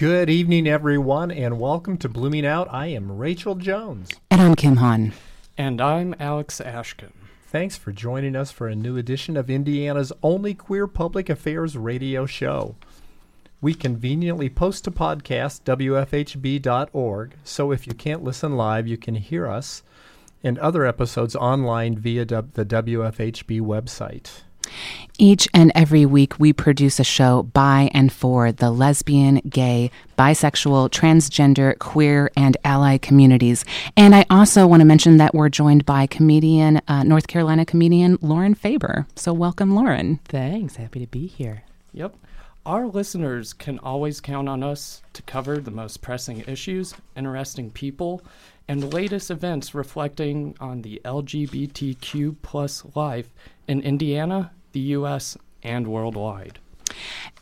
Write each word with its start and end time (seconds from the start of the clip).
Good 0.00 0.30
evening, 0.30 0.66
everyone, 0.66 1.30
and 1.30 1.60
welcome 1.60 1.98
to 1.98 2.08
Blooming 2.08 2.46
Out. 2.46 2.68
I 2.72 2.86
am 2.86 3.18
Rachel 3.18 3.54
Jones. 3.54 4.08
And 4.30 4.40
I'm 4.40 4.54
Kim 4.54 4.76
Hahn. 4.76 5.12
And 5.58 5.78
I'm 5.78 6.14
Alex 6.18 6.58
Ashkin. 6.58 7.12
Thanks 7.48 7.76
for 7.76 7.92
joining 7.92 8.34
us 8.34 8.50
for 8.50 8.66
a 8.66 8.74
new 8.74 8.96
edition 8.96 9.36
of 9.36 9.50
Indiana's 9.50 10.10
only 10.22 10.54
queer 10.54 10.86
public 10.86 11.28
affairs 11.28 11.76
radio 11.76 12.24
show. 12.24 12.76
We 13.60 13.74
conveniently 13.74 14.48
post 14.48 14.86
a 14.86 14.90
podcast, 14.90 15.64
WFHB.org, 15.64 17.34
so 17.44 17.70
if 17.70 17.86
you 17.86 17.92
can't 17.92 18.24
listen 18.24 18.56
live, 18.56 18.88
you 18.88 18.96
can 18.96 19.16
hear 19.16 19.46
us 19.46 19.82
and 20.42 20.58
other 20.60 20.86
episodes 20.86 21.36
online 21.36 21.98
via 21.98 22.24
the 22.24 22.42
WFHB 22.42 23.60
website. 23.60 24.44
Each 25.18 25.46
and 25.52 25.70
every 25.74 26.06
week, 26.06 26.38
we 26.38 26.52
produce 26.52 26.98
a 26.98 27.04
show 27.04 27.42
by 27.42 27.90
and 27.92 28.12
for 28.12 28.52
the 28.52 28.70
lesbian, 28.70 29.42
gay, 29.48 29.90
bisexual, 30.18 30.90
transgender, 30.90 31.78
queer, 31.78 32.30
and 32.36 32.56
ally 32.64 32.96
communities. 32.96 33.64
And 33.96 34.14
I 34.14 34.24
also 34.30 34.66
want 34.66 34.80
to 34.80 34.86
mention 34.86 35.18
that 35.18 35.34
we're 35.34 35.50
joined 35.50 35.84
by 35.84 36.06
comedian, 36.06 36.80
uh, 36.88 37.02
North 37.02 37.26
Carolina 37.26 37.66
comedian 37.66 38.18
Lauren 38.22 38.54
Faber. 38.54 39.06
So, 39.16 39.32
welcome, 39.32 39.74
Lauren. 39.74 40.20
Thanks. 40.24 40.76
Happy 40.76 41.00
to 41.00 41.06
be 41.06 41.26
here. 41.26 41.64
Yep. 41.92 42.16
Our 42.66 42.86
listeners 42.86 43.54
can 43.54 43.78
always 43.78 44.20
count 44.20 44.48
on 44.48 44.62
us 44.62 45.02
to 45.14 45.22
cover 45.22 45.58
the 45.58 45.70
most 45.70 46.02
pressing 46.02 46.44
issues, 46.46 46.94
interesting 47.16 47.70
people, 47.70 48.22
and 48.68 48.82
the 48.82 48.86
latest 48.86 49.30
events 49.30 49.74
reflecting 49.74 50.54
on 50.60 50.82
the 50.82 51.00
LGBTQ 51.04 52.36
plus 52.42 52.84
life 52.94 53.30
in 53.66 53.80
Indiana, 53.80 54.52
the 54.72 54.80
U.S., 54.80 55.36
and 55.62 55.86
worldwide. 55.86 56.58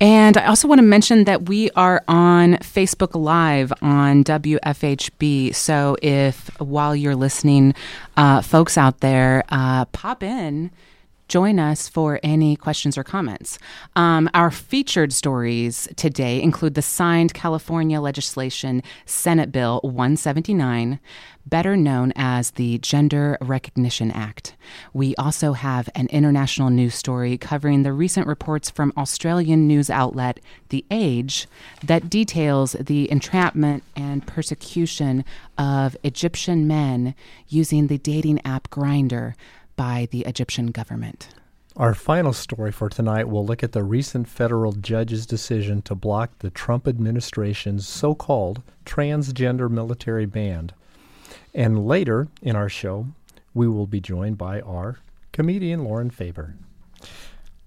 And 0.01 0.37
I 0.37 0.47
also 0.47 0.69
want 0.69 0.79
to 0.79 0.85
mention 0.85 1.25
that 1.25 1.49
we 1.49 1.71
are 1.71 2.03
on 2.07 2.55
Facebook 2.55 3.15
Live 3.15 3.73
on 3.83 4.23
WFHB. 4.25 5.55
So 5.55 5.97
if 6.03 6.51
while 6.61 6.95
you're 6.95 7.17
listening, 7.17 7.75
uh, 8.17 8.43
folks 8.43 8.79
out 8.79 9.01
there, 9.01 9.45
uh, 9.49 9.87
pop 9.87 10.23
in 10.23 10.71
join 11.29 11.59
us 11.59 11.89
for 11.89 12.19
any 12.23 12.57
questions 12.57 12.97
or 12.99 13.05
comments. 13.05 13.59
Um, 13.95 14.29
our 14.35 14.51
featured 14.51 15.13
stories 15.13 15.87
today 15.97 16.43
include 16.43 16.75
the 16.75 16.83
signed 16.83 17.35
California 17.35 18.01
legislation 18.01 18.83
Senate 19.05 19.53
Bill 19.53 19.81
179, 19.83 20.99
better 21.47 21.77
known 21.77 22.13
as 22.17 22.53
the 22.53 22.79
Gender 22.79 23.39
Recognition 23.41 24.11
Act. 24.11 24.57
We 24.93 25.15
also 25.17 25.53
have 25.53 25.89
an 25.95 26.07
international 26.09 26.71
news 26.71 26.95
story 26.95 27.39
covering 27.39 27.83
the 27.83 27.93
recent 27.93 28.27
reports 28.27 28.71
from 28.71 28.93
Australian 28.97 29.67
news 29.67 29.91
outlet 29.91 30.41
The 30.71 30.85
Age 30.91 31.47
that 31.85 32.11
details 32.11 32.73
the 32.73 33.11
entrapment 33.11 33.83
and 33.97 34.27
persecution 34.27 35.25
of 35.57 35.97
Egyptian 36.03 36.67
men 36.67 37.15
using 37.49 37.87
the 37.87 37.99
dating 37.99 38.45
app 38.45 38.69
Grindr 38.71 39.35
by 39.79 40.09
the 40.11 40.23
Egyptian 40.27 40.67
government. 40.67 41.29
Our 41.77 41.95
final 41.95 42.33
story 42.33 42.73
for 42.73 42.89
tonight 42.89 43.29
will 43.29 43.47
look 43.47 43.63
at 43.63 43.71
the 43.71 43.85
recent 43.85 44.29
federal 44.29 44.73
judge's 44.73 45.25
decision 45.25 45.81
to 45.83 45.95
block 45.95 46.41
the 46.41 46.51
Trump 46.51 46.89
administration's 46.89 47.87
so 47.87 48.17
called 48.17 48.61
transgender 48.85 49.71
military 49.71 50.27
band. 50.27 50.75
And 51.55 51.87
later 51.87 52.27
in 52.43 52.57
our 52.57 52.69
show, 52.69 53.07
we 53.55 53.69
will 53.69 53.87
be 53.87 54.01
joined 54.01 54.37
by 54.37 54.61
our 54.63 54.99
comedian 55.33 55.85
Lauren 55.85 56.11
Faber. 56.11 56.57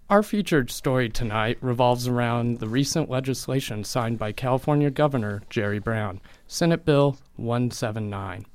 Our 0.09 0.21
featured 0.21 0.69
story 0.69 1.07
tonight 1.07 1.57
revolves 1.61 2.09
around 2.09 2.59
the 2.59 2.67
recent 2.67 3.09
legislation 3.09 3.85
signed 3.85 4.19
by 4.19 4.33
California 4.33 4.91
Governor 4.91 5.43
Jerry 5.49 5.79
Brown, 5.79 6.19
Senate 6.47 6.83
Bill 6.83 7.17
179. 7.37 8.45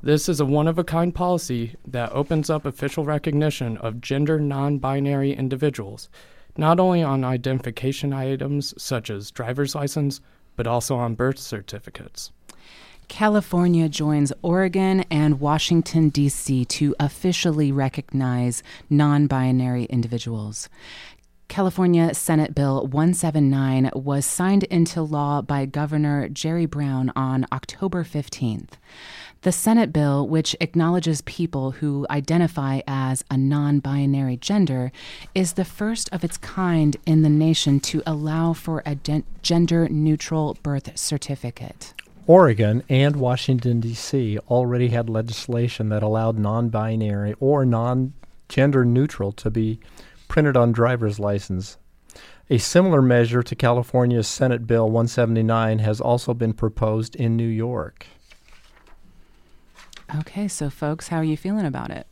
This 0.00 0.28
is 0.28 0.38
a 0.38 0.44
one 0.44 0.68
of 0.68 0.78
a 0.78 0.84
kind 0.84 1.12
policy 1.12 1.74
that 1.84 2.12
opens 2.12 2.48
up 2.48 2.64
official 2.64 3.04
recognition 3.04 3.76
of 3.78 4.00
gender 4.00 4.38
non 4.38 4.78
binary 4.78 5.32
individuals, 5.32 6.08
not 6.56 6.78
only 6.78 7.02
on 7.02 7.24
identification 7.24 8.12
items 8.12 8.80
such 8.80 9.10
as 9.10 9.32
driver's 9.32 9.74
license, 9.74 10.20
but 10.54 10.68
also 10.68 10.96
on 10.96 11.16
birth 11.16 11.38
certificates. 11.38 12.30
California 13.08 13.88
joins 13.88 14.32
Oregon 14.40 15.04
and 15.10 15.40
Washington, 15.40 16.10
D.C. 16.10 16.64
to 16.66 16.94
officially 17.00 17.72
recognize 17.72 18.62
non 18.88 19.26
binary 19.26 19.84
individuals. 19.84 20.68
California 21.48 22.12
Senate 22.12 22.54
Bill 22.54 22.86
179 22.86 23.90
was 23.94 24.26
signed 24.26 24.64
into 24.64 25.00
law 25.00 25.40
by 25.40 25.64
Governor 25.64 26.28
Jerry 26.28 26.66
Brown 26.66 27.10
on 27.16 27.46
October 27.50 28.04
15th. 28.04 28.72
The 29.42 29.52
Senate 29.52 29.92
bill, 29.92 30.26
which 30.26 30.56
acknowledges 30.60 31.20
people 31.20 31.70
who 31.70 32.08
identify 32.10 32.80
as 32.88 33.24
a 33.30 33.36
non 33.36 33.78
binary 33.78 34.36
gender, 34.36 34.90
is 35.32 35.52
the 35.52 35.64
first 35.64 36.08
of 36.12 36.24
its 36.24 36.36
kind 36.36 36.96
in 37.06 37.22
the 37.22 37.28
nation 37.28 37.78
to 37.80 38.02
allow 38.04 38.52
for 38.52 38.82
a 38.84 38.96
de- 38.96 39.22
gender 39.42 39.88
neutral 39.88 40.58
birth 40.64 40.98
certificate. 40.98 41.94
Oregon 42.26 42.82
and 42.88 43.14
Washington, 43.14 43.78
D.C. 43.78 44.38
already 44.50 44.88
had 44.88 45.08
legislation 45.08 45.88
that 45.90 46.02
allowed 46.02 46.36
non 46.36 46.68
binary 46.68 47.34
or 47.38 47.64
non 47.64 48.14
gender 48.48 48.84
neutral 48.84 49.30
to 49.32 49.50
be 49.50 49.78
printed 50.26 50.56
on 50.56 50.72
driver's 50.72 51.20
license. 51.20 51.78
A 52.50 52.58
similar 52.58 53.00
measure 53.00 53.44
to 53.44 53.54
California's 53.54 54.26
Senate 54.26 54.66
Bill 54.66 54.86
179 54.86 55.78
has 55.78 56.00
also 56.00 56.34
been 56.34 56.54
proposed 56.54 57.14
in 57.14 57.36
New 57.36 57.46
York. 57.46 58.06
Okay, 60.16 60.48
so 60.48 60.70
folks, 60.70 61.08
how 61.08 61.18
are 61.18 61.24
you 61.24 61.36
feeling 61.36 61.66
about 61.66 61.90
it? 61.90 62.06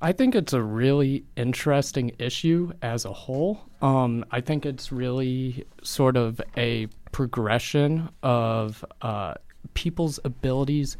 I 0.00 0.10
think 0.10 0.34
it's 0.34 0.52
a 0.52 0.60
really 0.60 1.24
interesting 1.36 2.10
issue 2.18 2.72
as 2.82 3.04
a 3.04 3.12
whole. 3.12 3.60
Um, 3.80 4.24
I 4.32 4.40
think 4.40 4.66
it's 4.66 4.90
really 4.90 5.64
sort 5.84 6.16
of 6.16 6.40
a 6.56 6.88
progression 7.12 8.08
of 8.24 8.84
uh, 9.02 9.34
people's 9.74 10.18
abilities 10.24 10.96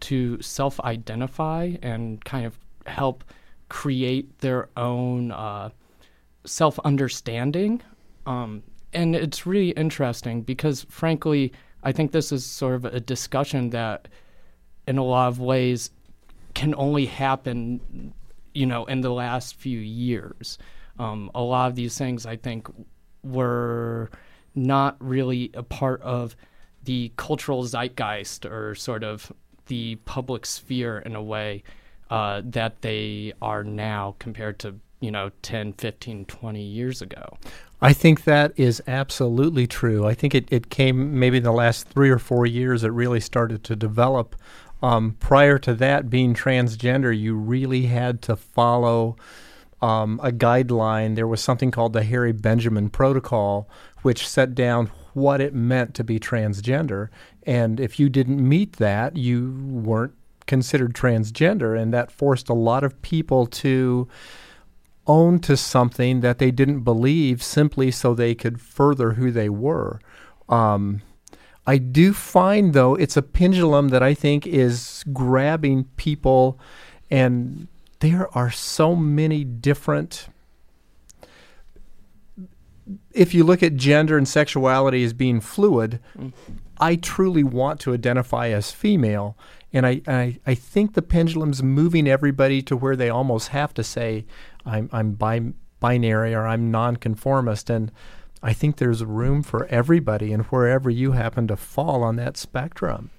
to 0.00 0.40
self 0.40 0.80
identify 0.80 1.74
and 1.82 2.24
kind 2.24 2.46
of 2.46 2.58
help 2.86 3.24
create 3.68 4.38
their 4.38 4.70
own 4.78 5.32
uh, 5.32 5.68
self 6.46 6.78
understanding. 6.78 7.82
Um, 8.24 8.62
and 8.94 9.14
it's 9.14 9.44
really 9.44 9.70
interesting 9.70 10.40
because, 10.40 10.86
frankly, 10.88 11.52
I 11.82 11.92
think 11.92 12.12
this 12.12 12.32
is 12.32 12.46
sort 12.46 12.74
of 12.74 12.86
a 12.86 13.00
discussion 13.00 13.68
that 13.70 14.08
in 14.86 14.98
a 14.98 15.04
lot 15.04 15.28
of 15.28 15.40
ways 15.40 15.90
can 16.54 16.74
only 16.76 17.06
happen, 17.06 18.12
you 18.54 18.66
know, 18.66 18.86
in 18.86 19.00
the 19.00 19.10
last 19.10 19.56
few 19.56 19.78
years. 19.78 20.58
Um, 20.98 21.30
a 21.34 21.42
lot 21.42 21.68
of 21.68 21.74
these 21.74 21.98
things, 21.98 22.24
I 22.24 22.36
think, 22.36 22.68
were 23.22 24.10
not 24.54 24.96
really 25.00 25.50
a 25.54 25.62
part 25.62 26.00
of 26.02 26.34
the 26.84 27.12
cultural 27.16 27.64
zeitgeist 27.64 28.46
or 28.46 28.74
sort 28.74 29.04
of 29.04 29.30
the 29.66 29.96
public 30.06 30.46
sphere 30.46 30.98
in 30.98 31.14
a 31.14 31.22
way 31.22 31.62
uh, 32.10 32.40
that 32.44 32.80
they 32.82 33.32
are 33.42 33.64
now 33.64 34.14
compared 34.18 34.58
to, 34.60 34.76
you 35.00 35.10
know, 35.10 35.30
10, 35.42 35.74
15, 35.74 36.24
20 36.24 36.62
years 36.62 37.02
ago. 37.02 37.36
I 37.82 37.92
think 37.92 38.24
that 38.24 38.52
is 38.56 38.82
absolutely 38.86 39.66
true. 39.66 40.06
I 40.06 40.14
think 40.14 40.34
it, 40.34 40.48
it 40.50 40.70
came 40.70 41.18
maybe 41.18 41.38
in 41.38 41.42
the 41.42 41.52
last 41.52 41.88
three 41.88 42.08
or 42.08 42.18
four 42.18 42.46
years, 42.46 42.84
it 42.84 42.88
really 42.88 43.20
started 43.20 43.64
to 43.64 43.76
develop 43.76 44.36
um, 44.82 45.16
prior 45.20 45.58
to 45.58 45.74
that, 45.74 46.10
being 46.10 46.34
transgender, 46.34 47.16
you 47.18 47.34
really 47.34 47.86
had 47.86 48.22
to 48.22 48.36
follow 48.36 49.16
um, 49.80 50.20
a 50.22 50.30
guideline. 50.30 51.14
There 51.14 51.26
was 51.26 51.40
something 51.40 51.70
called 51.70 51.92
the 51.92 52.02
Harry 52.02 52.32
Benjamin 52.32 52.90
Protocol, 52.90 53.68
which 54.02 54.28
set 54.28 54.54
down 54.54 54.90
what 55.14 55.40
it 55.40 55.54
meant 55.54 55.94
to 55.94 56.04
be 56.04 56.20
transgender. 56.20 57.08
And 57.44 57.80
if 57.80 57.98
you 57.98 58.08
didn't 58.08 58.46
meet 58.46 58.74
that, 58.74 59.16
you 59.16 59.54
weren't 59.70 60.14
considered 60.46 60.94
transgender. 60.94 61.80
And 61.80 61.92
that 61.94 62.12
forced 62.12 62.48
a 62.48 62.54
lot 62.54 62.84
of 62.84 63.00
people 63.02 63.46
to 63.46 64.08
own 65.06 65.38
to 65.38 65.56
something 65.56 66.20
that 66.20 66.38
they 66.38 66.50
didn't 66.50 66.80
believe 66.80 67.42
simply 67.42 67.90
so 67.90 68.12
they 68.12 68.34
could 68.34 68.60
further 68.60 69.12
who 69.12 69.30
they 69.30 69.48
were. 69.48 70.00
Um, 70.48 71.02
I 71.66 71.78
do 71.78 72.12
find 72.12 72.72
though 72.72 72.94
it's 72.94 73.16
a 73.16 73.22
pendulum 73.22 73.88
that 73.88 74.02
I 74.02 74.14
think 74.14 74.46
is 74.46 75.04
grabbing 75.12 75.84
people, 75.96 76.58
and 77.10 77.66
there 78.00 78.28
are 78.36 78.50
so 78.50 78.94
many 78.94 79.42
different. 79.44 80.28
If 83.12 83.34
you 83.34 83.42
look 83.42 83.62
at 83.62 83.74
gender 83.76 84.16
and 84.16 84.28
sexuality 84.28 85.02
as 85.02 85.12
being 85.12 85.40
fluid, 85.40 85.98
Mm. 86.16 86.32
I 86.78 86.96
truly 86.96 87.42
want 87.42 87.80
to 87.80 87.94
identify 87.94 88.48
as 88.48 88.70
female, 88.70 89.34
and 89.72 89.86
I, 89.86 90.02
I 90.06 90.38
I 90.46 90.54
think 90.54 90.92
the 90.92 91.00
pendulum's 91.02 91.62
moving 91.62 92.06
everybody 92.06 92.60
to 92.62 92.76
where 92.76 92.94
they 92.96 93.08
almost 93.08 93.48
have 93.48 93.72
to 93.74 93.82
say, 93.82 94.26
"I'm 94.66 94.90
I'm 94.92 95.12
bi- 95.12 95.54
binary" 95.80 96.34
or 96.34 96.46
"I'm 96.46 96.70
nonconformist," 96.70 97.70
and 97.70 97.90
I 98.46 98.52
think 98.52 98.76
there's 98.76 99.04
room 99.04 99.42
for 99.42 99.66
everybody, 99.66 100.32
and 100.32 100.44
wherever 100.44 100.88
you 100.88 101.12
happen 101.12 101.48
to 101.48 101.56
fall 101.56 102.04
on 102.04 102.14
that 102.14 102.36
spectrum. 102.36 103.10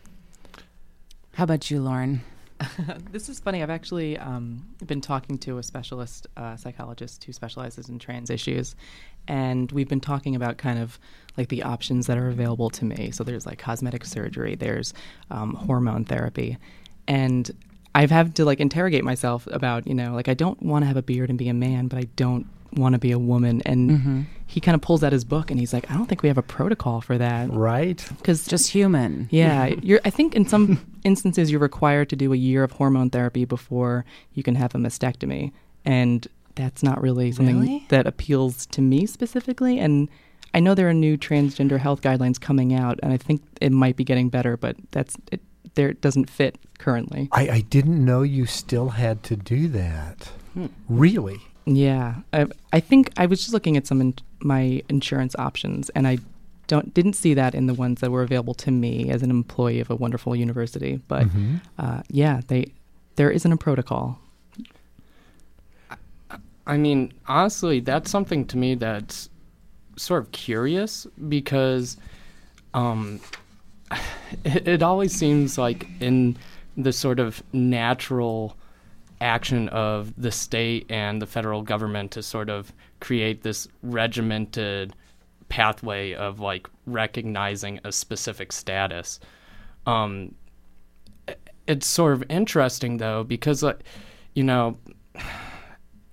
How 1.33 1.43
about 1.43 1.69
you, 1.69 1.81
Lauren? 1.81 2.21
this 3.11 3.27
is 3.27 3.37
funny. 3.37 3.61
I've 3.61 3.69
actually 3.69 4.17
um, 4.17 4.65
been 4.85 5.01
talking 5.01 5.37
to 5.39 5.57
a 5.57 5.63
specialist 5.63 6.27
uh, 6.37 6.55
psychologist 6.55 7.25
who 7.25 7.33
specializes 7.33 7.89
in 7.89 7.99
trans 7.99 8.29
issues, 8.29 8.77
and 9.27 9.69
we've 9.73 9.89
been 9.89 9.99
talking 9.99 10.33
about 10.33 10.57
kind 10.57 10.79
of 10.79 10.97
like 11.35 11.49
the 11.49 11.61
options 11.61 12.07
that 12.07 12.17
are 12.17 12.29
available 12.29 12.69
to 12.69 12.85
me. 12.85 13.11
So 13.11 13.25
there's 13.25 13.45
like 13.45 13.59
cosmetic 13.59 14.05
surgery, 14.05 14.55
there's 14.55 14.93
um, 15.29 15.55
hormone 15.55 16.05
therapy, 16.05 16.57
and 17.05 17.51
I've 17.93 18.11
had 18.11 18.33
to 18.37 18.45
like 18.45 18.61
interrogate 18.61 19.03
myself 19.03 19.45
about 19.47 19.87
you 19.87 19.93
know 19.93 20.13
like 20.13 20.29
I 20.29 20.35
don't 20.35 20.63
want 20.63 20.83
to 20.83 20.87
have 20.87 20.95
a 20.95 21.03
beard 21.03 21.29
and 21.29 21.37
be 21.37 21.49
a 21.49 21.53
man, 21.53 21.89
but 21.89 21.99
I 21.99 22.03
don't 22.15 22.47
want 22.73 22.93
to 22.93 22.99
be 22.99 23.11
a 23.11 23.19
woman. 23.19 23.61
And 23.65 23.91
Mm-hmm. 23.91 24.21
he 24.47 24.59
kind 24.61 24.75
of 24.75 24.81
pulls 24.81 25.03
out 25.03 25.11
his 25.11 25.23
book 25.25 25.51
and 25.51 25.59
he's 25.59 25.73
like, 25.73 25.89
I 25.91 25.93
don't 25.95 26.05
think 26.07 26.21
we 26.23 26.29
have 26.29 26.37
a 26.37 26.43
protocol 26.43 27.01
for 27.01 27.17
that 27.17 27.51
Right? 27.51 28.03
because 28.17 28.45
Just 28.45 28.69
human. 28.71 29.27
yeah, 29.31 29.65
you're. 29.81 29.99
I 30.05 30.09
think 30.09 30.35
in 30.35 30.47
some 30.47 30.79
instances 31.03 31.51
you're 31.51 31.59
required 31.59 32.09
to 32.09 32.15
do 32.15 32.33
a 32.33 32.37
year 32.37 32.63
of 32.63 32.71
hormone 32.73 33.09
therapy 33.09 33.45
before 33.45 34.05
you 34.33 34.43
can 34.43 34.55
have 34.55 34.73
a 34.75 34.77
mastectomy, 34.77 35.51
and 35.85 36.27
that's 36.55 36.81
not 36.83 37.01
really 37.01 37.31
something 37.31 37.59
Really? 37.59 37.85
that 37.89 38.07
appeals 38.07 38.65
to 38.67 38.81
me 38.81 39.05
specifically. 39.05 39.77
And 39.79 40.09
I 40.53 40.59
know 40.59 40.73
there 40.73 40.89
are 40.89 40.93
new 40.93 41.17
transgender 41.17 41.77
health 41.77 42.01
guidelines 42.01 42.39
coming 42.41 42.73
out, 42.73 42.99
and 43.03 43.13
I 43.13 43.17
think 43.17 43.41
it 43.61 43.71
might 43.71 43.95
be 43.95 44.03
getting 44.03 44.29
better, 44.29 44.57
but 44.57 44.75
that's 44.91 45.15
it. 45.31 45.41
There 45.75 45.89
it 45.89 46.01
doesn't 46.01 46.27
fit 46.29 46.57
currently. 46.79 47.29
I, 47.31 47.49
I 47.49 47.61
didn't 47.61 48.03
know 48.03 48.23
you 48.23 48.47
still 48.47 48.89
had 48.89 49.21
to 49.23 49.35
do 49.35 49.67
that. 49.67 50.31
Hmm. 50.55 50.67
Really? 50.89 51.39
Yeah, 51.69 52.15
I, 52.31 52.45
I 52.71 52.79
think 52.79 53.11
I 53.17 53.25
was 53.25 53.41
just 53.41 53.51
looking 53.51 53.75
at 53.75 53.85
some 53.85 53.99
in, 53.99 54.13
my 54.39 54.81
insurance 54.87 55.35
options, 55.37 55.89
and 55.89 56.07
I 56.07 56.19
don't 56.67 56.93
didn't 56.93 57.13
see 57.13 57.33
that 57.33 57.53
in 57.53 57.67
the 57.67 57.73
ones 57.73 57.99
that 57.99 58.09
were 58.09 58.23
available 58.23 58.53
to 58.55 58.71
me 58.71 59.09
as 59.09 59.21
an 59.21 59.29
employee 59.29 59.81
of 59.81 59.89
a 59.89 59.95
wonderful 59.95 60.33
university. 60.33 61.01
But 61.09 61.27
Mhm. 61.27 61.61
uh, 61.77 62.03
yeah, 62.09 62.39
they 62.47 62.71
there 63.17 63.29
isn't 63.29 63.51
a 63.51 63.57
protocol. 63.57 64.19
I 66.65 66.77
mean, 66.77 67.13
honestly, 67.27 67.79
that's 67.79 68.09
something 68.11 68.45
to 68.47 68.57
me 68.57 68.75
that's 68.75 69.29
sort 69.95 70.23
of 70.23 70.31
curious 70.31 71.05
because 71.27 71.97
um, 72.73 73.19
it, 74.45 74.67
it 74.67 74.83
always 74.83 75.13
seems 75.13 75.57
like 75.57 75.87
in 75.99 76.37
the 76.77 76.93
sort 76.93 77.19
of 77.19 77.41
natural 77.53 78.55
action 79.21 79.69
of 79.69 80.13
the 80.21 80.31
state 80.31 80.85
and 80.89 81.21
the 81.21 81.25
federal 81.25 81.61
government 81.61 82.11
to 82.11 82.23
sort 82.23 82.49
of 82.49 82.71
create 82.99 83.43
this 83.43 83.67
regimented 83.81 84.93
pathway 85.49 86.13
of 86.13 86.39
like 86.39 86.67
recognizing 86.85 87.79
a 87.83 87.91
specific 87.91 88.51
status. 88.51 89.19
Um, 89.85 90.35
it's 91.67 91.87
sort 91.87 92.13
of 92.13 92.23
interesting 92.29 92.97
though 92.97 93.23
because 93.23 93.63
like 93.63 93.83
you 94.33 94.43
know 94.43 94.77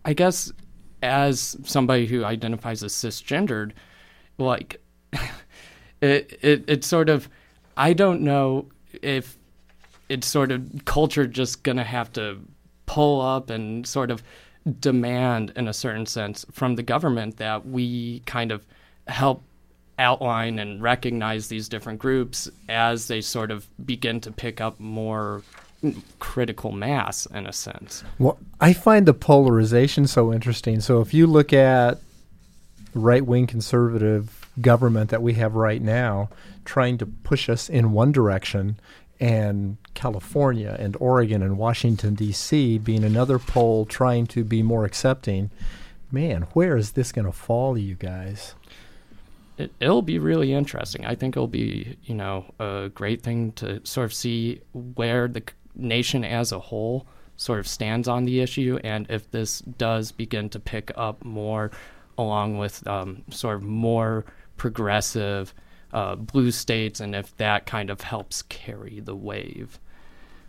I 0.05 0.13
guess 0.13 0.53
as 1.03 1.57
somebody 1.65 2.07
who 2.07 2.25
identifies 2.25 2.83
as 2.83 2.93
cisgendered, 2.93 3.73
like 4.39 4.81
it, 6.01 6.39
it 6.43 6.65
it's 6.67 6.87
sort 6.87 7.09
of 7.09 7.29
I 7.77 7.93
don't 7.93 8.23
know 8.23 8.69
if 9.03 9.37
it's 10.09 10.27
sort 10.27 10.53
of 10.53 10.85
culture 10.85 11.27
just 11.27 11.63
gonna 11.63 11.85
have 11.85 12.13
to 12.15 12.39
pull 12.87 13.21
up 13.21 13.51
and 13.51 13.87
sort 13.87 14.11
of 14.11 14.23
demand 14.81 15.53
in 15.57 15.69
a 15.69 15.73
certain 15.73 16.07
sense 16.07 16.45
from 16.53 16.77
the 16.77 16.83
government 16.83 17.37
that 17.37 17.67
we 17.67 18.21
kind 18.21 18.51
of 18.51 18.65
help 19.07 19.43
outline 19.99 20.59
and 20.59 20.83
recognize 20.83 21.49
these 21.49 21.69
different 21.69 21.99
groups 21.99 22.49
as 22.69 23.09
they 23.09 23.21
sort 23.21 23.51
of 23.51 23.67
begin 23.85 24.21
to 24.21 24.33
pick 24.33 24.61
up 24.61 24.81
more 24.81 25.43
critical 26.19 26.73
mass 26.73 27.27
in 27.27 27.47
a 27.47 27.53
sense. 27.53 28.03
Well, 28.19 28.39
I 28.61 28.73
find 28.73 29.07
the 29.07 29.15
polarization 29.15 30.07
so 30.07 30.33
interesting. 30.33 30.81
So 30.81 31.01
if 31.01 31.13
you 31.13 31.27
look 31.27 31.53
at 31.53 32.01
right 32.95 33.25
wing 33.25 33.47
conservative 33.47 34.49
government 34.61 35.11
that 35.11 35.23
we 35.23 35.35
have 35.35 35.55
right 35.55 35.83
now 35.83 36.31
trying 36.65 36.97
to 36.99 37.07
push 37.07 37.49
us 37.49 37.69
in 37.69 37.93
one 37.93 38.13
direction 38.13 38.79
and 39.21 39.77
California 39.95 40.77
and 40.79 40.97
Oregon 41.01 41.43
and 41.43 41.57
Washington 41.57 42.15
D.C. 42.15 42.79
being 42.79 43.05
another 43.05 43.39
poll 43.39 43.87
trying 43.87 44.27
to 44.29 44.45
be 44.45 44.63
more 44.63 44.85
accepting, 44.85 45.51
man, 46.11 46.43
where 46.53 46.77
is 46.77 46.93
this 46.93 47.13
going 47.13 47.27
to 47.27 47.33
fall, 47.33 47.79
you 47.79 47.95
guys? 47.95 48.55
it, 49.57 49.73
it'll 49.81 50.03
be 50.03 50.19
really 50.19 50.53
interesting. 50.53 51.07
I 51.07 51.15
think 51.15 51.37
it'll 51.37 51.47
be, 51.47 51.97
you 52.05 52.15
know, 52.15 52.53
a 52.59 52.91
great 52.95 53.23
thing 53.23 53.53
to 53.53 53.85
sort 53.85 54.07
of 54.07 54.15
see 54.15 54.61
where 54.73 55.29
the 55.29 55.43
nation 55.75 56.25
as 56.25 56.53
a 56.53 56.59
whole 56.59 57.07
sort 57.37 57.59
of 57.59 57.69
stands 57.69 58.09
on 58.09 58.25
the 58.25 58.41
issue, 58.41 58.79
and 58.85 59.07
if 59.11 59.31
this 59.31 59.61
does 59.61 60.13
begin 60.13 60.49
to 60.51 60.61
pick 60.61 60.91
up 60.97 61.25
more, 61.25 61.71
along 62.19 62.59
with 62.59 62.87
um, 62.87 63.23
sort 63.31 63.57
of 63.57 63.63
more 63.63 64.25
progressive 64.57 65.53
uh, 65.95 66.17
blue 66.17 66.51
states, 66.51 67.01
and 67.01 67.15
if 67.15 67.35
that 67.39 67.65
kind 67.67 67.89
of 67.89 68.03
helps 68.03 68.43
carry 68.43 69.01
the 69.01 69.15
wave. 69.17 69.79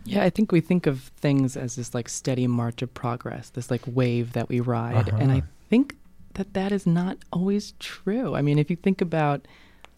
Yeah, 0.04 0.22
I 0.22 0.30
think 0.30 0.52
we 0.52 0.60
think 0.60 0.86
of 0.86 1.10
things 1.16 1.56
as 1.56 1.76
this 1.76 1.94
like 1.94 2.08
steady 2.08 2.46
march 2.46 2.82
of 2.82 2.92
progress, 2.94 3.50
this 3.50 3.70
like 3.70 3.82
wave 3.86 4.32
that 4.34 4.48
we 4.48 4.60
ride, 4.60 5.08
and 5.18 5.30
I 5.32 5.38
Uh-huh. 5.38 5.46
think 5.70 5.96
that 6.34 6.52
that 6.54 6.70
is 6.72 6.86
not 6.86 7.16
always 7.32 7.72
true. 7.78 8.34
I 8.34 8.42
mean, 8.42 8.58
if 8.58 8.70
you 8.70 8.76
think 8.76 9.00
about, 9.00 9.46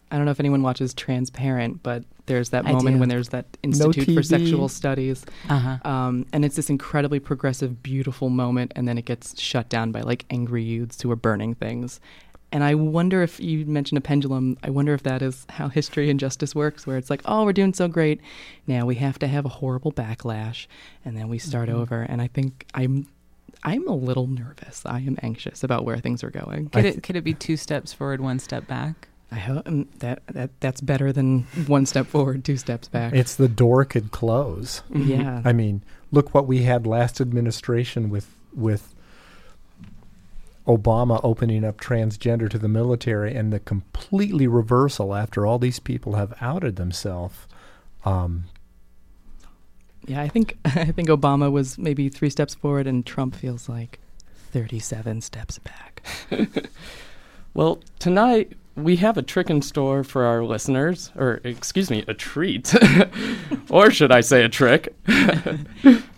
I 0.09 0.15
don't 0.15 0.25
know 0.25 0.31
if 0.31 0.39
anyone 0.39 0.61
watches 0.63 0.93
Transparent, 0.93 1.83
but 1.83 2.03
there's 2.27 2.49
that 2.49 2.65
I 2.65 2.71
moment 2.71 2.95
do. 2.95 2.99
when 3.01 3.09
there's 3.09 3.29
that 3.29 3.45
Institute 3.61 4.13
for 4.15 4.23
Sexual 4.23 4.69
Studies, 4.69 5.25
Uh 5.49 5.59
huh. 5.59 5.89
um, 5.91 6.25
and 6.33 6.45
it's 6.45 6.55
this 6.55 6.69
incredibly 6.69 7.19
progressive, 7.19 7.83
beautiful 7.83 8.29
moment, 8.29 8.71
and 8.75 8.87
then 8.87 8.97
it 8.97 9.05
gets 9.05 9.39
shut 9.39 9.67
down 9.69 9.91
by 9.91 10.01
like 10.01 10.25
angry 10.29 10.63
youths 10.63 11.01
who 11.01 11.11
are 11.11 11.15
burning 11.15 11.53
things. 11.55 11.99
And 12.51 12.63
I 12.63 12.73
wonder 12.73 13.21
if 13.21 13.39
you 13.39 13.65
mentioned 13.65 13.97
a 13.97 14.01
pendulum. 14.01 14.57
I 14.63 14.69
wonder 14.71 14.93
if 14.93 15.03
that 15.03 15.21
is 15.21 15.45
how 15.49 15.67
history 15.67 16.09
and 16.09 16.19
justice 16.19 16.55
works, 16.55 16.87
where 16.87 16.97
it's 16.97 17.09
like, 17.09 17.21
oh, 17.25 17.45
we're 17.45 17.53
doing 17.53 17.73
so 17.73 17.87
great. 17.87 18.21
Now 18.65 18.85
we 18.85 18.95
have 18.95 19.19
to 19.19 19.27
have 19.27 19.45
a 19.45 19.49
horrible 19.49 19.91
backlash, 19.91 20.65
and 21.05 21.15
then 21.15 21.27
we 21.29 21.37
start 21.37 21.69
over. 21.69 22.01
And 22.01 22.21
I 22.21 22.27
think 22.27 22.65
I'm, 22.73 23.07
I'm 23.63 23.87
a 23.87 23.95
little 23.95 24.27
nervous. 24.27 24.83
I 24.85 24.99
am 24.99 25.17
anxious 25.21 25.63
about 25.63 25.85
where 25.85 25.97
things 25.97 26.23
are 26.23 26.31
going. 26.31 26.69
Could 26.69 26.85
it 26.85 27.03
could 27.03 27.15
it 27.15 27.23
be 27.23 27.33
two 27.33 27.57
steps 27.57 27.93
forward, 27.93 28.21
one 28.21 28.39
step 28.39 28.65
back? 28.67 29.09
I 29.31 29.35
hope 29.35 29.67
um, 29.67 29.87
that 29.99 30.23
that 30.27 30.49
that's 30.59 30.81
better 30.81 31.11
than 31.11 31.43
one 31.67 31.85
step 31.85 32.07
forward, 32.07 32.43
two 32.43 32.57
steps 32.57 32.87
back. 32.87 33.13
It's 33.13 33.35
the 33.35 33.47
door 33.47 33.85
could 33.85 34.11
close. 34.11 34.81
yeah. 34.93 35.41
I 35.45 35.53
mean, 35.53 35.83
look 36.11 36.33
what 36.33 36.47
we 36.47 36.63
had 36.63 36.87
last 36.87 37.21
administration 37.21 38.09
with 38.09 38.27
with 38.53 38.95
Obama 40.69 41.19
opening 41.23 41.65
up 41.65 41.77
transgender 41.81 42.47
to 42.49 42.59
the 42.59 42.67
military 42.69 43.35
and 43.35 43.51
the 43.51 43.59
completely 43.59 44.45
reversal 44.47 45.15
after 45.15 45.45
all 45.45 45.57
these 45.57 45.79
people 45.79 46.13
have 46.13 46.33
outed 46.39 46.75
themselves. 46.75 47.47
Um, 48.05 48.45
Yeah, 50.05 50.21
I 50.21 50.27
think 50.29 50.57
I 50.65 50.91
think 50.91 51.09
Obama 51.09 51.51
was 51.51 51.77
maybe 51.77 52.07
three 52.09 52.29
steps 52.29 52.53
forward, 52.55 52.87
and 52.87 53.05
Trump 53.05 53.35
feels 53.35 53.67
like 53.67 53.99
thirty-seven 54.51 55.21
steps 55.21 55.59
back. 55.59 56.03
Well, 57.55 57.79
tonight 57.97 58.53
we 58.75 58.97
have 58.97 59.17
a 59.17 59.23
trick 59.23 59.49
in 59.49 59.61
store 59.63 60.03
for 60.03 60.23
our 60.23 60.43
listeners, 60.43 61.11
or 61.15 61.41
excuse 61.43 61.89
me, 61.89 62.05
a 62.07 62.13
treat. 62.13 62.73
or 63.69 63.89
should 63.91 64.11
I 64.11 64.21
say 64.21 64.43
a 64.43 64.49
trick? 64.49 64.93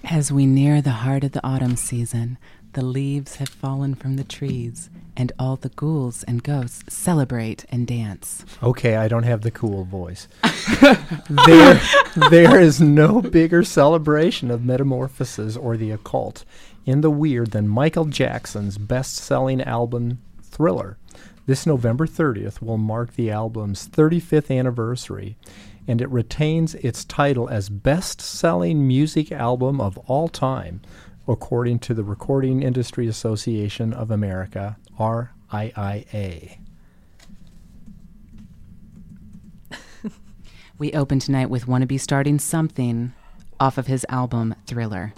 As 0.03 0.31
we 0.31 0.45
near 0.45 0.81
the 0.81 0.91
heart 0.91 1.23
of 1.23 1.31
the 1.31 1.43
autumn 1.43 1.77
season, 1.77 2.37
the 2.73 2.83
leaves 2.85 3.35
have 3.35 3.49
fallen 3.49 3.95
from 3.95 4.15
the 4.15 4.23
trees, 4.23 4.89
and 5.17 5.31
all 5.37 5.55
the 5.57 5.69
ghouls 5.69 6.23
and 6.23 6.43
ghosts 6.43 6.95
celebrate 6.95 7.65
and 7.69 7.85
dance. 7.85 8.45
okay, 8.63 8.95
I 8.95 9.07
don't 9.07 9.23
have 9.23 9.41
the 9.41 9.51
cool 9.51 9.83
voice. 9.83 10.27
there, 11.29 11.81
there 12.29 12.59
is 12.59 12.79
no 12.79 13.21
bigger 13.21 13.63
celebration 13.63 14.49
of 14.49 14.63
metamorphosis 14.63 15.57
or 15.57 15.75
the 15.75 15.91
occult 15.91 16.45
in 16.85 17.01
the 17.01 17.11
weird 17.11 17.51
than 17.51 17.67
Michael 17.67 18.05
Jackson's 18.05 18.77
best-selling 18.77 19.61
album 19.61 20.19
Thriller. 20.41 20.97
This 21.45 21.65
November 21.65 22.05
30th 22.05 22.61
will 22.61 22.77
mark 22.77 23.15
the 23.15 23.31
album's 23.31 23.87
35th 23.87 24.55
anniversary, 24.55 25.37
and 25.87 26.01
it 26.01 26.09
retains 26.09 26.75
its 26.75 27.03
title 27.03 27.49
as 27.49 27.69
Best 27.69 28.21
Selling 28.21 28.87
Music 28.87 29.31
Album 29.31 29.81
of 29.81 29.97
All 30.07 30.29
Time, 30.29 30.81
according 31.27 31.79
to 31.79 31.93
the 31.93 32.03
Recording 32.03 32.63
Industry 32.63 33.07
Association 33.07 33.93
of 33.93 34.11
America, 34.11 34.77
RIIA. 34.99 36.57
We 40.77 40.91
open 40.93 41.19
tonight 41.19 41.51
with 41.51 41.67
Wanna 41.67 41.85
Be 41.85 41.99
Starting 41.99 42.39
Something 42.39 43.13
off 43.59 43.77
of 43.77 43.85
his 43.85 44.03
album 44.09 44.55
Thriller. 44.65 45.13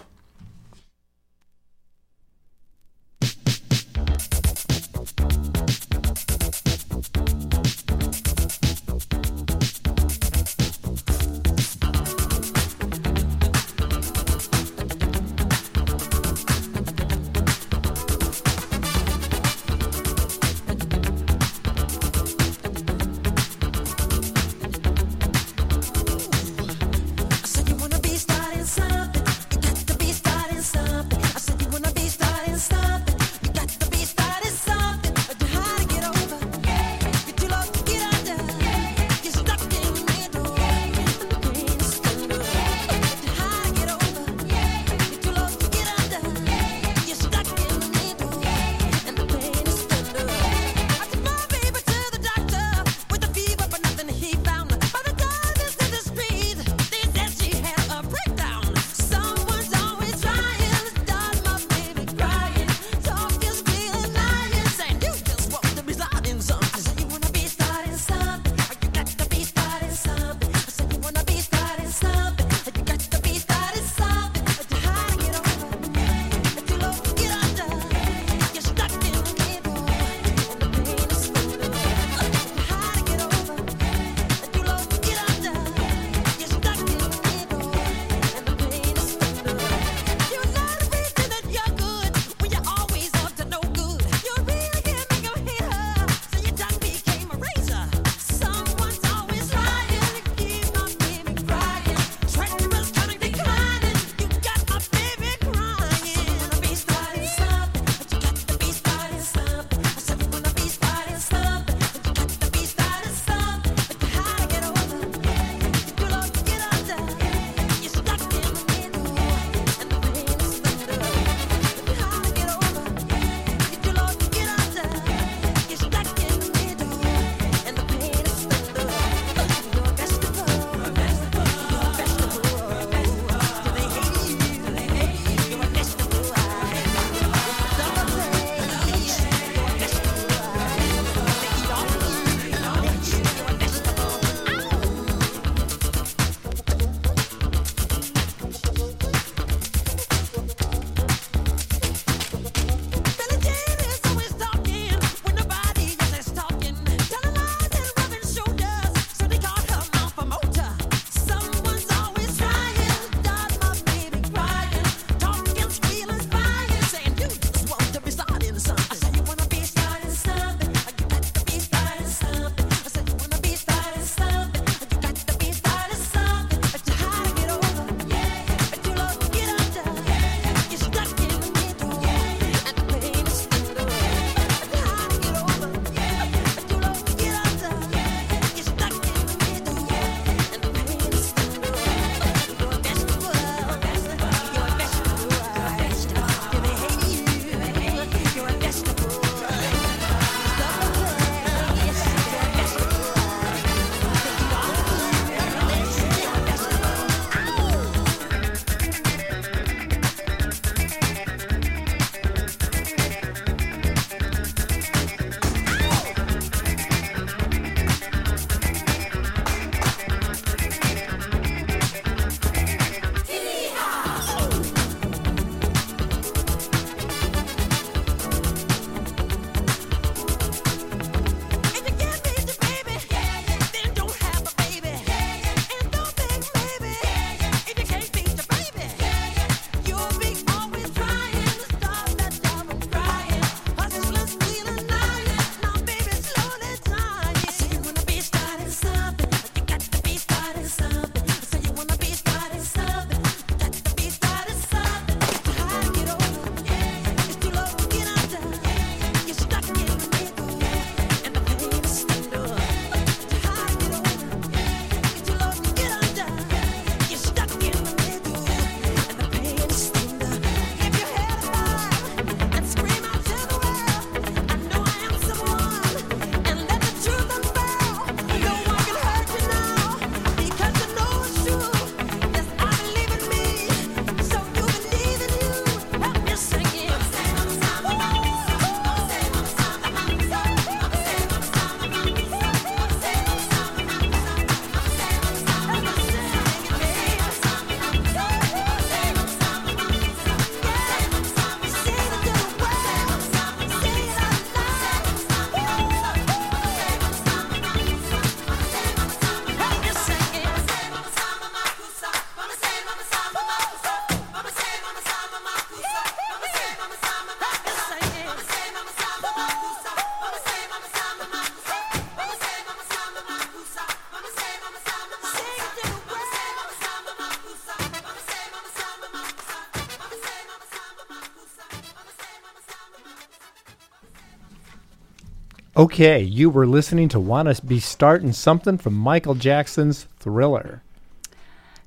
Okay, 335.76 336.22
you 336.22 336.50
were 336.50 336.68
listening 336.68 337.08
to 337.08 337.18
Wanna 337.18 337.56
Be 337.66 337.80
Starting 337.80 338.32
Something 338.32 338.78
from 338.78 338.94
Michael 338.94 339.34
Jackson's 339.34 340.06
Thriller. 340.20 340.84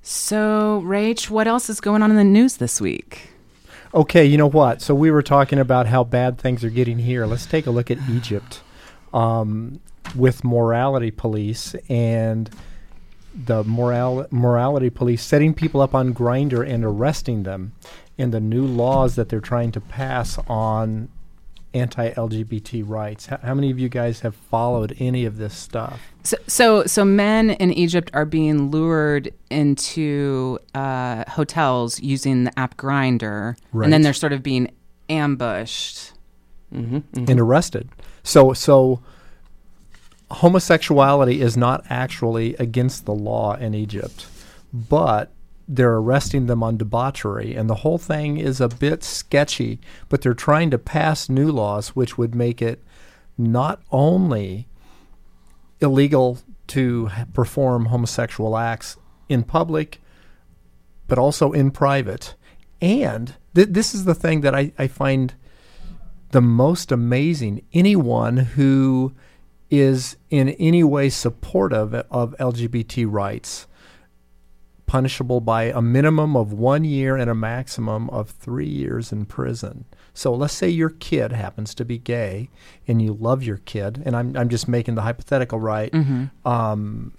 So, 0.02 0.84
Rach, 0.86 1.30
what 1.30 1.48
else 1.48 1.70
is 1.70 1.80
going 1.80 2.04
on 2.04 2.12
in 2.12 2.18
the 2.18 2.26
news 2.26 2.58
this 2.58 2.82
week? 2.82 3.30
Okay, 3.94 4.26
you 4.26 4.38
know 4.38 4.50
what? 4.50 4.82
So 4.82 4.94
we 4.94 5.10
were 5.10 5.22
talking 5.22 5.58
about 5.58 5.88
how 5.88 6.04
bad 6.04 6.38
things 6.38 6.66
are 6.66 6.70
getting 6.70 7.00
here. 7.00 7.26
Let's 7.26 7.46
take 7.46 7.66
a 7.66 7.72
look 7.72 7.90
at 7.90 7.98
Egypt 8.10 8.62
um, 9.14 9.80
with 10.14 10.44
morality 10.44 11.10
police 11.10 11.74
and 11.88 12.50
the 13.34 13.64
moral 13.64 14.28
morality 14.32 14.90
police 14.90 15.24
setting 15.24 15.54
people 15.54 15.80
up 15.80 15.96
on 15.96 16.14
Grindr 16.14 16.68
and 16.68 16.84
arresting 16.84 17.44
them, 17.44 17.72
and 18.18 18.34
the 18.34 18.42
new 18.42 18.66
laws 18.66 19.16
that 19.16 19.30
they're 19.30 19.40
trying 19.40 19.72
to 19.72 19.80
pass 19.80 20.38
on 20.50 21.08
anti-LGBT 21.80 22.84
rights. 22.88 23.28
H- 23.32 23.40
how 23.44 23.54
many 23.54 23.72
of 23.72 23.80
you 23.80 23.90
guys 23.90 24.20
have 24.22 24.36
followed 24.36 24.96
any 25.00 25.26
of 25.26 25.38
this 25.38 25.54
stuff? 25.54 26.00
So, 26.24 26.38
so, 26.48 26.86
so 26.86 27.06
men 27.06 27.52
in 27.52 27.72
Egypt 27.74 28.10
are 28.14 28.26
being 28.26 28.70
lured 28.72 29.32
into 29.50 30.60
uh, 30.76 31.24
hotels 31.30 32.00
using 32.02 32.44
the 32.46 32.60
app 32.60 32.78
Grindr, 32.78 33.56
Right. 33.72 33.86
and 33.86 33.94
then 33.94 34.02
they're 34.02 34.14
sort 34.14 34.34
of 34.34 34.44
being 34.44 34.72
ambushed. 35.10 36.14
Mm-hmm, 36.74 37.30
and 37.30 37.40
arrested. 37.40 37.88
So 38.24 38.52
so 38.52 39.02
homosexuality 40.32 41.40
is 41.42 41.56
not 41.56 41.86
actually 41.90 42.56
against 42.56 43.06
the 43.06 43.14
law 43.14 43.56
in 43.56 43.74
Egypt, 43.74 44.26
but 44.74 45.32
they're 45.68 45.96
arresting 45.96 46.46
them 46.46 46.64
on 46.64 46.78
debauchery 46.78 47.56
and 47.56 47.70
the 47.70 47.76
whole 47.76 47.98
thing 47.98 48.38
is 48.38 48.62
a 48.62 48.70
bit 48.70 49.04
sketchy, 49.04 49.80
but 50.08 50.22
they're 50.22 50.34
trying 50.34 50.72
to 50.72 50.78
pass 50.78 51.30
new 51.30 51.52
laws 51.52 51.90
which 51.90 52.18
would 52.18 52.34
make 52.34 52.62
it 52.62 52.82
not 53.38 53.82
only 53.92 54.68
illegal 55.82 56.40
to 56.68 57.10
perform 57.34 57.86
homosexual 57.86 58.58
acts 58.58 58.98
in 59.30 59.44
public 59.44 60.02
but 61.08 61.18
also 61.18 61.52
in 61.52 61.72
private. 61.72 62.36
And 62.82 63.36
th- 63.56 63.70
this 63.72 63.94
is 63.94 64.06
the 64.06 64.16
thing 64.16 64.42
that 64.42 64.54
I, 64.54 64.72
I 64.78 64.88
find 64.88 65.34
the 66.32 66.42
most 66.42 66.92
amazing. 66.92 67.64
Anyone 67.74 68.38
who 68.38 69.14
is 69.70 70.18
in 70.30 70.50
any 70.50 70.84
way 70.84 71.10
supportive 71.10 71.94
of 71.94 72.36
LGBT 72.40 73.06
rights, 73.10 73.68
punishable 74.88 75.42
by 75.42 75.66
a 75.66 75.82
minimum 75.82 76.36
of 76.36 76.52
one 76.52 76.84
year 76.84 77.16
and 77.16 77.30
a 77.30 77.36
maximum 77.36 78.10
of 78.10 78.32
three 78.32 78.68
years 78.68 79.12
in 79.12 79.26
prison. 79.26 79.86
So 80.14 80.34
let's 80.34 80.54
say 80.54 80.70
your 80.70 80.90
kid 80.90 81.32
happens 81.32 81.76
to 81.76 81.86
be 81.86 82.00
gay 82.00 82.50
and 82.88 83.02
you 83.02 83.14
love 83.14 83.44
your 83.44 83.58
kid, 83.58 84.02
and 84.06 84.16
I'm, 84.16 84.36
I'm 84.36 84.50
just 84.50 84.68
making 84.68 84.96
the 84.96 85.04
hypothetical 85.04 85.60
right. 85.60 85.94
Um, 86.46 87.14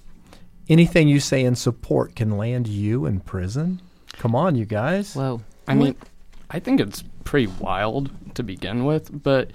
anything 0.69 1.07
you 1.09 1.21
say 1.21 1.45
in 1.45 1.55
support 1.55 2.17
can 2.17 2.37
land 2.37 2.67
you 2.67 3.07
in 3.07 3.21
prison. 3.21 3.81
Come 4.15 4.35
on, 4.35 4.57
you 4.57 4.65
guys. 4.65 5.15
Whoa. 5.15 5.41
I 5.69 5.75
mean, 5.75 5.95
I 6.51 6.59
think 6.59 6.81
it's 6.81 7.05
pretty 7.25 7.47
wild 7.61 8.11
to 8.35 8.43
begin 8.43 8.85
with, 8.85 9.23
but 9.23 9.51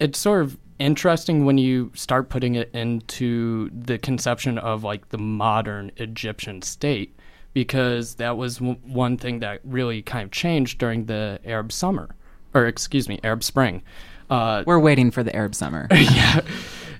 it's 0.00 0.18
sort 0.18 0.42
of 0.42 0.56
interesting 0.78 1.44
when 1.44 1.58
you 1.58 1.90
start 1.94 2.28
putting 2.28 2.54
it 2.54 2.70
into 2.72 3.68
the 3.70 3.98
conception 3.98 4.56
of 4.58 4.84
like 4.84 5.08
the 5.08 5.18
modern 5.18 5.90
Egyptian 5.96 6.62
state, 6.62 7.17
because 7.58 8.14
that 8.14 8.36
was 8.36 8.58
w- 8.58 8.78
one 8.84 9.16
thing 9.16 9.40
that 9.40 9.60
really 9.64 10.00
kind 10.00 10.22
of 10.22 10.30
changed 10.30 10.78
during 10.78 11.06
the 11.06 11.40
Arab 11.44 11.72
summer, 11.72 12.08
or 12.54 12.66
excuse 12.66 13.08
me, 13.08 13.18
Arab 13.24 13.42
Spring. 13.42 13.82
Uh, 14.30 14.62
We're 14.64 14.78
waiting 14.78 15.10
for 15.10 15.24
the 15.24 15.34
Arab 15.34 15.56
summer. 15.56 15.88
yeah, 15.92 16.40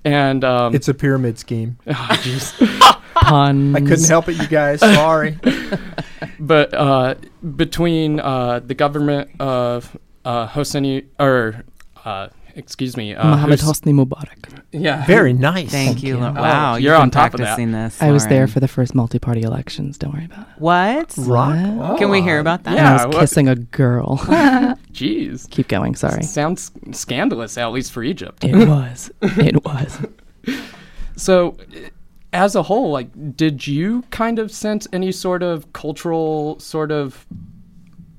and 0.04 0.42
um, 0.42 0.74
it's 0.74 0.88
a 0.88 0.94
pyramid 0.94 1.38
scheme. 1.38 1.78
oh, 1.86 1.92
jeez. 1.92 2.96
Puns. 3.14 3.76
I 3.76 3.80
couldn't 3.80 4.08
help 4.08 4.28
it, 4.28 4.36
you 4.36 4.48
guys. 4.48 4.80
Sorry. 4.80 5.38
but 6.40 6.74
uh, 6.74 7.14
between 7.54 8.18
uh, 8.18 8.58
the 8.58 8.74
government 8.74 9.30
of 9.40 9.96
uh, 10.24 10.48
Hosseini, 10.48 11.06
or 11.20 11.62
uh, 12.04 12.28
excuse 12.58 12.96
me, 12.96 13.14
uh, 13.14 13.24
Mohammed 13.26 13.60
Hosni 13.60 13.92
Mubarak. 13.94 14.60
yeah, 14.72 15.06
Very 15.06 15.32
nice. 15.32 15.70
Thank 15.70 16.02
you. 16.02 16.18
Lo- 16.18 16.34
Oh, 16.36 16.42
Wow, 16.42 16.74
you're 16.76 16.94
on 16.94 17.10
top 17.10 17.32
of 17.32 17.38
that. 17.38 17.44
practicing 17.44 17.72
this. 17.72 18.02
I 18.02 18.10
was 18.12 18.26
there 18.26 18.46
for 18.46 18.60
the 18.60 18.68
first 18.68 18.94
multi-party 18.94 19.42
elections. 19.42 19.96
Don't 19.96 20.12
worry 20.12 20.26
about 20.26 20.40
it. 20.40 20.46
what? 20.58 21.14
Rock. 21.16 21.98
Can 21.98 22.10
we 22.10 22.20
hear 22.20 22.38
about 22.40 22.64
that? 22.64 22.76
And 22.76 22.86
I 22.86 22.92
was 23.06 23.14
what- 23.14 23.20
kissing 23.20 23.48
a 23.48 23.54
girl. 23.54 24.18
Jeez, 24.92 25.48
Keep 25.50 25.68
going. 25.68 25.94
Sorry. 25.94 26.22
sounds 26.22 26.70
scandalous, 26.92 27.56
at 27.56 27.66
least 27.72 27.92
for 27.92 28.02
Egypt. 28.02 28.44
It 28.44 28.68
was. 28.68 29.10
It 29.22 29.64
was. 29.64 29.98
So, 31.16 31.56
uh, 31.74 31.88
as 32.32 32.54
a 32.54 32.62
whole, 32.62 32.92
like, 32.92 33.08
did 33.36 33.66
you 33.66 34.02
kind 34.10 34.38
of 34.38 34.52
sense 34.52 34.86
any 34.92 35.10
sort 35.10 35.42
of 35.42 35.72
cultural 35.72 36.60
sort 36.60 36.92
of 36.92 37.26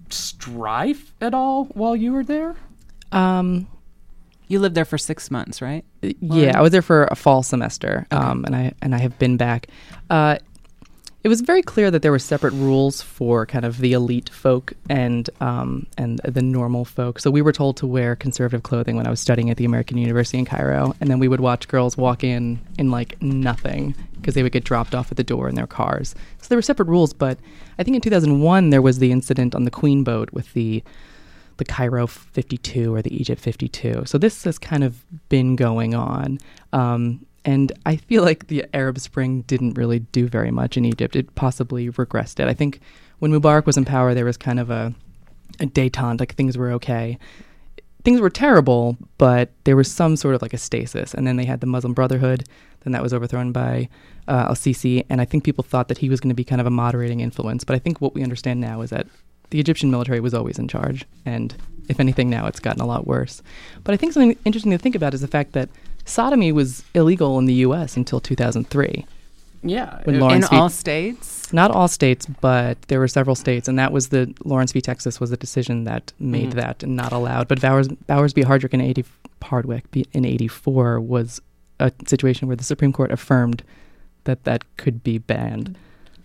strife 0.09 1.13
at 1.21 1.33
all 1.33 1.65
while 1.65 1.95
you 1.95 2.11
were 2.11 2.23
there? 2.23 2.55
Um, 3.11 3.67
You 4.49 4.59
lived 4.59 4.75
there 4.75 4.85
for 4.85 4.97
six 4.97 5.31
months, 5.31 5.61
right? 5.61 5.85
yeah, 6.01 6.57
I 6.57 6.61
was 6.61 6.71
there 6.71 6.81
for 6.81 7.05
a 7.05 7.15
fall 7.15 7.43
semester, 7.43 8.05
um, 8.11 8.43
and 8.45 8.55
I 8.55 8.73
and 8.81 8.93
I 8.93 8.97
have 8.97 9.17
been 9.17 9.37
back. 9.37 9.67
Uh, 10.09 10.37
it 11.21 11.27
was 11.27 11.41
very 11.41 11.61
clear 11.61 11.91
that 11.91 12.01
there 12.01 12.11
were 12.11 12.19
separate 12.19 12.53
rules 12.53 13.01
for 13.01 13.45
kind 13.45 13.65
of 13.65 13.79
the 13.79 13.91
elite 13.91 14.29
folk 14.29 14.73
and 14.89 15.29
um, 15.41 15.85
and 15.97 16.19
the 16.19 16.41
normal 16.41 16.85
folk. 16.85 17.19
So 17.19 17.29
we 17.29 17.41
were 17.41 17.51
told 17.51 17.75
to 17.77 17.87
wear 17.87 18.15
conservative 18.15 18.63
clothing 18.63 18.95
when 18.95 19.05
I 19.05 19.09
was 19.09 19.19
studying 19.19 19.49
at 19.49 19.57
the 19.57 19.65
American 19.65 19.97
University 19.97 20.37
in 20.37 20.45
Cairo, 20.45 20.95
and 21.01 21.09
then 21.09 21.19
we 21.19 21.27
would 21.27 21.41
watch 21.41 21.67
girls 21.67 21.97
walk 21.97 22.23
in 22.23 22.59
in 22.77 22.89
like 22.89 23.21
nothing 23.21 23.95
because 24.15 24.33
they 24.33 24.43
would 24.43 24.53
get 24.53 24.63
dropped 24.63 24.95
off 24.95 25.11
at 25.11 25.17
the 25.17 25.23
door 25.23 25.49
in 25.49 25.55
their 25.55 25.67
cars. 25.67 26.15
So 26.41 26.47
there 26.47 26.57
were 26.57 26.63
separate 26.63 26.87
rules, 26.87 27.13
but 27.13 27.37
I 27.77 27.83
think 27.83 27.95
in 27.95 28.01
2001 28.01 28.69
there 28.69 28.81
was 28.81 28.99
the 28.99 29.11
incident 29.11 29.55
on 29.55 29.65
the 29.65 29.71
Queen 29.71 30.03
boat 30.03 30.31
with 30.31 30.53
the 30.53 30.83
the 31.59 31.65
Cairo 31.65 32.07
52 32.07 32.93
or 32.93 33.01
the 33.03 33.15
Egypt 33.15 33.39
52. 33.39 34.03
So 34.05 34.17
this 34.17 34.43
has 34.45 34.57
kind 34.57 34.83
of 34.83 35.05
been 35.29 35.55
going 35.55 35.93
on. 35.93 36.39
Um, 36.73 37.25
and 37.45 37.71
I 37.85 37.95
feel 37.95 38.23
like 38.23 38.47
the 38.47 38.65
Arab 38.73 38.99
Spring 38.99 39.41
didn't 39.41 39.75
really 39.75 39.99
do 39.99 40.27
very 40.27 40.51
much 40.51 40.77
in 40.77 40.85
Egypt. 40.85 41.15
It 41.15 41.35
possibly 41.35 41.89
regressed 41.89 42.39
it. 42.39 42.47
I 42.47 42.53
think 42.53 42.79
when 43.19 43.31
Mubarak 43.31 43.65
was 43.65 43.77
in 43.77 43.85
power, 43.85 44.13
there 44.13 44.25
was 44.25 44.37
kind 44.37 44.59
of 44.59 44.69
a, 44.69 44.93
a 45.59 45.65
detente, 45.65 46.19
like 46.19 46.35
things 46.35 46.57
were 46.57 46.71
okay. 46.71 47.17
Things 48.03 48.21
were 48.21 48.29
terrible, 48.29 48.97
but 49.17 49.51
there 49.65 49.75
was 49.75 49.91
some 49.91 50.15
sort 50.15 50.35
of 50.35 50.41
like 50.41 50.53
a 50.53 50.57
stasis. 50.57 51.13
And 51.13 51.27
then 51.27 51.35
they 51.35 51.45
had 51.45 51.59
the 51.59 51.67
Muslim 51.67 51.93
Brotherhood. 51.93 52.45
Then 52.81 52.93
that 52.93 53.03
was 53.03 53.13
overthrown 53.13 53.51
by 53.51 53.89
uh, 54.27 54.45
Al 54.47 54.55
Sisi. 54.55 55.05
And 55.09 55.19
I 55.19 55.25
think 55.25 55.43
people 55.43 55.63
thought 55.63 55.89
that 55.89 55.97
he 55.97 56.09
was 56.09 56.19
going 56.19 56.29
to 56.29 56.35
be 56.35 56.45
kind 56.45 56.61
of 56.61 56.67
a 56.67 56.71
moderating 56.71 57.19
influence. 57.19 57.63
But 57.63 57.75
I 57.75 57.79
think 57.79 57.99
what 57.99 58.15
we 58.15 58.23
understand 58.23 58.61
now 58.61 58.81
is 58.81 58.89
that 58.89 59.07
the 59.49 59.59
Egyptian 59.59 59.89
military 59.91 60.19
was 60.19 60.33
always 60.33 60.59
in 60.59 60.67
charge, 60.67 61.05
and 61.25 61.55
if 61.87 61.99
anything, 61.99 62.29
now 62.29 62.45
it's 62.47 62.59
gotten 62.59 62.81
a 62.81 62.85
lot 62.85 63.07
worse. 63.07 63.41
But 63.83 63.93
I 63.93 63.97
think 63.97 64.13
something 64.13 64.37
interesting 64.45 64.71
to 64.71 64.77
think 64.77 64.95
about 64.95 65.13
is 65.13 65.21
the 65.21 65.27
fact 65.27 65.53
that 65.53 65.69
sodomy 66.05 66.51
was 66.51 66.83
illegal 66.93 67.37
in 67.39 67.45
the 67.45 67.53
U.S. 67.65 67.97
until 67.97 68.19
2003. 68.19 69.05
Yeah, 69.61 69.99
When 70.05 70.19
Lawrence 70.19 70.45
In 70.45 70.51
v. 70.51 70.55
all 70.55 70.69
states? 70.69 71.51
Not 71.51 71.71
all 71.71 71.87
states, 71.89 72.25
but 72.39 72.81
there 72.83 72.99
were 72.99 73.07
several 73.09 73.35
states, 73.35 73.67
and 73.67 73.77
that 73.77 73.91
was 73.91 74.07
the 74.09 74.33
Lawrence 74.45 74.71
v. 74.71 74.79
Texas 74.81 75.19
was 75.19 75.31
the 75.31 75.37
decision 75.37 75.83
that 75.83 76.13
made 76.19 76.51
Mhm. 76.51 76.53
that 76.53 76.87
not 76.87 77.11
allowed. 77.11 77.47
But 77.49 77.59
Bowers, 77.59 77.87
Bowers 78.07 78.31
v. 78.33 78.43
Hardwick 78.43 78.73
in 78.73 78.79
80, 78.81 79.03
Hardwick 79.43 79.83
in 80.13 80.23
84 80.25 81.01
was 81.01 81.41
a 81.79 81.91
situation 82.07 82.47
where 82.47 82.55
the 82.55 82.63
Supreme 82.63 82.93
Court 82.93 83.11
affirmed 83.11 83.63
that 84.25 84.43
that 84.45 84.63
could 84.77 85.03
be 85.03 85.17
banned. 85.17 85.75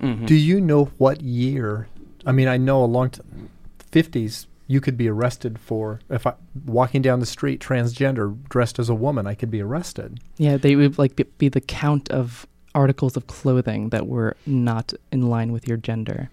mhm. 0.01 0.27
Do 0.27 0.35
you 0.35 0.61
know 0.61 0.91
what 0.99 1.23
year? 1.23 1.87
I 2.27 2.33
mean, 2.33 2.49
I 2.49 2.57
know 2.57 2.83
a 2.83 2.87
long 2.87 3.11
time, 3.11 3.51
50s, 3.93 4.47
you 4.67 4.81
could 4.81 4.97
be 4.97 5.09
arrested 5.09 5.59
for, 5.59 6.01
if 6.09 6.27
I 6.27 6.35
walking 6.65 7.03
down 7.03 7.21
the 7.21 7.27
street 7.27 7.61
transgender 7.61 8.37
dressed 8.49 8.79
as 8.79 8.89
a 8.89 8.95
woman, 8.95 9.27
I 9.27 9.35
could 9.35 9.51
be 9.51 9.61
arrested. 9.61 10.21
Yeah, 10.37 10.57
they 10.57 10.75
would 10.77 10.99
like 10.99 11.17
be, 11.17 11.25
be 11.25 11.49
the 11.49 11.61
count 11.61 12.11
of 12.11 12.47
articles 12.75 13.17
of 13.17 13.27
clothing 13.27 13.91
that 13.91 14.07
were 14.07 14.37
not 14.47 14.95
in 15.13 15.29
line 15.29 15.53
with 15.53 15.69
your 15.69 15.77
gender. 15.77 16.31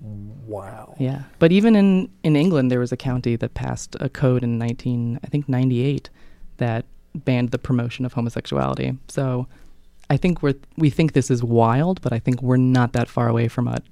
Wow. 0.00 0.94
Yeah, 0.98 1.22
but 1.38 1.50
even 1.52 1.74
in 1.74 2.08
in 2.22 2.36
England, 2.36 2.70
there 2.70 2.80
was 2.80 2.92
a 2.92 2.96
county 2.96 3.34
that 3.36 3.54
passed 3.54 3.96
a 3.98 4.08
code 4.08 4.44
in 4.44 4.58
19, 4.58 5.18
I 5.24 5.26
think 5.26 5.48
98, 5.48 6.08
that 6.58 6.84
banned 7.14 7.50
the 7.50 7.58
promotion 7.58 8.04
of 8.04 8.12
homosexuality. 8.12 8.96
So, 9.08 9.48
I 10.08 10.16
think 10.16 10.42
we're 10.42 10.54
we 10.76 10.90
think 10.90 11.14
this 11.14 11.30
is 11.30 11.42
wild, 11.42 12.00
but 12.02 12.12
I 12.12 12.20
think 12.20 12.42
we're 12.42 12.58
not 12.58 12.92
that 12.92 13.08
far 13.08 13.28
away 13.28 13.48
from 13.48 13.66
it 13.68 13.82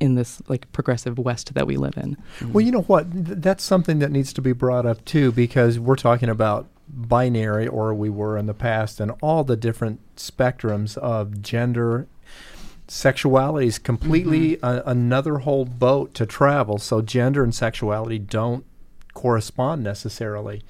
in 0.00 0.14
this 0.14 0.42
like 0.48 0.70
progressive 0.72 1.18
West 1.18 1.54
that 1.54 1.66
we 1.66 1.76
live 1.76 1.96
in. 1.96 2.16
Well, 2.52 2.64
you 2.64 2.72
know 2.72 2.82
what? 2.82 3.12
Th- 3.12 3.38
that's 3.40 3.64
something 3.64 3.98
that 4.00 4.10
needs 4.10 4.32
to 4.34 4.42
be 4.42 4.52
brought 4.52 4.86
up 4.86 5.04
too, 5.04 5.32
because 5.32 5.78
we're 5.78 5.96
talking 5.96 6.28
about 6.28 6.66
binary, 6.88 7.66
or 7.66 7.94
we 7.94 8.10
were 8.10 8.36
in 8.36 8.46
the 8.46 8.54
past, 8.54 9.00
and 9.00 9.12
all 9.22 9.44
the 9.44 9.56
different 9.56 10.00
spectrums 10.16 10.96
of 10.98 11.40
gender. 11.42 12.06
Sexuality 12.86 13.66
is 13.66 13.78
completely 13.78 14.58
a, 14.62 14.82
another 14.84 15.38
whole 15.38 15.64
boat 15.64 16.12
to 16.14 16.26
travel. 16.26 16.76
So 16.78 17.00
gender 17.00 17.42
and 17.42 17.54
sexuality 17.54 18.18
don't 18.18 18.64
correspond 19.14 19.82
necessarily. 19.82 20.62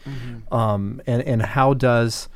Um, 0.53 1.03
and 1.07 1.23
and 1.23 1.43
how 1.43 1.75
does 1.75 2.29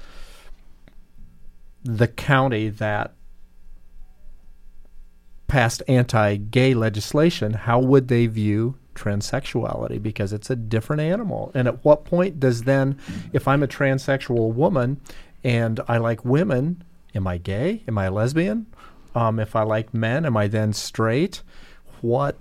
the 1.84 2.08
county 2.08 2.68
that 2.70 3.14
passed 5.48 5.82
anti-gay 5.88 6.74
legislation, 6.74 7.54
how 7.54 7.80
would 7.80 8.08
they 8.08 8.26
view 8.26 8.76
transsexuality 8.98 10.02
because 10.02 10.32
it's 10.32 10.50
a 10.50 10.56
different 10.56 11.00
animal. 11.00 11.50
And 11.54 11.68
at 11.68 11.84
what 11.84 12.04
point 12.04 12.40
does 12.40 12.64
then 12.64 12.98
if 13.32 13.48
I'm 13.48 13.62
a 13.62 13.68
transsexual 13.68 14.52
woman 14.52 15.00
and 15.44 15.80
I 15.88 15.98
like 15.98 16.24
women, 16.24 16.82
am 17.14 17.26
I 17.26 17.38
gay? 17.38 17.82
Am 17.88 17.96
I 17.96 18.06
a 18.06 18.10
lesbian? 18.10 18.66
Um, 19.14 19.38
if 19.38 19.56
I 19.56 19.62
like 19.62 19.94
men, 19.94 20.26
am 20.26 20.36
I 20.36 20.48
then 20.48 20.72
straight? 20.72 21.42
What 22.00 22.36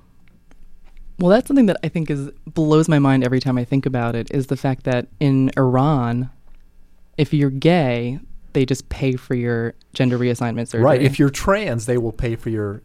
Well, 1.19 1.29
that's 1.29 1.47
something 1.47 1.67
that 1.67 1.77
I 1.83 1.89
think 1.89 2.09
is 2.09 2.29
blows 2.45 2.89
my 2.89 2.99
mind 2.99 3.23
every 3.23 3.39
time 3.39 3.57
I 3.57 3.63
think 3.63 3.85
about 3.85 4.15
it 4.15 4.29
is 4.31 4.47
the 4.47 4.57
fact 4.57 4.83
that 4.83 5.07
in 5.19 5.51
Iran, 5.57 6.29
if 7.17 7.33
you're 7.33 7.49
gay, 7.49 8.19
they 8.53 8.65
just 8.65 8.89
pay 8.89 9.15
for 9.15 9.35
your 9.35 9.75
gender 9.93 10.17
reassignment 10.17 10.67
surgery. 10.67 10.83
right? 10.83 11.01
If 11.01 11.19
you're 11.19 11.29
trans, 11.29 11.85
they 11.85 11.97
will 11.97 12.11
pay 12.11 12.35
for 12.35 12.49
your 12.49 12.81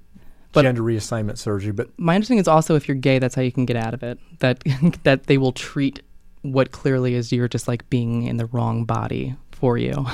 But- 0.52 0.62
gender 0.62 0.82
reassignment 0.82 1.38
surgery. 1.38 1.72
But 1.72 1.88
my 1.98 2.14
understanding 2.14 2.40
is 2.40 2.48
also 2.48 2.74
if 2.74 2.88
you're 2.88 2.96
gay, 2.96 3.18
that's 3.18 3.34
how 3.34 3.42
you 3.42 3.52
can 3.52 3.64
get 3.66 3.76
out 3.76 3.94
of 3.94 4.02
it. 4.02 4.18
That 4.40 4.62
that 5.04 5.24
they 5.24 5.38
will 5.38 5.52
treat 5.52 6.02
what 6.42 6.72
clearly 6.72 7.14
is 7.14 7.32
you're 7.32 7.48
just 7.48 7.68
like 7.68 7.88
being 7.90 8.24
in 8.24 8.36
the 8.36 8.46
wrong 8.46 8.84
body 8.84 9.36
for 9.52 9.78
you. 9.78 10.06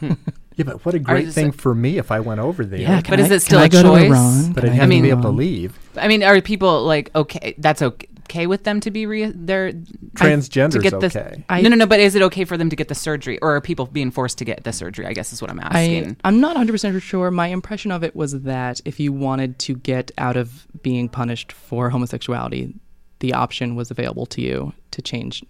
Hmm. 0.00 0.12
yeah, 0.56 0.64
but 0.64 0.84
what 0.84 0.94
a 0.94 0.98
great 0.98 1.32
thing 1.32 1.46
like- 1.46 1.54
for 1.60 1.74
me 1.74 1.98
if 1.98 2.10
I 2.10 2.20
went 2.20 2.40
over 2.40 2.64
there. 2.64 2.80
Yeah, 2.80 2.96
But 2.96 3.04
can 3.04 3.20
is 3.20 3.30
it 3.30 3.42
still 3.42 3.58
can 3.58 3.62
I 3.62 3.66
a 3.66 3.68
go 3.68 3.82
choice? 3.82 4.48
But 4.48 4.64
I'd 4.64 4.72
have 4.72 4.90
I 4.90 4.94
to 4.96 5.02
be 5.02 5.10
able 5.10 5.22
to 5.22 5.28
leave. 5.30 5.78
I 5.96 6.08
mean, 6.08 6.22
are 6.22 6.40
people 6.40 6.84
like 6.84 7.10
okay? 7.14 7.54
That's 7.58 7.82
okay 7.82 8.08
with 8.46 8.64
them 8.64 8.80
to 8.80 8.90
be 8.90 9.06
re- 9.06 9.32
their 9.34 9.72
Transgender's 10.14 10.74
to 10.74 10.80
get 10.80 10.98
the, 11.00 11.06
okay. 11.06 11.44
I- 11.48 11.60
no, 11.60 11.68
no, 11.68 11.76
no. 11.76 11.86
But 11.86 12.00
is 12.00 12.14
it 12.14 12.22
okay 12.22 12.44
for 12.44 12.56
them 12.56 12.70
to 12.70 12.76
get 12.76 12.88
the 12.88 12.94
surgery, 12.94 13.38
or 13.40 13.54
are 13.56 13.60
people 13.60 13.86
being 13.86 14.10
forced 14.10 14.38
to 14.38 14.44
get 14.44 14.64
the 14.64 14.72
surgery? 14.72 15.06
I 15.06 15.12
guess 15.12 15.32
is 15.32 15.40
what 15.42 15.50
I'm 15.50 15.60
asking. 15.60 16.16
I, 16.24 16.28
I'm 16.28 16.40
not 16.40 16.56
100% 16.56 17.00
sure. 17.02 17.30
My 17.30 17.48
impression 17.48 17.90
of 17.92 18.02
it 18.02 18.14
was 18.16 18.42
that 18.42 18.80
if 18.84 18.98
you 19.00 19.12
wanted 19.12 19.58
to 19.60 19.74
get 19.76 20.10
out 20.18 20.36
of 20.36 20.66
being 20.82 21.08
punished 21.08 21.52
for 21.52 21.90
homosexuality, 21.90 22.74
the 23.20 23.34
option 23.34 23.74
was 23.76 23.90
available 23.90 24.26
to 24.26 24.40
you 24.42 24.72
to 24.92 25.02
change 25.02 25.44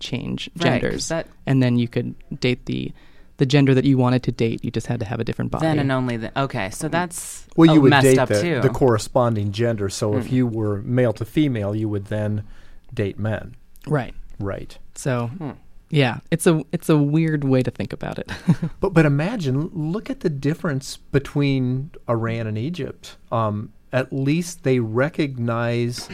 change 0.00 0.48
Right, 0.56 0.80
'cause 0.80 0.80
genders. 0.80 1.08
that- 1.08 1.26
and 1.46 1.62
then 1.62 1.76
you 1.78 1.88
could 1.88 2.14
date 2.40 2.66
the 2.66 2.92
the 3.38 3.46
gender 3.46 3.74
that 3.74 3.84
you 3.84 3.96
wanted 3.98 4.22
to 4.24 4.32
date. 4.32 4.64
You 4.64 4.70
just 4.70 4.86
had 4.88 5.00
to 5.00 5.06
have 5.06 5.18
a 5.20 5.24
different 5.24 5.50
body. 5.50 5.64
then 5.66 5.78
and 5.78 5.90
only 5.90 6.16
then. 6.18 6.30
Okay, 6.36 6.70
so 6.70 6.88
that's 6.88 7.46
Well, 7.56 7.66
you 7.72 7.78
oh, 7.78 7.82
would 7.82 7.90
messed 7.90 8.04
date 8.04 8.28
the, 8.28 8.60
the 8.62 8.68
corresponding 8.68 9.50
gender. 9.52 9.88
So 9.88 10.16
if 10.16 10.26
Mm. 10.28 10.32
you 10.32 10.46
were 10.46 10.82
male 10.82 11.12
to 11.14 11.24
female, 11.24 11.74
you 11.74 11.88
would 11.88 12.06
then 12.06 12.44
date 12.94 13.18
men. 13.18 13.56
right. 13.86 14.14
Right. 14.40 14.78
So, 14.94 15.28
Hmm. 15.38 15.50
yeah, 15.90 16.18
it's 16.30 16.46
a 16.46 16.62
it's 16.70 16.88
a 16.88 16.96
weird 16.96 17.42
way 17.44 17.62
to 17.62 17.70
think 17.72 17.92
about 17.92 18.18
it. 18.20 18.30
But 18.80 18.94
but 18.94 19.04
imagine, 19.06 19.70
look 19.72 20.10
at 20.10 20.20
the 20.20 20.30
difference 20.30 20.96
between 20.96 21.90
Iran 22.08 22.46
and 22.46 22.56
Egypt. 22.58 23.16
Um, 23.32 23.72
at 23.92 24.12
least 24.12 24.62
they 24.62 24.78
recognize 24.80 26.08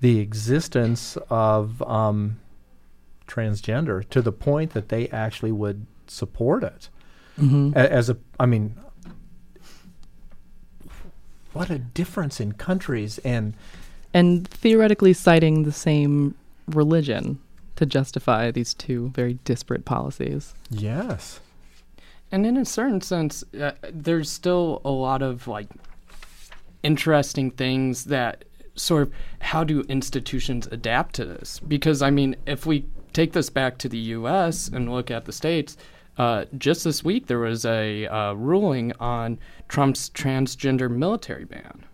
the 0.00 0.18
existence 0.18 1.16
of 1.30 1.82
um, 1.82 2.38
transgender 3.26 4.08
to 4.10 4.22
the 4.22 4.32
point 4.32 4.72
that 4.72 4.88
they 4.88 5.08
actually 5.08 5.52
would 5.52 5.86
support 6.10 6.62
it 6.64 6.88
mm-hmm. 7.38 7.72
As 7.76 8.10
a. 8.10 8.16
I 8.40 8.46
mean, 8.46 8.76
what 11.52 11.70
a 11.70 11.78
difference 11.78 12.40
in 12.40 12.52
countries 12.52 13.18
and 13.18 13.54
and 14.14 14.48
theoretically 14.48 15.12
citing 15.12 15.64
the 15.64 15.72
same 15.72 16.34
religion 16.66 17.38
to 17.76 17.86
justify 17.86 18.50
these 18.50 18.74
two 18.74 19.10
very 19.10 19.34
disparate 19.44 19.84
policies. 19.84 20.54
yes. 20.70 21.40
And 22.30 22.44
in 22.44 22.58
a 22.58 22.64
certain 22.64 23.00
sense, 23.00 23.42
uh, 23.58 23.70
there's 23.90 24.30
still 24.30 24.82
a 24.84 24.90
lot 24.90 25.22
of 25.22 25.48
like 25.48 25.68
interesting 26.82 27.50
things 27.50 28.04
that 28.04 28.44
sort 28.74 29.02
of 29.02 29.12
how 29.40 29.64
do 29.64 29.80
institutions 29.88 30.68
adapt 30.70 31.14
to 31.16 31.24
this? 31.24 31.60
Because 31.60 32.02
I 32.02 32.10
mean, 32.10 32.36
if 32.46 32.66
we 32.66 32.86
take 33.12 33.32
this 33.32 33.50
back 33.50 33.78
to 33.78 33.88
the 33.88 33.98
U.S. 33.98 34.68
and 34.68 34.92
look 34.92 35.10
at 35.10 35.24
the 35.24 35.32
states, 35.32 35.76
uh, 36.18 36.44
just 36.58 36.84
this 36.84 37.02
week 37.04 37.26
there 37.28 37.38
was 37.38 37.64
a 37.64 38.06
uh, 38.06 38.32
ruling 38.34 38.92
on 39.00 39.38
Trump's 39.68 40.10
transgender 40.10 40.90
military 40.90 41.44
ban. 41.44 41.84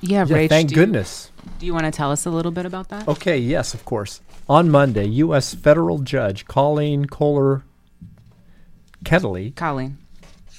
yeah, 0.00 0.24
Yeah, 0.26 0.36
Rach, 0.36 0.48
thank 0.48 0.68
do 0.68 0.74
you- 0.74 0.80
goodness. 0.82 1.30
do 1.58 1.66
you 1.66 1.74
want 1.74 1.86
to 1.86 1.90
tell 1.90 2.10
us 2.12 2.24
a 2.26 2.30
little 2.30 2.52
bit 2.52 2.66
about 2.66 2.88
that? 2.90 3.08
Okay, 3.08 3.36
yes, 3.38 3.74
of 3.74 3.84
course. 3.84 4.20
On 4.48 4.70
Monday, 4.70 5.04
U.S. 5.06 5.54
federal 5.54 5.98
judge 5.98 6.46
Colleen 6.46 7.06
Kohler 7.06 7.64
Kettley 9.04 9.54
Colleen. 9.54 9.98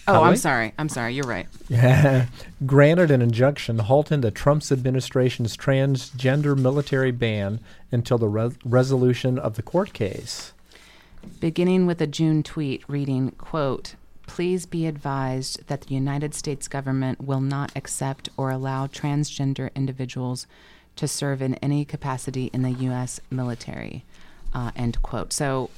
Oh, 0.08 0.14
Colleen? 0.14 0.28
I'm 0.30 0.36
sorry. 0.38 0.74
I'm 0.78 0.90
sorry. 0.90 1.14
You're 1.14 1.26
right. 1.28 1.48
Yeah, 1.68 2.28
granted 2.66 3.12
an 3.12 3.22
injunction 3.22 3.80
halting 3.80 4.22
the 4.22 4.32
Trump's 4.32 4.72
administration's 4.72 5.56
transgender 5.58 6.58
military 6.58 7.12
ban 7.12 7.60
until 7.92 8.18
the 8.18 8.28
re- 8.28 8.52
resolution 8.66 9.38
of 9.38 9.56
the 9.56 9.62
court 9.62 9.94
case. 9.94 10.54
Beginning 11.40 11.86
with 11.86 12.02
a 12.02 12.08
June 12.08 12.44
tweet 12.44 12.84
reading, 12.88 13.32
quote, 13.32 13.96
Please 14.28 14.66
be 14.68 14.86
advised 14.86 15.66
that 15.68 15.82
the 15.82 15.94
United 15.96 16.36
States 16.36 16.68
government 16.68 17.20
will 17.22 17.42
not 17.42 17.72
accept 17.76 18.30
or 18.38 18.52
allow 18.52 18.86
transgender 18.88 19.74
individuals 19.74 20.46
to 20.98 21.08
serve 21.08 21.42
in 21.42 21.56
any 21.56 21.84
capacity 21.84 22.52
in 22.54 22.62
the 22.62 22.72
U.S. 22.72 23.20
military. 23.32 24.04
Uh, 24.54 24.72
end 24.76 25.02
quote. 25.02 25.34
So 25.34 25.70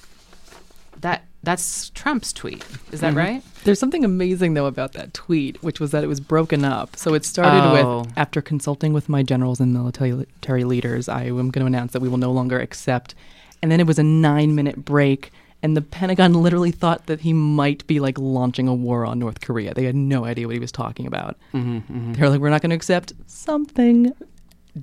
that 1.00 1.24
that's 1.44 1.90
Trump's 1.92 2.32
tweet. 2.34 2.64
Is 2.92 3.00
that 3.00 3.14
Mhm. 3.14 3.18
right? 3.18 3.44
There's 3.64 3.80
something 3.80 4.06
amazing 4.06 4.54
though 4.54 4.68
about 4.68 4.94
that 4.94 5.14
tweet, 5.14 5.62
which 5.64 5.80
was 5.80 5.90
that 5.92 6.04
it 6.04 6.08
was 6.08 6.20
broken 6.20 6.64
up. 6.64 6.96
So 6.96 7.14
it 7.16 7.26
started 7.26 7.64
Oh. 7.64 8.02
with 8.02 8.14
after 8.16 8.42
consulting 8.42 8.94
with 8.94 9.10
my 9.10 9.24
generals 9.24 9.60
and 9.60 9.74
military 9.74 10.64
leaders, 10.64 11.10
I 11.10 11.24
am 11.24 11.50
going 11.50 11.62
to 11.62 11.66
announce 11.66 11.94
that 11.94 12.02
we 12.02 12.10
will 12.10 12.18
no 12.20 12.32
longer 12.32 12.60
accept. 12.60 13.16
And 13.64 13.72
then 13.72 13.80
it 13.80 13.88
was 13.88 13.98
a 13.98 14.04
9-minute 14.04 14.86
break 14.86 15.32
and 15.64 15.78
the 15.78 15.82
Pentagon 15.82 16.34
literally 16.34 16.72
thought 16.72 17.06
that 17.06 17.22
he 17.22 17.34
might 17.34 17.86
be 17.88 18.00
like 18.00 18.18
launching 18.18 18.68
a 18.68 18.74
war 18.74 19.06
on 19.06 19.20
North 19.20 19.42
Korea. 19.42 19.74
They 19.74 19.86
had 19.86 19.96
no 19.96 20.26
idea 20.26 20.48
what 20.48 20.54
he 20.54 20.60
was 20.60 20.72
talking 20.72 21.06
about. 21.06 21.38
Mm-hmm, 21.54 22.14
They 22.14 22.22
were 22.22 22.30
like, 22.30 22.42
"We're 22.42 22.50
not 22.50 22.62
going 22.62 22.72
to 22.72 22.76
accept 22.76 23.14
something." 23.28 24.14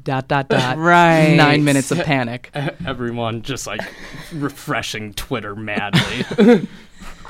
Dot 0.04 0.28
dot 0.28 0.48
dot. 0.48 0.76
Right. 0.78 1.34
Nine 1.34 1.64
minutes 1.64 1.90
of 1.90 1.98
panic. 2.04 2.50
Everyone 2.86 3.42
just 3.42 3.66
like 3.66 3.80
refreshing 4.32 5.14
Twitter 5.14 5.56
madly. 5.56 6.66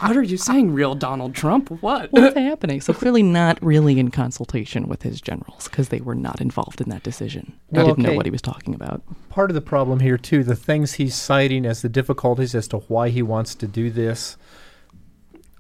what 0.01 0.17
are 0.17 0.23
you 0.23 0.37
saying, 0.37 0.73
real 0.73 0.97
Donald 0.97 1.37
Trump? 1.37 1.71
What? 1.83 2.11
What's 2.13 2.37
happening? 2.37 2.81
So 2.81 2.93
clearly 2.93 3.23
not 3.23 3.63
really 3.63 4.01
in 4.01 4.11
consultation 4.11 4.89
with 4.89 5.03
his 5.03 5.21
generals 5.21 5.69
because 5.69 5.91
they 5.91 6.01
were 6.01 6.17
not 6.17 6.41
involved 6.41 6.81
in 6.81 6.89
that 6.89 7.05
decision. 7.05 7.53
They 7.71 7.79
Well, 7.79 7.95
didn't 7.95 8.03
know 8.05 8.15
what 8.15 8.27
he 8.27 8.33
was 8.33 8.43
talking 8.43 8.75
about. 8.75 9.03
Part 9.29 9.51
of 9.51 9.55
the 9.55 9.61
problem 9.61 10.01
here, 10.01 10.19
too, 10.19 10.43
the 10.43 10.57
things 10.57 10.95
he's 10.95 11.15
citing 11.15 11.65
as 11.65 11.83
the 11.83 11.89
difficulties 11.89 12.57
as 12.57 12.67
to 12.69 12.79
why 12.79 13.11
he 13.11 13.23
wants 13.23 13.55
to 13.55 13.69
do 13.69 13.89
this 13.89 14.37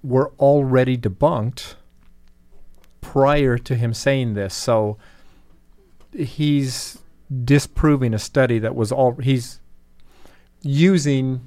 were 0.02 0.32
already 0.40 0.96
debunked 0.98 1.74
prior 3.00 3.56
to 3.58 3.74
him 3.76 3.94
saying 3.94 4.34
this. 4.34 4.54
So 4.54 4.98
he's 6.12 6.99
disproving 7.44 8.14
a 8.14 8.18
study 8.18 8.59
that 8.59 8.75
was 8.75 8.90
all 8.90 9.14
he's 9.16 9.61
using 10.62 11.40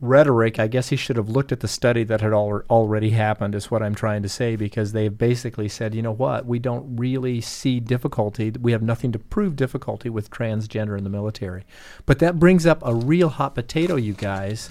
rhetoric. 0.00 0.60
I 0.60 0.68
guess 0.68 0.90
he 0.90 0.96
should 0.96 1.16
have 1.16 1.28
looked 1.28 1.50
at 1.50 1.58
the 1.60 1.68
study 1.68 2.04
that 2.04 2.20
had 2.20 2.32
al- 2.32 2.62
already 2.70 3.10
happened, 3.10 3.54
is 3.54 3.70
what 3.70 3.82
I'm 3.82 3.96
trying 3.96 4.22
to 4.22 4.28
say, 4.28 4.54
because 4.54 4.92
they've 4.92 5.16
basically 5.16 5.68
said, 5.68 5.92
you 5.94 6.02
know 6.02 6.12
what, 6.12 6.46
we 6.46 6.60
don't 6.60 6.96
really 6.96 7.40
see 7.40 7.80
difficulty. 7.80 8.50
We 8.50 8.70
have 8.72 8.82
nothing 8.82 9.10
to 9.12 9.18
prove 9.18 9.56
difficulty 9.56 10.08
with 10.08 10.30
transgender 10.30 10.96
in 10.96 11.02
the 11.02 11.10
military. 11.10 11.64
But 12.06 12.20
that 12.20 12.38
brings 12.38 12.64
up 12.64 12.80
a 12.84 12.94
real 12.94 13.28
hot 13.28 13.56
potato, 13.56 13.96
you 13.96 14.12
guys. 14.14 14.70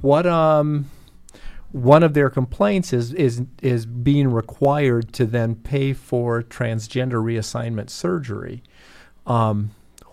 What 0.00 0.26
um 0.26 0.90
one 1.76 2.02
of 2.02 2.14
their 2.14 2.30
complaints 2.30 2.94
is 2.94 3.12
is 3.12 3.42
is 3.60 3.84
being 3.84 4.32
required 4.32 5.12
to 5.12 5.26
then 5.26 5.54
pay 5.54 5.92
for 5.92 6.42
transgender 6.42 7.22
reassignment 7.22 7.90
surgery. 7.90 8.62
Um, 9.26 9.72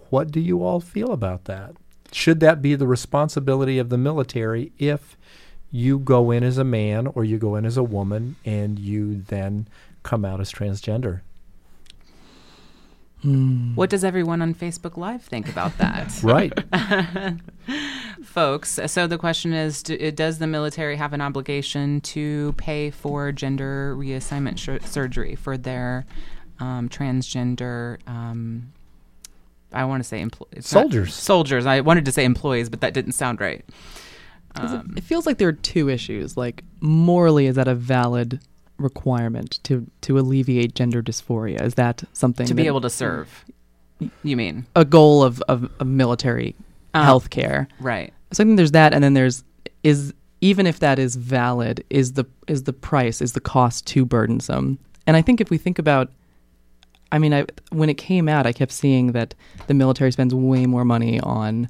what 0.10 0.30
do 0.30 0.42
you 0.42 0.62
all 0.62 0.82
feel 0.82 1.14
about 1.14 1.46
that? 1.46 1.76
Should 2.12 2.42
that 2.42 2.62
be 2.62 2.76
the 2.76 2.86
responsibility 2.86 3.80
of 3.80 3.88
the 3.88 3.98
military 3.98 4.74
if 4.78 5.18
you 5.72 6.00
go 6.00 6.32
in 6.32 6.44
as 6.44 6.58
a 6.58 6.66
man 6.66 7.08
or 7.08 7.24
you 7.24 7.38
go 7.38 7.56
in 7.56 7.66
as 7.66 7.78
a 7.78 7.84
woman 7.84 8.36
and 8.44 8.78
you 8.78 9.22
then 9.22 9.70
come 10.04 10.26
out 10.26 10.42
as 10.42 10.52
transgender? 10.52 11.22
What 13.24 13.90
does 13.90 14.04
everyone 14.04 14.42
on 14.42 14.54
Facebook 14.54 14.98
Live 14.98 15.24
think 15.24 15.48
about 15.50 15.78
that? 15.78 16.12
Right. 16.24 16.54
folks. 18.24 18.80
So 18.88 19.08
the 19.08 19.18
question 19.18 19.54
is 19.54 19.84
do, 19.84 20.12
Does 20.12 20.40
the 20.40 20.48
military 20.48 20.96
have 20.98 21.14
an 21.14 21.22
obligation 21.22 22.02
to 22.02 22.54
pay 22.58 22.90
for 22.90 23.32
gender 23.32 23.96
reassignment 23.98 24.58
sh- 24.58 24.86
surgery 24.88 25.36
for 25.36 25.58
their 25.58 26.06
um, 26.60 26.90
transgender? 26.90 27.98
Um, 28.08 28.72
I 29.72 29.86
want 29.86 30.04
to 30.04 30.08
say 30.08 30.22
empl- 30.24 30.48
it's 30.52 30.72
not- 30.74 30.82
Soldiers. 30.84 31.14
soldiers. 31.14 31.66
I 31.66 31.82
wanted 31.82 32.06
to 32.06 32.12
say 32.12 32.26
employees, 32.26 32.70
but 32.70 32.82
that 32.82 32.94
didn't 32.94 33.14
sound 33.14 33.40
right. 33.42 33.64
Is 34.64 34.72
it- 34.72 34.76
Um, 34.80 34.94
it 34.98 35.04
feels 35.04 35.26
like 35.26 35.38
there 35.38 35.48
are 35.48 35.54
two 35.54 35.90
issues. 35.90 36.38
Like 36.38 36.64
morally, 36.82 37.48
is 37.48 37.56
that 37.56 37.68
a 37.68 37.76
valid 37.76 38.40
requirement 38.84 39.60
to 39.64 39.90
to 40.02 40.20
alleviate 40.20 40.76
gender 40.76 41.02
dysphoria? 41.02 41.62
Is 41.62 41.76
that 41.76 42.04
something 42.14 42.46
to 42.48 42.54
be 42.54 42.68
able 42.68 42.82
to 42.82 42.90
serve, 42.90 43.46
you 44.24 44.38
mean? 44.38 44.66
a 44.76 44.86
goal 44.86 45.24
of 45.24 45.42
of, 45.48 45.70
of 45.80 45.88
military 45.88 46.56
Uh, 46.94 47.04
health 47.04 47.30
care? 47.30 47.68
Right. 47.80 48.14
So 48.32 48.44
I 48.44 48.46
think 48.46 48.58
there's 48.58 48.72
that, 48.72 48.94
and 48.94 49.04
then 49.04 49.14
there's 49.14 49.44
is 49.84 50.14
even 50.42 50.68
if 50.68 50.80
that 50.80 51.00
is 51.00 51.16
valid, 51.16 51.84
is 51.90 52.14
the 52.14 52.26
is 52.48 52.64
the 52.64 52.74
price 52.74 53.22
is 53.22 53.34
the 53.34 53.40
cost 53.42 53.88
too 53.88 54.06
burdensome? 54.06 54.78
And 55.08 55.18
I 55.18 55.22
think 55.22 55.42
if 55.42 55.50
we 55.50 55.58
think 55.58 55.80
about, 55.80 56.12
I 57.12 57.20
mean, 57.20 57.34
I 57.34 57.46
when 57.72 57.90
it 57.90 57.98
came 57.98 58.28
out, 58.28 58.46
I 58.46 58.54
kept 58.54 58.72
seeing 58.72 59.12
that 59.14 59.36
the 59.68 59.74
military 59.74 60.12
spends 60.12 60.34
way 60.34 60.66
more 60.66 60.86
money 60.86 61.20
on 61.20 61.68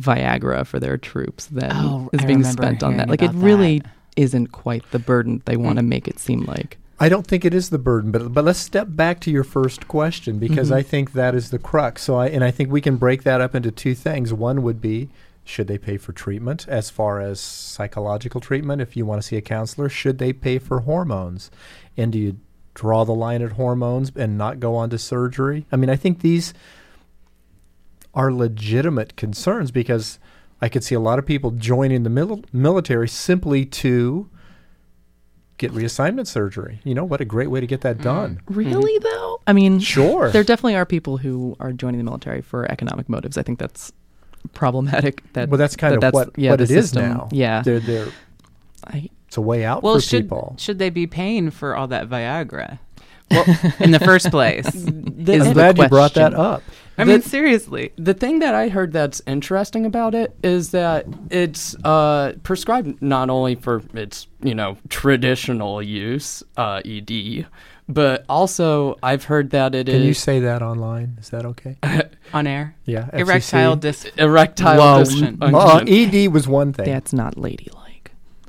Viagra 0.00 0.66
for 0.66 0.78
their 0.78 0.96
troops 0.98 1.46
than 1.46 1.72
Oh, 1.72 2.10
is 2.12 2.20
I 2.22 2.26
being 2.26 2.44
spent 2.44 2.82
on 2.82 2.96
that. 2.98 3.08
Like 3.08 3.22
it 3.22 3.32
really 3.32 3.78
that. 3.80 3.90
Isn't 4.16 4.48
quite 4.48 4.90
the 4.90 4.98
burden 4.98 5.42
they 5.44 5.56
want 5.56 5.76
to 5.78 5.82
Mm. 5.84 5.88
make 5.88 6.08
it 6.08 6.18
seem 6.18 6.44
like. 6.46 6.78
I 6.98 7.10
don't 7.10 7.26
think 7.26 7.44
it 7.44 7.52
is 7.52 7.68
the 7.68 7.78
burden, 7.78 8.10
but 8.10 8.32
but 8.32 8.44
let's 8.44 8.58
step 8.58 8.88
back 8.90 9.20
to 9.20 9.30
your 9.30 9.44
first 9.44 9.86
question 9.86 10.38
because 10.38 10.70
Mhm. 10.70 10.76
I 10.76 10.82
think 10.82 11.12
that 11.12 11.34
is 11.34 11.50
the 11.50 11.58
crux. 11.58 12.02
So 12.02 12.16
I 12.16 12.28
and 12.28 12.42
I 12.42 12.50
think 12.50 12.70
we 12.72 12.80
can 12.80 12.96
break 12.96 13.22
that 13.24 13.40
up 13.42 13.54
into 13.54 13.70
two 13.70 13.94
things. 13.94 14.32
One 14.32 14.62
would 14.62 14.80
be 14.80 15.10
should 15.44 15.68
they 15.68 15.78
pay 15.78 15.96
for 15.98 16.12
treatment 16.12 16.66
as 16.68 16.90
far 16.90 17.20
as 17.20 17.38
psychological 17.38 18.40
treatment 18.40 18.80
if 18.82 18.96
you 18.96 19.04
want 19.06 19.20
to 19.22 19.26
see 19.28 19.36
a 19.36 19.40
counselor? 19.42 19.88
Should 19.88 20.18
they 20.18 20.32
pay 20.32 20.58
for 20.58 20.80
hormones? 20.80 21.50
And 21.96 22.10
do 22.12 22.18
you 22.18 22.36
draw 22.74 23.04
the 23.04 23.14
line 23.14 23.42
at 23.42 23.52
hormones 23.52 24.10
and 24.16 24.36
not 24.38 24.58
go 24.58 24.74
on 24.74 24.90
to 24.90 24.98
surgery? 24.98 25.66
I 25.70 25.76
mean, 25.76 25.88
I 25.90 25.96
think 25.96 26.20
these 26.20 26.52
are 28.14 28.32
legitimate 28.32 29.16
concerns 29.16 29.70
because 29.70 30.18
I 30.60 30.68
could 30.68 30.82
see 30.82 30.94
a 30.94 31.00
lot 31.00 31.18
of 31.18 31.26
people 31.26 31.50
joining 31.50 32.02
the 32.02 32.10
mil- 32.10 32.44
military 32.52 33.08
simply 33.08 33.64
to 33.66 34.28
get 35.58 35.72
reassignment 35.72 36.26
surgery. 36.26 36.80
You 36.84 36.94
know, 36.94 37.04
what 37.04 37.20
a 37.20 37.24
great 37.24 37.48
way 37.50 37.60
to 37.60 37.66
get 37.66 37.82
that 37.82 37.96
mm-hmm. 37.96 38.04
done. 38.04 38.40
Really 38.46 38.98
mm-hmm. 38.98 39.02
though? 39.04 39.40
I 39.46 39.52
mean, 39.52 39.80
Sure. 39.80 40.30
there 40.30 40.44
definitely 40.44 40.76
are 40.76 40.86
people 40.86 41.18
who 41.18 41.56
are 41.60 41.72
joining 41.72 41.98
the 41.98 42.04
military 42.04 42.40
for 42.42 42.70
economic 42.70 43.08
motives. 43.08 43.36
I 43.38 43.42
think 43.42 43.58
that's 43.58 43.92
problematic. 44.54 45.22
That 45.34 45.48
well, 45.48 45.58
that's 45.58 45.76
kind 45.76 45.92
that 45.92 45.96
of 45.96 46.00
that's, 46.00 46.14
what, 46.14 46.30
yeah, 46.38 46.50
what 46.50 46.58
the 46.58 46.64
it 46.64 46.70
is 46.70 46.86
system. 46.86 47.02
now. 47.02 47.28
Yeah, 47.32 47.62
They're, 47.62 47.80
they're, 47.80 48.08
I, 48.84 49.10
it's 49.26 49.36
a 49.36 49.40
way 49.40 49.64
out 49.64 49.82
Well, 49.82 49.96
for 49.96 50.00
should 50.00 50.24
people. 50.24 50.54
should 50.58 50.78
they 50.78 50.90
be 50.90 51.06
paying 51.06 51.50
for 51.50 51.76
all 51.76 51.88
that 51.88 52.08
Viagra? 52.08 52.78
Well, 53.28 53.44
in 53.80 53.90
the 53.90 53.98
first 53.98 54.30
place. 54.30 54.70
The- 54.70 55.32
Is 55.32 55.42
I'm 55.42 55.48
the 55.48 55.52
glad 55.54 55.78
you 55.78 55.88
brought 55.88 56.14
that 56.14 56.32
up. 56.32 56.62
I 56.98 57.04
mean, 57.04 57.22
seriously. 57.22 57.92
The 57.96 58.14
thing 58.14 58.38
that 58.38 58.54
I 58.54 58.68
heard 58.68 58.92
that's 58.92 59.20
interesting 59.26 59.84
about 59.84 60.14
it 60.14 60.34
is 60.42 60.70
that 60.70 61.06
it's 61.30 61.76
uh, 61.84 62.34
prescribed 62.42 63.00
not 63.02 63.30
only 63.30 63.54
for 63.54 63.82
its 63.94 64.26
you 64.42 64.54
know 64.54 64.78
traditional 64.88 65.82
use 65.82 66.42
uh, 66.56 66.80
ED, 66.84 67.46
but 67.88 68.24
also 68.28 68.98
I've 69.02 69.24
heard 69.24 69.50
that 69.50 69.74
it 69.74 69.86
Can 69.86 70.02
you 70.02 70.14
say 70.14 70.40
that 70.40 70.62
online? 70.62 71.16
Is 71.20 71.30
that 71.30 71.44
okay? 71.44 71.76
On 72.32 72.46
air. 72.46 72.74
Yeah. 72.84 73.08
Erectile 73.12 73.76
FCC. 73.76 73.80
dis. 73.80 74.04
erectile 74.16 74.78
Whoa. 74.78 75.02
dysfunction. 75.02 75.54
Uh, 75.54 76.26
ED 76.26 76.32
was 76.32 76.48
one 76.48 76.72
thing. 76.72 76.86
that's 76.86 77.12
not 77.12 77.36
ladylike. 77.36 77.75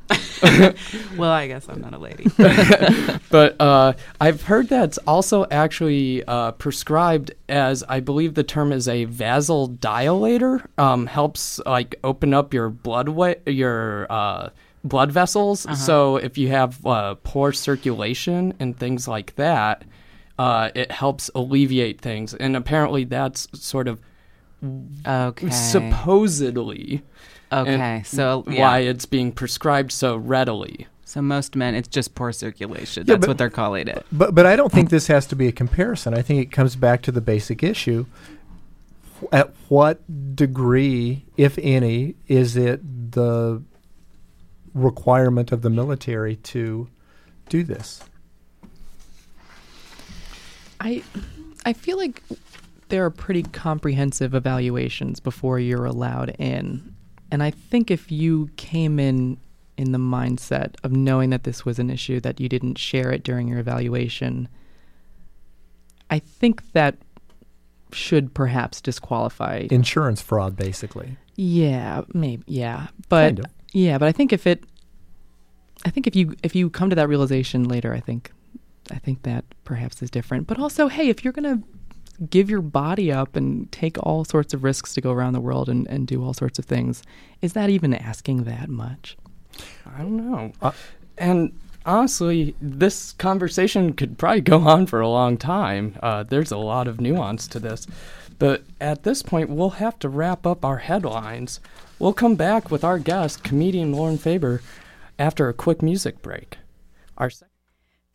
Well, 1.17 1.31
I 1.31 1.47
guess 1.47 1.67
I'm 1.67 1.81
not 1.81 1.93
a 1.93 1.97
lady. 1.97 2.25
but 3.31 3.59
uh, 3.59 3.93
I've 4.21 4.43
heard 4.43 4.69
that's 4.69 4.97
also 4.99 5.47
actually 5.49 6.23
uh, 6.25 6.51
prescribed 6.51 7.31
as 7.49 7.83
I 7.83 7.99
believe 8.01 8.35
the 8.35 8.43
term 8.43 8.71
is 8.71 8.87
a 8.87 9.07
vasodilator. 9.07 10.65
Um, 10.77 11.07
helps 11.07 11.59
like 11.65 11.95
open 12.03 12.33
up 12.33 12.53
your 12.53 12.69
blood 12.69 13.09
wa- 13.09 13.33
your 13.47 14.05
uh, 14.11 14.49
blood 14.83 15.11
vessels. 15.11 15.65
So 15.77 16.17
if 16.17 16.37
you 16.37 16.49
have 16.49 16.85
uh, 16.85 17.15
poor 17.23 17.51
circulation 17.51 18.53
and 18.59 18.77
things 18.77 19.07
like 19.07 19.35
that, 19.35 19.83
uh, 20.37 20.69
it 20.75 20.91
helps 20.91 21.31
alleviate 21.33 21.99
things. 21.99 22.33
And 22.35 22.55
apparently, 22.55 23.03
that's 23.05 23.47
sort 23.59 23.87
of 23.87 23.99
Okay. 25.05 25.49
supposedly 25.49 27.03
okay. 27.51 28.01
So 28.05 28.43
yeah. 28.47 28.61
why 28.61 28.79
it's 28.79 29.05
being 29.05 29.31
prescribed 29.31 29.91
so 29.91 30.15
readily. 30.17 30.87
So 31.05 31.21
most 31.21 31.55
men, 31.55 31.73
it's 31.73 31.87
just 31.87 32.15
poor 32.15 32.33
circulation. 32.33 33.05
Yeah, 33.07 33.13
That's 33.13 33.21
but- 33.21 33.27
what 33.29 33.37
they're 33.37 33.49
calling 33.49 33.87
it. 33.87 34.05
But 34.11 34.35
but 34.35 34.45
I 34.45 34.55
don't 34.55 34.71
think 34.71 34.89
this 34.89 35.07
has 35.07 35.25
to 35.27 35.35
be 35.35 35.47
a 35.47 35.51
comparison. 35.51 36.13
I 36.13 36.21
think 36.21 36.41
it 36.41 36.51
comes 36.51 36.75
back 36.75 37.01
to 37.03 37.11
the 37.11 37.21
basic 37.21 37.63
issue. 37.63 38.05
At 39.31 39.53
what 39.67 40.35
degree, 40.35 41.25
if 41.37 41.57
any, 41.59 42.15
is 42.27 42.55
it 42.55 43.11
the 43.11 43.63
requirement 44.75 45.51
of 45.51 45.63
the 45.63 45.71
military 45.71 46.35
to 46.35 46.87
do 47.49 47.63
this? 47.63 48.03
I 50.79 51.03
I 51.65 51.73
feel 51.73 51.97
like 51.97 52.21
there 52.89 53.03
are 53.05 53.09
pretty 53.09 53.43
comprehensive 53.43 54.33
evaluations 54.33 55.19
before 55.19 55.59
you're 55.59 55.85
allowed 55.85 56.35
in. 56.39 56.95
And 57.31 57.43
I 57.43 57.51
think 57.51 57.91
if 57.91 58.11
you 58.11 58.49
came 58.55 58.99
in 58.99 59.37
in 59.77 59.91
the 59.91 59.97
mindset 59.99 60.75
of 60.83 60.91
knowing 60.91 61.29
that 61.29 61.43
this 61.43 61.65
was 61.65 61.77
an 61.79 61.89
issue 61.89 62.19
that 62.21 62.39
you 62.39 62.47
didn't 62.49 62.77
share 62.77 63.11
it 63.11 63.23
during 63.23 63.47
your 63.47 63.59
evaluation, 63.59 64.47
I 66.09 66.19
think 66.19 66.71
that 66.71 66.95
should 67.91 68.33
perhaps 68.33 68.81
disqualify. 68.81 69.67
Insurance 69.69 70.21
fraud, 70.21 70.55
basically. 70.55 71.17
yeah, 71.35 72.01
maybe 72.13 72.43
yeah. 72.47 72.87
But 73.09 73.27
Kind 73.27 73.39
of. 73.39 73.45
yeah, 73.73 73.97
but 73.97 74.07
I 74.07 74.11
think 74.11 74.31
if 74.33 74.47
it 74.47 74.63
I 75.85 75.89
think 75.89 76.07
if 76.07 76.15
you 76.15 76.33
if 76.43 76.55
you 76.55 76.69
come 76.69 76.89
to 76.89 76.95
that 76.95 77.07
realization 77.09 77.65
later, 77.65 77.93
I 77.93 77.99
think 77.99 78.31
I 78.91 78.97
think 78.99 79.23
that 79.23 79.45
perhaps 79.63 80.01
is 80.01 80.09
different. 80.09 80.47
But 80.47 80.59
also, 80.59 80.87
hey, 80.87 81.09
if 81.09 81.23
you're 81.23 81.33
gonna 81.33 81.61
give 82.29 82.49
your 82.49 82.61
body 82.61 83.11
up 83.11 83.35
and 83.35 83.71
take 83.71 83.97
all 84.01 84.25
sorts 84.25 84.53
of 84.53 84.63
risks 84.63 84.93
to 84.93 85.01
go 85.01 85.11
around 85.11 85.33
the 85.33 85.39
world 85.39 85.69
and, 85.69 85.87
and 85.87 86.07
do 86.07 86.23
all 86.23 86.33
sorts 86.33 86.57
of 86.57 86.65
things, 86.65 87.03
is 87.41 87.53
that 87.53 87.69
even 87.69 87.93
asking 87.93 88.43
that 88.43 88.69
much? 88.69 89.17
I 89.85 89.99
don't 89.99 90.17
know. 90.17 90.51
Uh, 90.61 90.71
and 91.17 91.57
honestly, 91.85 92.55
this 92.61 93.13
conversation 93.13 93.93
could 93.93 94.17
probably 94.17 94.41
go 94.41 94.59
on 94.61 94.85
for 94.85 94.99
a 94.99 95.09
long 95.09 95.37
time. 95.37 95.97
Uh, 96.01 96.23
there's 96.23 96.51
a 96.51 96.57
lot 96.57 96.87
of 96.87 96.99
nuance 96.99 97.47
to 97.47 97.59
this. 97.59 97.87
But 98.39 98.63
at 98.79 99.03
this 99.03 99.23
point, 99.23 99.49
we'll 99.49 99.71
have 99.71 99.97
to 99.99 100.09
wrap 100.09 100.45
up 100.45 100.63
our 100.63 100.77
headlines. 100.77 101.59
We'll 101.97 102.13
come 102.13 102.35
back 102.35 102.69
with 102.69 102.83
our 102.83 102.99
guest, 102.99 103.43
comedian 103.43 103.93
Lauren 103.93 104.17
Faber, 104.17 104.61
after 105.17 105.49
a 105.49 105.53
quick 105.53 105.81
music 105.81 106.21
break. 106.21 106.57
Our 107.17 107.31
sec- 107.31 107.49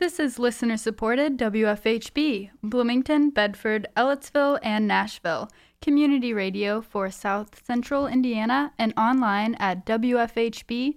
This 0.02 0.18
is 0.18 0.36
listener 0.40 0.76
supported 0.76 1.38
WFHB, 1.38 2.50
Bloomington, 2.60 3.30
Bedford, 3.30 3.86
Ellettsville, 3.96 4.58
and 4.60 4.88
Nashville. 4.88 5.48
Community 5.80 6.32
radio 6.32 6.80
for 6.80 7.08
South 7.08 7.64
Central 7.64 8.08
Indiana 8.08 8.72
and 8.76 8.92
online 8.96 9.54
at 9.60 9.86
WFHB.org. 9.86 10.96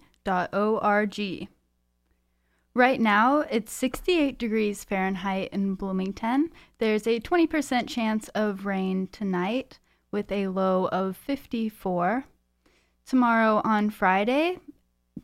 Right 2.73 2.99
now, 2.99 3.41
it's 3.41 3.71
68 3.71 4.39
degrees 4.39 4.83
Fahrenheit 4.83 5.49
in 5.51 5.75
Bloomington. 5.75 6.49
There's 6.79 7.05
a 7.05 7.19
20% 7.19 7.87
chance 7.87 8.29
of 8.29 8.65
rain 8.65 9.07
tonight 9.11 9.77
with 10.09 10.31
a 10.31 10.47
low 10.47 10.87
of 10.87 11.15
54. 11.15 12.25
Tomorrow 13.05 13.61
on 13.63 13.91
Friday, 13.91 14.57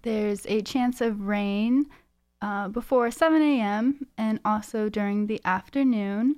there's 0.03 0.45
a 0.45 0.61
chance 0.61 1.01
of 1.01 1.21
rain 1.21 1.87
uh, 2.41 2.67
before 2.67 3.11
7 3.11 3.41
a.m. 3.41 4.07
and 4.17 4.39
also 4.43 4.89
during 4.89 5.27
the 5.27 5.41
afternoon 5.45 6.37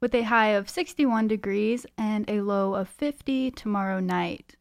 with 0.00 0.14
a 0.14 0.22
high 0.22 0.48
of 0.48 0.68
61 0.68 1.28
degrees 1.28 1.86
and 1.96 2.28
a 2.28 2.40
low 2.40 2.74
of 2.74 2.88
50 2.88 3.50
tomorrow 3.52 4.00
night. 4.00 4.56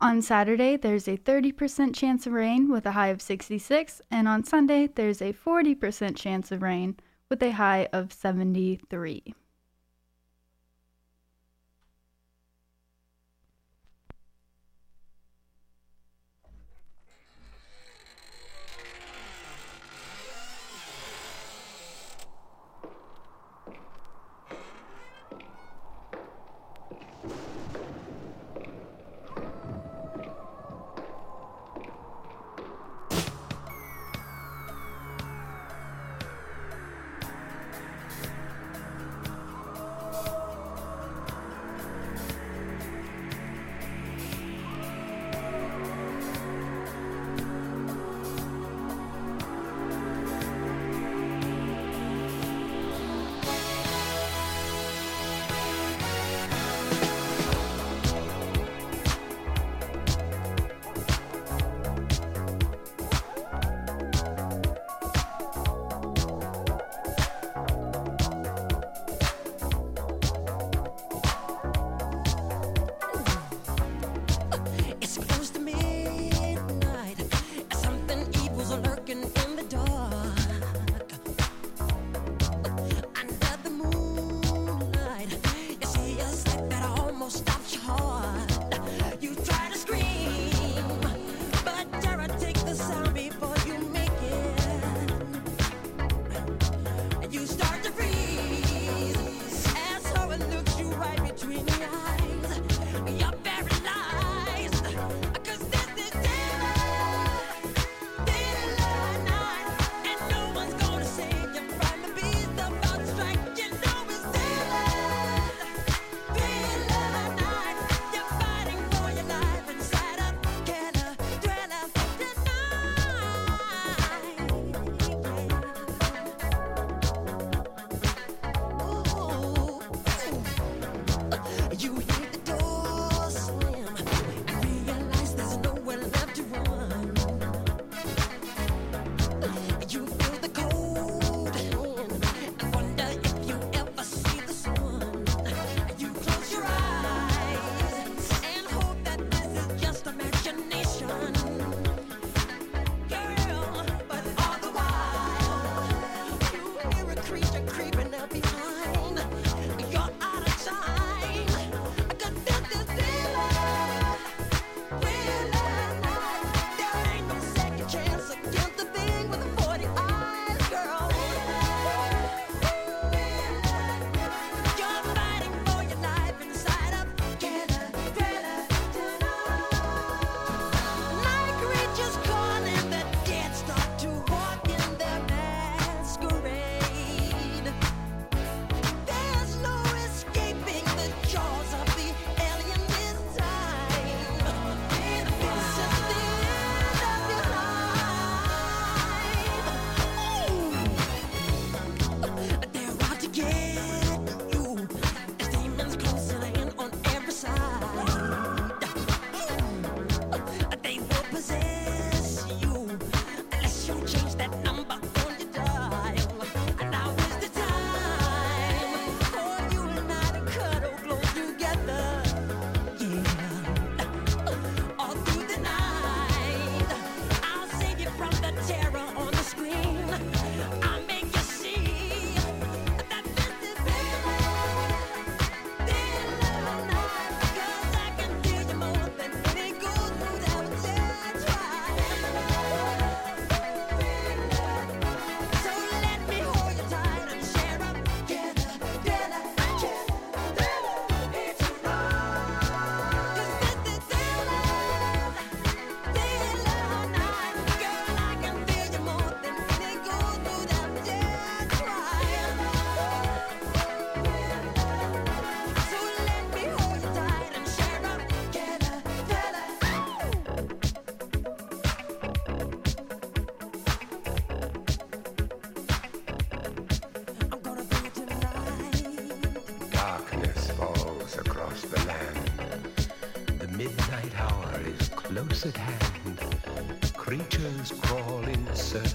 On 0.00 0.20
Saturday, 0.20 0.76
there's 0.76 1.06
a 1.06 1.16
30% 1.16 1.94
chance 1.94 2.26
of 2.26 2.32
rain 2.32 2.68
with 2.68 2.86
a 2.86 2.92
high 2.92 3.08
of 3.08 3.22
66, 3.22 4.02
and 4.10 4.26
on 4.26 4.42
Sunday, 4.42 4.88
there's 4.88 5.22
a 5.22 5.32
40% 5.32 6.16
chance 6.16 6.50
of 6.50 6.62
rain 6.62 6.96
with 7.28 7.42
a 7.42 7.52
high 7.52 7.88
of 7.92 8.12
73. 8.12 9.34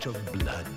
Of 0.08 0.32
blood 0.32 0.77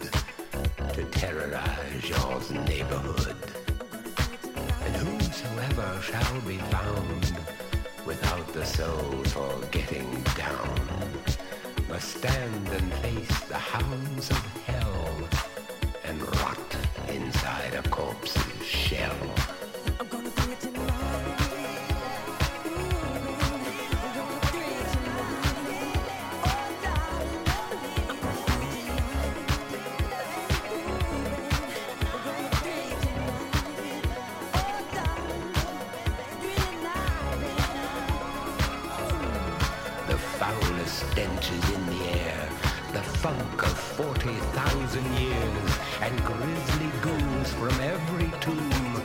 foulest 40.91 41.13
stench 41.13 41.53
is 41.53 41.71
in 41.71 41.87
the 41.87 42.05
air, 42.19 42.49
the 42.93 43.03
funk 43.03 43.63
of 43.63 43.79
40,000 43.79 45.05
years, 45.19 45.79
and 46.01 46.25
grisly 46.25 46.91
ghouls 47.03 47.53
from 47.55 47.81
every 47.81 48.31
tomb 48.41 49.03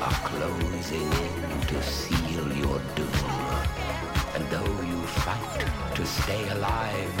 are 0.00 0.20
closing 0.24 1.02
in 1.02 1.60
to 1.66 1.82
seal 1.82 2.52
your 2.56 2.80
doom. 2.94 3.08
And 4.34 4.44
though 4.50 4.82
you 4.82 5.00
fight 5.24 5.94
to 5.94 6.06
stay 6.06 6.48
alive, 6.48 7.14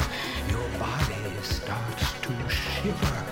your 0.48 0.68
body 0.78 1.42
starts 1.42 2.12
to 2.22 2.32
shiver, 2.48 3.24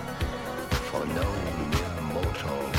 for 0.91 1.05
no 1.07 1.29
mere 1.71 2.01
mortal 2.13 2.76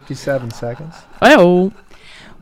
57 0.00 0.50
seconds. 0.50 0.94
Oh, 1.22 1.72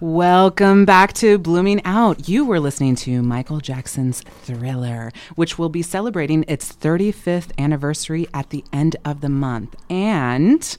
Welcome 0.01 0.85
back 0.85 1.12
to 1.14 1.39
Blooming 1.39 1.80
Out. 1.85 2.28
You 2.28 2.45
were 2.45 2.59
listening 2.59 2.97
to 2.97 3.22
Michael 3.22 3.61
Jackson's 3.61 4.20
Thriller, 4.22 5.12
which 5.37 5.61
will 5.61 5.68
be 5.68 5.80
celebrating 5.80 6.45
its 6.49 6.72
35th 6.72 7.53
anniversary 7.57 8.26
at 8.35 8.51
the 8.51 8.64
end 8.72 8.97
of 9.05 9.20
the 9.20 9.28
month. 9.28 9.76
And 9.89 10.76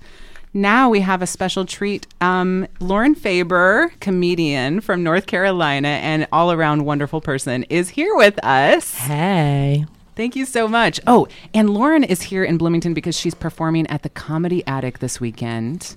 now 0.53 0.89
we 0.89 0.99
have 0.99 1.21
a 1.21 1.27
special 1.27 1.65
treat. 1.65 2.05
Um, 2.19 2.67
Lauren 2.81 3.15
Faber, 3.15 3.93
comedian 4.01 4.81
from 4.81 5.03
North 5.03 5.25
Carolina 5.25 5.87
and 5.87 6.27
all 6.33 6.51
around 6.51 6.83
wonderful 6.83 7.21
person, 7.21 7.63
is 7.69 7.87
here 7.87 8.13
with 8.17 8.43
us. 8.43 8.95
hey. 8.95 9.85
Thank 10.15 10.35
you 10.35 10.45
so 10.45 10.67
much. 10.67 10.99
Oh, 11.07 11.27
and 11.53 11.69
Lauren 11.69 12.03
is 12.03 12.21
here 12.21 12.43
in 12.43 12.57
Bloomington 12.57 12.93
because 12.93 13.17
she's 13.17 13.33
performing 13.33 13.87
at 13.87 14.03
the 14.03 14.09
Comedy 14.09 14.65
Attic 14.67 14.99
this 14.99 15.19
weekend. 15.19 15.95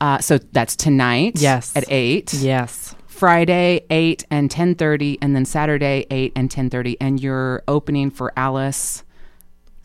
Uh, 0.00 0.18
so 0.18 0.38
that's 0.38 0.76
tonight. 0.76 1.40
Yes. 1.40 1.74
At 1.74 1.84
8. 1.88 2.34
Yes. 2.34 2.94
Friday 3.06 3.84
8 3.88 4.26
and 4.30 4.50
10:30 4.50 5.16
and 5.22 5.34
then 5.34 5.46
Saturday 5.46 6.06
8 6.10 6.32
and 6.36 6.50
10:30 6.50 6.96
and 7.00 7.18
you're 7.18 7.62
opening 7.66 8.10
for 8.10 8.30
Alice 8.36 9.04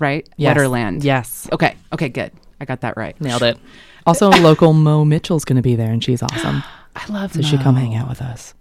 right? 0.02 0.28
Yes. 0.36 0.58
Wetterlund. 0.58 1.04
Yes. 1.04 1.48
Okay. 1.54 1.76
Okay, 1.94 2.10
good. 2.10 2.32
I 2.60 2.66
got 2.66 2.82
that 2.82 2.98
right. 2.98 3.20
Nailed 3.22 3.44
it. 3.44 3.58
Also, 4.06 4.30
local 4.30 4.74
Mo 4.74 5.06
Mitchell's 5.06 5.46
going 5.46 5.56
to 5.56 5.62
be 5.62 5.76
there, 5.76 5.92
and 5.92 6.04
she's 6.04 6.22
awesome. 6.22 6.64
I 6.96 7.08
love 7.08 7.34
So 7.34 7.42
she 7.42 7.58
come 7.58 7.76
hang 7.76 7.96
out 7.96 8.10
with 8.10 8.22
us. 8.22 8.54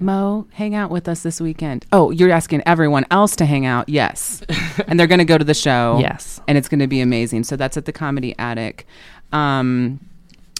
Mo, 0.00 0.46
hang 0.52 0.74
out 0.74 0.90
with 0.90 1.08
us 1.08 1.22
this 1.22 1.40
weekend. 1.40 1.86
Oh, 1.92 2.10
you're 2.10 2.30
asking 2.30 2.62
everyone 2.66 3.04
else 3.10 3.36
to 3.36 3.44
hang 3.44 3.66
out. 3.66 3.88
Yes. 3.88 4.42
and 4.86 4.98
they're 4.98 5.06
going 5.06 5.18
to 5.18 5.24
go 5.24 5.38
to 5.38 5.44
the 5.44 5.54
show. 5.54 5.98
Yes. 6.00 6.40
And 6.48 6.56
it's 6.56 6.68
going 6.68 6.80
to 6.80 6.86
be 6.86 7.00
amazing. 7.00 7.44
So 7.44 7.56
that's 7.56 7.76
at 7.76 7.84
the 7.84 7.92
Comedy 7.92 8.34
Attic. 8.38 8.86
Um, 9.32 10.00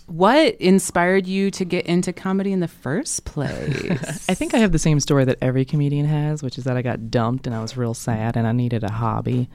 what 0.07 0.57
inspired 0.57 1.27
you 1.27 1.51
to 1.53 1.65
get 1.65 1.87
into 1.87 2.13
comedy 2.13 2.53
in 2.53 2.61
the 2.61 2.69
first 2.69 3.25
place? 3.25 4.29
I 4.29 4.35
think 4.35 4.55
I 4.55 4.59
have 4.59 4.73
the 4.73 4.79
same 4.79 5.01
story 5.01 5.25
that 5.25 5.39
every 5.41 5.65
comedian 5.65 6.07
has, 6.07 6.43
which 6.43 6.59
is 6.59 6.65
that 6.65 6.77
I 6.77 6.83
got 6.83 7.11
dumped 7.11 7.47
and 7.47 7.55
I 7.55 7.63
was 7.63 7.77
real 7.77 7.95
sad 7.95 8.37
and 8.37 8.47
I 8.47 8.53
needed 8.53 8.83
a 8.83 8.91
hobby 8.91 9.49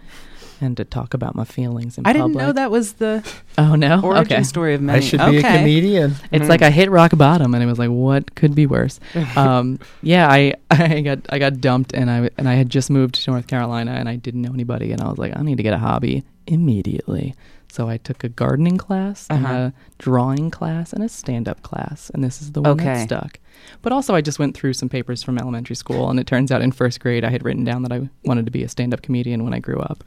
and 0.61 0.75
to 0.77 0.85
talk 0.85 1.13
about 1.13 1.35
my 1.35 1.43
feelings 1.43 1.97
in 1.97 2.05
I 2.05 2.13
didn't 2.13 2.33
know 2.33 2.51
that 2.51 2.71
was 2.71 2.93
the 2.93 3.23
Oh 3.57 3.75
no. 3.75 4.01
origin 4.01 4.33
okay. 4.33 4.43
story 4.43 4.73
of 4.75 4.81
many. 4.81 4.97
I 4.97 5.01
should 5.01 5.19
okay. 5.21 5.31
be 5.31 5.37
a 5.39 5.41
comedian. 5.57 6.15
It's 6.31 6.49
like 6.49 6.61
I 6.61 6.69
hit 6.69 6.89
rock 6.89 7.11
bottom, 7.17 7.53
and 7.53 7.63
it 7.63 7.67
was 7.67 7.79
like, 7.79 7.89
what 7.89 8.35
could 8.35 8.55
be 8.55 8.65
worse? 8.65 8.99
um, 9.35 9.79
yeah, 10.01 10.29
I, 10.29 10.53
I 10.71 11.01
got 11.01 11.19
I 11.29 11.39
got 11.39 11.61
dumped, 11.61 11.93
and 11.93 12.09
I 12.09 12.29
and 12.37 12.47
I 12.49 12.53
had 12.55 12.69
just 12.69 12.89
moved 12.89 13.15
to 13.23 13.31
North 13.31 13.47
Carolina, 13.47 13.91
and 13.91 14.07
I 14.09 14.15
didn't 14.15 14.41
know 14.41 14.53
anybody, 14.53 14.91
and 14.91 15.01
I 15.01 15.09
was 15.09 15.17
like, 15.17 15.35
I 15.37 15.41
need 15.41 15.57
to 15.57 15.63
get 15.63 15.73
a 15.73 15.77
hobby 15.79 16.23
immediately. 16.47 17.35
So 17.67 17.89
I 17.89 17.97
took 17.97 18.23
a 18.23 18.29
gardening 18.29 18.77
class, 18.77 19.27
and 19.29 19.45
Uh-huh. 19.45 19.53
a 19.55 19.73
drawing 19.97 20.49
class, 20.49 20.93
and 20.93 21.03
a 21.03 21.09
stand 21.09 21.49
up 21.49 21.61
class, 21.61 22.09
and 22.13 22.23
this 22.23 22.41
is 22.41 22.53
the 22.53 22.61
one 22.61 22.71
Okay. 22.71 22.85
that 22.85 23.03
stuck. 23.03 23.39
But 23.81 23.91
also, 23.91 24.15
I 24.15 24.21
just 24.21 24.39
went 24.39 24.55
through 24.55 24.73
some 24.73 24.87
papers 24.89 25.23
from 25.23 25.37
elementary 25.37 25.75
school, 25.75 26.09
and 26.09 26.19
it 26.19 26.27
turns 26.27 26.51
out 26.51 26.61
in 26.61 26.71
first 26.71 26.99
grade 27.01 27.25
I 27.25 27.29
had 27.31 27.43
written 27.43 27.63
down 27.65 27.81
that 27.83 27.91
I 27.91 28.09
wanted 28.23 28.45
to 28.45 28.51
be 28.51 28.63
a 28.63 28.69
stand 28.69 28.93
up 28.93 29.01
comedian 29.01 29.43
when 29.43 29.53
I 29.53 29.59
grew 29.59 29.79
up. 29.79 30.03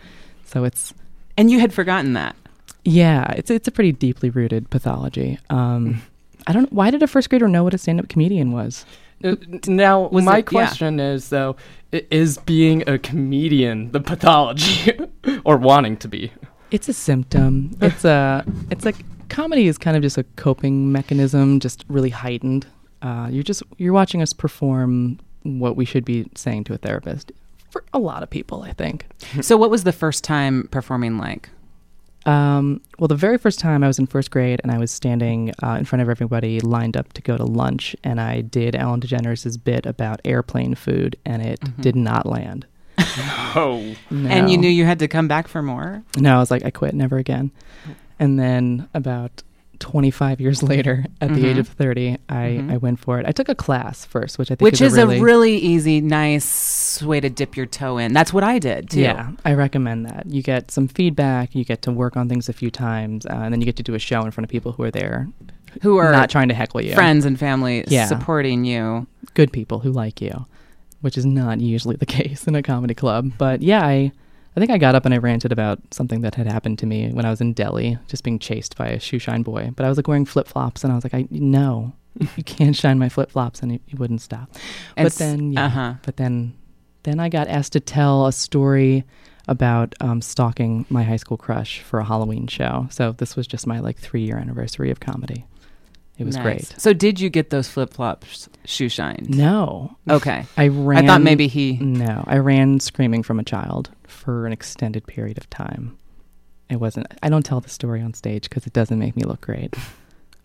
So 0.49 0.65
it's 0.65 0.93
And 1.37 1.51
you 1.51 1.61
had 1.61 1.73
forgotten 1.73 2.15
that. 2.15 2.35
yeah, 2.85 3.31
it's 3.33 3.51
it's 3.51 3.69
a 3.69 3.71
pretty 3.71 3.93
deeply 3.93 4.31
rooted 4.31 4.71
pathology. 4.71 5.39
Um, 5.51 6.03
I 6.47 6.53
don't. 6.53 6.73
Why 6.73 6.91
did 6.91 7.03
a 7.03 7.07
first 7.07 7.29
grader 7.31 7.47
know 7.49 7.65
what 7.65 7.75
a 7.75 7.79
stand-up 7.79 8.09
comedian 8.09 8.53
was? 8.53 8.85
Uh, 9.23 9.35
Now, 9.67 10.09
Was 10.09 10.25
my 10.25 10.39
it- 10.39 10.47
yeah. 10.53 10.67
question 10.67 11.01
is 11.01 11.29
though, 11.29 11.57
is 11.93 12.39
being 12.39 12.89
a 12.89 12.99
comedian 12.99 13.91
the 13.93 14.01
pathology, 14.01 14.93
or 15.45 15.57
wanting 15.59 15.97
to 15.99 16.09
be? 16.09 16.33
It's 16.71 16.89
a 16.89 16.93
symptom. 16.93 17.77
It's 17.83 18.05
a. 18.05 18.45
It's 18.71 18.85
like 18.85 18.97
comedy 19.29 19.67
is 19.69 19.77
kind 19.79 19.97
of 19.97 20.03
just 20.03 20.17
a 20.19 20.25
coping 20.37 20.91
mechanism, 20.93 21.61
just 21.61 21.85
really 21.89 22.11
heightened. 22.11 22.67
Uh, 23.03 23.29
you're 23.31 23.43
just 23.43 23.63
you're 23.77 23.93
watching 23.93 24.23
us 24.23 24.33
perform 24.33 25.19
what 25.43 25.77
we 25.77 25.85
should 25.85 26.05
be 26.05 26.27
saying 26.35 26.65
to 26.65 26.75
a 26.75 26.79
therapist. 26.79 27.33
For 27.71 27.85
a 27.93 27.99
lot 27.99 28.23
of 28.23 28.31
people, 28.31 28.63
I 28.63 28.73
think. 28.73 29.07
so 29.43 29.57
what 29.57 29.71
was 29.71 29.85
the 29.85 29.93
first 29.93 30.25
time 30.25 30.69
performing 30.71 31.19
like? 31.19 31.51
Um, 32.27 32.81
well, 32.99 33.09
the 33.09 33.15
very 33.15 33.39
first 33.39 33.59
time 33.59 33.83
I 33.83 33.87
was 33.87 33.99
in 33.99 34.07
first 34.07 34.31
grade 34.31 34.61
and 34.63 34.71
I 34.71 34.77
was 34.79 34.91
standing 34.91 35.53
uh, 35.63 35.77
in 35.79 35.85
front 35.87 36.03
of 36.03 36.11
everybody 36.11 36.61
lined 36.61 36.97
up 36.97 37.13
to 37.15 37.23
go 37.23 37.37
to 37.39 37.45
lunch, 37.45 37.97
and 38.05 38.21
I 38.21 38.43
did 38.43 38.75
Ellen 38.77 39.01
DeGeneres' 39.01 39.63
bit 39.63 39.87
about 39.87 40.21
airplane 40.25 40.75
food, 40.75 41.17
and 41.25 41.41
it 41.41 41.59
did 41.81 41.97
not 41.97 42.27
land. 42.27 42.67
Oh, 42.99 43.95
No. 44.11 44.29
And 44.29 44.51
you 44.51 44.59
knew 44.59 44.69
you 44.69 44.85
had 44.85 44.99
to 44.99 45.09
come 45.09 45.29
back 45.29 45.49
for 45.49 45.63
more? 45.63 46.03
No, 46.19 46.37
I 46.37 46.39
was 46.39 46.51
like, 46.51 46.65
I 46.65 46.71
quit, 46.71 46.95
never 46.95 47.17
again. 47.17 47.51
And 48.19 48.39
then 48.39 48.89
about 48.93 49.43
25 49.81 50.41
years 50.41 50.63
later, 50.73 51.05
at 51.21 51.33
the 51.35 51.47
age 51.47 51.57
Mhm. 51.57 51.61
of 51.61 51.69
30, 51.69 52.17
I, 52.29 52.35
Mhm. 52.35 52.73
I 52.73 52.77
went 52.79 52.99
for 52.99 53.19
it. 53.21 53.27
I 53.27 53.33
took 53.33 53.49
a 53.49 53.55
class 53.55 54.05
first, 54.05 54.39
which 54.39 54.51
I 54.51 54.55
think 54.55 54.63
Which 54.63 54.81
is, 54.81 54.93
is 54.93 54.99
a 54.99 55.07
really, 55.07 55.19
a 55.19 55.23
really 55.23 55.57
easy, 55.59 56.01
nice 56.01 57.03
way 57.03 57.21
to 57.21 57.31
dip 57.31 57.57
your 57.57 57.67
toe 57.67 57.99
in. 57.99 58.13
That's 58.13 58.33
what 58.33 58.45
I 58.45 58.59
did 58.59 58.91
too. 58.91 59.01
yeah. 59.01 59.31
I 59.45 59.55
recommend 59.55 60.07
that. 60.07 60.27
You 60.29 60.43
get 60.43 60.71
some 60.71 60.89
feedback, 60.89 61.55
you 61.55 61.65
get 61.65 61.83
to 61.83 61.93
work 61.93 62.17
on 62.17 62.29
things 62.29 62.49
a 62.49 62.53
few 62.53 62.71
times, 62.71 63.25
uh, 63.27 63.33
and 63.35 63.53
then 63.53 63.61
you 63.61 63.65
get 63.67 63.77
to 63.77 63.83
do 63.83 63.95
a 63.95 63.99
show 63.99 64.25
in 64.25 64.31
front 64.31 64.45
of 64.45 64.51
people 64.51 64.73
who 64.73 64.83
are 64.83 64.91
there, 64.91 65.29
Who 65.83 65.99
are 65.99 66.11
not 66.13 66.31
trying 66.31 66.49
to 66.49 66.55
heckle 66.55 66.81
you. 66.81 66.95
friends 66.95 67.25
and 67.25 67.39
family 67.39 67.85
Yeah. 67.89 68.07
supporting 68.07 68.65
you. 68.65 69.07
good 69.35 69.53
people 69.53 69.81
who 69.81 69.91
like 69.93 70.21
you, 70.21 70.47
which 71.03 71.17
is 71.17 71.25
not 71.27 71.61
usually 71.61 71.95
the 71.97 72.07
case 72.19 72.49
in 72.49 72.55
a 72.57 72.63
comedy 72.63 72.95
club. 72.95 73.31
But 73.39 73.63
yeah, 73.63 73.85
I, 73.85 74.11
I 74.59 74.61
think 74.61 74.73
I 74.73 74.79
got 74.79 74.97
up 74.97 75.05
and 75.05 75.15
I 75.15 75.19
ranted 75.19 75.53
about 75.53 75.79
something 75.93 76.23
that 76.23 76.35
had 76.35 76.49
happened 76.49 76.81
to 76.81 76.87
me 76.87 77.13
when 77.13 77.25
I 77.25 77.31
was 77.31 77.41
in 77.41 77.53
Delhi, 77.53 77.97
just 78.09 78.25
being 78.25 78.41
chased 78.41 78.77
by 78.77 78.89
a 78.89 78.99
shoeshine 78.99 79.45
boy. 79.45 79.71
But 79.77 79.87
I 79.87 79.89
was 79.89 79.97
like 79.97 80.09
wearing 80.09 80.25
flip 80.25 80.49
flops, 80.49 80.83
and 80.83 80.93
I 80.93 80.97
was 80.97 81.05
like, 81.05 81.15
I 81.15 81.29
no, 81.31 81.93
you 82.37 82.43
can't 82.43 82.75
shine 82.75 82.99
my 82.99 83.09
flip 83.09 83.31
flops, 83.31 83.61
and 83.63 83.71
he, 83.71 83.81
he 83.87 83.95
wouldn't 83.95 84.21
stop. 84.21 84.51
And 84.97 85.07
but 85.07 85.13
then, 85.13 85.53
yeah, 85.53 85.67
uh-huh. 85.67 85.95
but 86.03 86.17
then, 86.17 86.57
then 87.05 87.21
I 87.21 87.29
got 87.29 87.47
asked 87.47 87.75
to 87.75 87.81
tell 87.81 88.27
a 88.27 88.33
story 88.33 89.05
about 89.47 89.95
um, 90.01 90.21
stalking 90.21 90.87
my 90.91 91.05
high 91.05 91.17
school 91.19 91.37
crush 91.37 91.79
for 91.79 92.01
a 92.01 92.05
Halloween 92.05 92.49
show. 92.49 92.89
So 92.91 93.13
this 93.13 93.37
was 93.37 93.47
just 93.47 93.65
my 93.65 93.79
like 93.79 93.97
three 93.97 94.23
year 94.23 94.39
anniversary 94.39 94.91
of 94.91 94.99
comedy. 94.99 95.47
It 96.19 96.27
was 96.27 96.35
Nice. 96.37 96.43
great. 96.43 96.75
So 96.81 96.93
did 96.93 97.21
you 97.21 97.31
get 97.31 97.51
those 97.51 97.69
flip 97.69 97.95
flops 97.95 98.49
shoe 98.65 98.89
shined? 98.89 99.31
No, 99.31 99.97
Okay. 100.11 100.45
I 100.57 100.69
ran. 100.69 101.05
I 101.05 101.07
thought 101.07 101.23
maybe 101.23 101.47
he 101.47 101.77
No, 101.77 102.25
I 102.27 102.39
ran 102.39 102.81
screaming 102.81 103.23
from 103.23 103.39
a 103.39 103.45
child 103.45 103.91
for 104.07 104.47
an 104.47 104.53
extended 104.53 105.07
period 105.07 105.39
of 105.39 105.49
time. 105.49 105.97
It 106.69 106.77
wasn't. 106.81 107.07
I 107.23 107.29
don't 107.29 107.45
tell 107.47 107.61
the 107.61 107.71
story 107.71 108.03
on 108.03 108.13
stage 108.15 108.49
because 108.49 108.67
it 108.67 108.73
doesn't 108.73 108.99
make 108.99 109.17
me 109.17 109.23
look 109.23 109.41
great. 109.41 109.75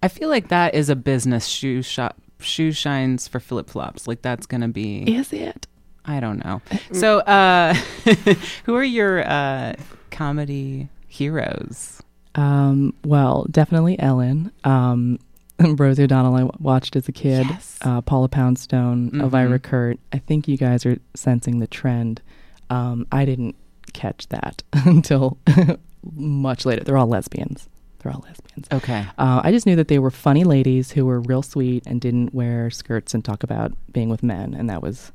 I 0.01 0.07
feel 0.09 0.29
like 0.29 0.49
that 0.49 0.73
is 0.75 0.89
a 0.89 0.95
business 0.95 1.47
shoe 1.47 1.81
shop 1.81 2.17
shoe 2.39 2.71
shines 2.71 3.27
for 3.27 3.39
flip 3.39 3.69
flops. 3.69 4.07
Like 4.07 4.21
that's 4.21 4.45
gonna 4.45 4.67
be 4.69 4.99
Is 5.15 5.33
it? 5.33 5.65
I 6.05 6.19
don't 6.19 6.43
know. 6.43 6.61
So, 6.91 7.19
uh, 7.19 7.73
who 8.65 8.75
are 8.75 8.83
your 8.83 9.25
uh, 9.27 9.73
comedy 10.11 10.89
heroes? 11.07 12.01
Um, 12.35 12.93
well, 13.05 13.45
definitely 13.49 13.97
Ellen. 13.99 14.51
Um, 14.65 15.19
Rosie 15.77 16.03
O'Donnell, 16.03 16.35
I 16.35 16.49
watched 16.59 16.95
as 16.95 17.07
a 17.07 17.11
kid. 17.11 17.45
Yes. 17.49 17.77
Uh, 17.81 18.01
Paula 18.01 18.27
Poundstone, 18.29 19.11
Mhm. 19.11 19.21
Elvira 19.21 19.59
Kurt. 19.59 19.99
I 20.11 20.17
think 20.19 20.47
you 20.47 20.57
guys 20.57 20.85
are 20.85 20.97
sensing 21.15 21.59
the 21.59 21.67
trend. 21.67 22.21
Um, 22.69 23.05
I 23.11 23.25
didn't 23.25 23.55
catch 23.93 24.27
that 24.29 24.63
until 24.73 25.37
much 26.15 26.65
later. 26.65 26.83
They're 26.83 26.97
all 26.97 27.07
lesbians. 27.07 27.69
They're 27.99 28.11
all 28.11 28.23
lesbians. 28.27 28.67
Okay. 28.71 29.05
Uh, 29.17 29.41
I 29.43 29.51
just 29.51 29.65
knew 29.65 29.75
that 29.77 29.87
they 29.87 29.99
were 29.99 30.11
funny 30.11 30.43
ladies 30.43 30.91
who 30.91 31.05
were 31.05 31.21
real 31.21 31.41
sweet 31.41 31.83
and 31.85 32.01
didn't 32.01 32.33
wear 32.33 32.69
skirts 32.69 33.13
and 33.13 33.23
talk 33.23 33.43
about 33.43 33.71
being 33.93 34.09
with 34.09 34.23
men, 34.23 34.53
and 34.53 34.69
that 34.69 34.81
was 34.81 35.11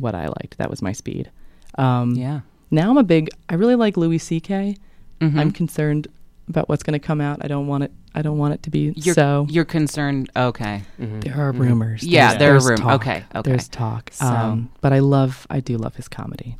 what 0.00 0.14
I 0.16 0.26
liked. 0.26 0.58
That 0.58 0.70
was 0.70 0.82
my 0.82 0.92
speed. 0.92 1.30
Um, 1.78 2.14
Yeah. 2.14 2.40
Now 2.70 2.90
I'm 2.90 2.96
a 2.98 3.04
big. 3.04 3.28
I 3.48 3.54
really 3.54 3.76
like 3.76 3.96
Louis 3.96 4.18
C.K. 4.18 4.76
Mhm. 5.20 5.38
I'm 5.38 5.52
concerned 5.52 6.08
about 6.48 6.68
what's 6.68 6.82
going 6.82 6.98
to 6.98 7.04
come 7.06 7.20
out. 7.20 7.38
I 7.44 7.46
don't 7.46 7.68
want 7.68 7.84
it. 7.84 7.92
I 8.14 8.22
don't 8.22 8.38
want 8.38 8.54
it 8.54 8.62
to 8.64 8.70
be 8.70 8.92
You're, 8.96 9.14
so. 9.14 9.46
you're 9.50 9.64
concerned. 9.64 10.30
Okay. 10.36 10.82
There 10.98 11.34
are 11.40 11.52
rumors. 11.52 12.02
Yeah, 12.04 12.28
There's- 12.28 12.38
there 12.38 12.50
are 12.50 12.52
there's 12.52 12.66
rum- 12.68 12.76
talk. 12.78 13.00
okay, 13.00 13.24
okay. 13.34 13.50
There's 13.50 13.68
talk. 13.68 14.10
So- 14.12 14.26
Um, 14.26 14.70
but 14.80 14.92
I 14.92 15.00
love. 15.00 15.46
I 15.50 15.60
do 15.60 15.76
love 15.76 15.96
his 15.96 16.06
comedy. 16.08 16.56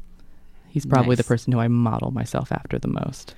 He's 0.69 0.85
probably 0.85 1.15
the 1.15 1.23
person 1.25 1.53
who 1.53 1.61
I 1.61 1.69
model 1.69 2.11
myself 2.11 2.51
after 2.51 2.79
the 2.81 2.89
most. 2.89 3.37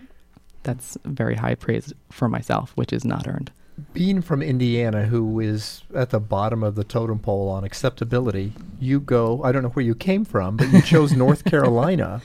That's 0.63 0.97
very 1.05 1.35
high 1.35 1.55
praise 1.55 1.93
for 2.11 2.29
myself, 2.29 2.73
which 2.75 2.93
is 2.93 3.05
not 3.05 3.29
earned. 3.29 3.51
Being 3.93 4.23
from 4.23 4.41
Indiana, 4.41 5.05
who 5.05 5.39
is 5.39 5.83
at 5.95 6.09
the 6.09 6.19
bottom 6.19 6.63
of 6.63 6.77
the 6.77 6.85
totem 6.85 7.19
pole 7.19 7.51
on 7.51 7.63
acceptability, 7.63 8.55
you 8.81 8.99
go, 8.99 9.43
I 9.45 9.53
don't 9.53 9.63
know 9.63 9.69
where 9.69 9.85
you 9.85 9.95
came 9.95 10.25
from, 10.25 10.57
but 10.57 10.73
you 10.73 10.81
chose 10.81 11.13
North 11.13 11.45
Carolina 11.53 12.23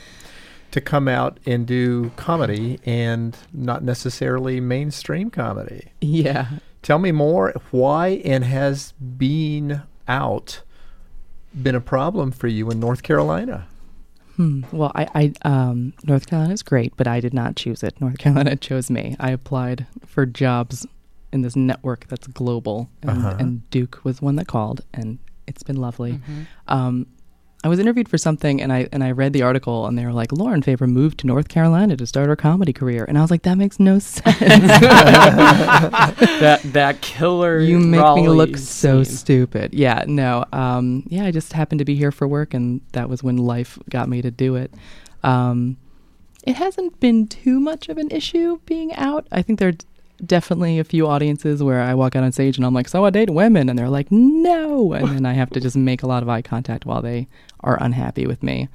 to 0.72 0.82
come 0.82 1.08
out 1.08 1.40
and 1.46 1.66
do 1.68 2.12
comedy 2.16 2.80
and 2.86 3.38
not 3.54 3.84
necessarily 3.84 4.60
mainstream 4.60 5.30
comedy. 5.30 5.92
Yeah. 6.02 6.48
Tell 6.82 6.98
me 7.00 7.12
more. 7.12 7.54
Why 7.72 8.22
and 8.26 8.44
has 8.44 8.94
being 9.18 9.82
out 10.08 10.62
been 11.62 11.76
a 11.76 11.82
problem 11.82 12.32
for 12.32 12.48
you 12.48 12.70
in 12.72 12.80
North 12.80 13.04
Carolina? 13.04 13.68
Hmm. 14.38 14.64
Well, 14.72 14.92
I, 14.96 15.34
I 15.44 15.48
um, 15.48 15.94
North 16.06 16.26
Carolina 16.28 16.54
is 16.54 16.64
great, 16.64 16.96
but 16.96 17.06
I 17.08 17.20
did 17.20 17.34
not 17.34 17.56
choose 17.58 17.84
it. 17.84 18.00
North 18.00 18.18
Carolina 18.18 18.56
chose 18.70 18.90
me. 18.90 19.16
I 19.20 19.32
applied 19.32 19.86
for 20.06 20.26
jobs 20.26 20.86
in 21.34 21.42
this 21.42 21.56
network 21.56 22.08
that's 22.08 22.28
global, 22.28 22.90
and, 23.02 23.12
Uh-huh. 23.12 23.36
and 23.40 23.70
Duke 23.70 24.00
was 24.04 24.22
one 24.22 24.38
that 24.38 24.48
called, 24.48 24.82
and 24.94 25.20
it's 25.48 25.64
been 25.64 25.76
lovely. 25.78 26.14
Mm-hmm. 26.14 26.42
Um, 26.68 27.08
I 27.64 27.68
was 27.68 27.78
interviewed 27.78 28.10
for 28.10 28.18
something, 28.18 28.60
and 28.60 28.74
I 28.74 28.90
and 28.92 29.04
I 29.04 29.12
read 29.12 29.34
the 29.34 29.44
article, 29.44 29.86
and 29.86 29.96
they 29.96 30.04
were 30.06 30.14
like, 30.14 30.32
"Lauren 30.32 30.64
Faber 30.64 30.88
moved 30.88 31.20
to 31.20 31.28
North 31.28 31.48
Carolina 31.48 31.96
to 31.96 32.08
start 32.08 32.28
her 32.28 32.36
comedy 32.36 32.74
career," 32.74 33.06
and 33.08 33.20
I 33.20 33.22
was 33.22 33.30
like, 33.30 33.44
"That 33.44 33.58
makes 33.58 33.80
no 33.80 34.00
sense. 34.00 34.40
that 36.40 36.62
that 36.64 37.02
killer. 37.02 37.60
you 37.60 37.78
make 37.78 38.00
me 38.00 38.00
Raleigh 38.00 38.28
look 38.30 38.58
so 38.58 39.04
scene. 39.04 39.16
stupid." 39.16 39.74
Yeah, 39.76 40.06
no, 40.08 40.44
um, 40.52 41.04
yeah, 41.08 41.26
I 41.26 41.32
just 41.32 41.54
happened 41.54 41.80
to 41.80 41.86
be 41.86 41.96
here 41.96 42.12
for 42.12 42.28
work, 42.28 42.56
and 42.56 42.82
that 42.94 43.10
was 43.10 43.22
when 43.22 43.38
life 43.38 43.78
got 43.90 44.10
me 44.10 44.24
to 44.24 44.32
do 44.32 44.56
it. 44.56 44.74
Um, 45.24 45.78
it 46.44 46.56
hasn't 46.56 47.00
been 47.00 47.28
too 47.28 47.60
much 47.60 47.90
of 47.90 48.00
an 48.00 48.10
issue 48.10 48.60
being 48.66 48.96
out. 48.96 49.28
I 49.32 49.44
think 49.44 49.60
there 49.60 49.74
definitely 50.26 50.80
a 50.80 50.84
few 50.84 51.08
audiences 51.08 51.62
where 51.64 51.82
I 51.82 51.94
walk 51.94 52.16
out 52.16 52.24
on 52.24 52.32
stage 52.32 52.58
and 52.58 52.66
I'm 52.66 52.74
like, 52.74 52.88
"So 52.88 53.06
I 53.06 53.10
date 53.10 53.30
women," 53.30 53.70
and 53.70 53.78
they're 53.78 53.90
like, 53.90 54.12
"No," 54.12 54.94
and 54.94 55.10
then 55.16 55.26
I 55.26 55.34
have 55.34 55.50
to 55.52 55.60
just 55.60 55.76
make 55.76 56.04
a 56.04 56.08
lot 56.08 56.24
of 56.24 56.30
eye 56.30 56.42
contact 56.42 56.86
while 56.86 57.02
they 57.02 57.28
are 57.62 57.78
unhappy 57.82 58.26
with 58.28 58.44
me. 58.44 58.70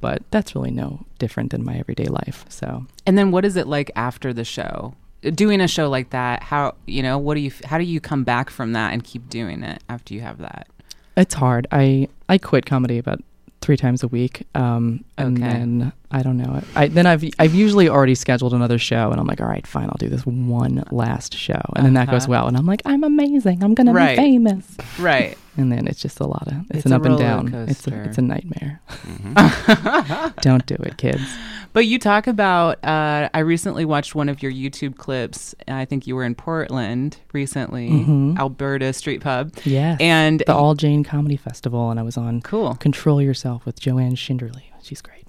But 0.00 0.22
that's 0.30 0.54
really 0.54 0.70
no 0.70 1.04
different 1.18 1.50
than 1.50 1.64
my 1.64 1.76
everyday 1.76 2.06
life. 2.06 2.44
So 2.48 2.86
And 3.06 3.18
then 3.18 3.30
what 3.32 3.44
is 3.44 3.56
it 3.56 3.66
like 3.66 3.90
after 3.96 4.32
the 4.32 4.44
show? 4.44 4.94
Doing 5.22 5.60
a 5.60 5.66
show 5.66 5.88
like 5.90 6.10
that, 6.10 6.44
how 6.44 6.76
you 6.86 7.02
know, 7.02 7.18
what 7.18 7.34
do 7.34 7.40
you 7.40 7.50
how 7.64 7.78
do 7.78 7.84
you 7.84 8.00
come 8.00 8.22
back 8.22 8.50
from 8.50 8.72
that 8.74 8.92
and 8.92 9.02
keep 9.02 9.28
doing 9.28 9.62
it 9.64 9.82
after 9.88 10.14
you 10.14 10.20
have 10.20 10.38
that? 10.38 10.68
it's 11.16 11.34
hard. 11.34 11.66
I 11.72 12.06
I 12.28 12.38
quit 12.38 12.64
comedy 12.66 12.98
about 12.98 13.20
three 13.60 13.76
times 13.76 14.04
a 14.04 14.08
week, 14.08 14.46
um, 14.54 15.02
and 15.16 15.36
Okay. 15.38 15.48
then 15.48 15.92
I 16.10 16.22
don't 16.22 16.38
know. 16.38 16.62
I 16.74 16.88
then 16.88 17.04
I've 17.06 17.22
I've 17.38 17.54
usually 17.54 17.88
already 17.88 18.14
scheduled 18.14 18.54
another 18.54 18.78
show, 18.78 19.10
and 19.10 19.20
I'm 19.20 19.26
like, 19.26 19.40
all 19.42 19.46
right, 19.46 19.66
fine, 19.66 19.84
I'll 19.90 19.96
do 19.98 20.08
this 20.08 20.24
one 20.24 20.82
last 20.90 21.34
show, 21.36 21.60
and 21.76 21.84
then 21.84 21.94
that 21.94 22.08
goes 22.10 22.22
Uh-huh. 22.24 22.30
well, 22.30 22.48
and 22.48 22.56
I'm 22.56 22.64
like, 22.66 22.80
I'm 22.86 23.04
amazing, 23.04 23.62
I'm 23.62 23.74
gonna 23.74 23.92
Right. 23.92 24.16
be 24.16 24.22
famous, 24.22 24.76
Right. 24.98 25.36
and 25.58 25.70
then 25.70 25.86
it's 25.86 26.00
just 26.00 26.18
a 26.20 26.26
lot 26.26 26.46
of 26.48 26.54
it's, 26.70 26.78
It's 26.78 26.86
an 26.86 26.92
up 26.94 27.02
and 27.04 27.10
roller 27.12 27.22
down. 27.22 27.54
It's 27.68 27.86
a, 27.86 28.02
it's 28.04 28.16
a 28.16 28.22
nightmare. 28.22 28.80
Mm-hmm. 28.88 30.28
don't 30.40 30.64
do 30.66 30.74
it, 30.76 30.96
kids. 30.96 31.22
But 31.74 31.84
you 31.86 31.98
talk 31.98 32.26
about. 32.26 32.82
Uh, 32.82 33.28
I 33.34 33.40
recently 33.40 33.84
watched 33.84 34.14
one 34.14 34.30
of 34.30 34.42
your 34.42 34.50
YouTube 34.50 34.96
clips. 34.96 35.54
and 35.66 35.76
I 35.76 35.84
think 35.84 36.06
you 36.06 36.16
were 36.16 36.24
in 36.24 36.34
Portland 36.34 37.18
recently, 37.34 37.90
Mhm. 37.90 38.38
Alberta 38.38 38.94
Street 38.94 39.20
Pub. 39.20 39.52
Yes, 39.64 39.98
And 40.00 40.42
the 40.46 40.54
All 40.56 40.74
Jane 40.74 41.04
Comedy 41.04 41.36
Festival, 41.36 41.90
and 41.90 42.00
I 42.00 42.02
was 42.02 42.16
on 42.16 42.40
cool. 42.40 42.74
Control 42.76 43.20
Yourself 43.20 43.66
with 43.66 43.78
Joanne 43.78 44.16
Shinderly. 44.16 44.62
She's 44.82 45.02
great. 45.02 45.26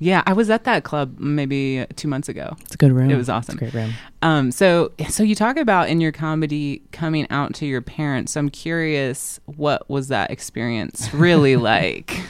Yeah, 0.00 0.22
I 0.26 0.32
was 0.32 0.48
at 0.50 0.64
that 0.64 0.84
club 0.84 1.18
maybe 1.18 1.84
two 1.96 2.08
months 2.08 2.28
ago. 2.28 2.56
It's 2.62 2.74
a 2.74 2.78
good 2.78 2.92
room. 2.92 3.10
It 3.10 3.16
was 3.16 3.28
awesome. 3.28 3.54
It's 3.54 3.62
a 3.62 3.70
great 3.70 3.74
room. 3.74 3.94
Um, 4.22 4.50
so 4.50 4.92
so 5.08 5.22
you 5.22 5.34
talk 5.34 5.56
about 5.56 5.88
in 5.88 6.00
your 6.00 6.12
comedy 6.12 6.82
coming 6.92 7.26
out 7.30 7.54
to 7.54 7.66
your 7.66 7.82
parents. 7.82 8.32
So 8.32 8.40
I'm 8.40 8.48
curious, 8.50 9.40
what 9.46 9.88
was 9.90 10.08
that 10.08 10.30
experience 10.30 11.12
really 11.12 11.56
like? 11.72 12.20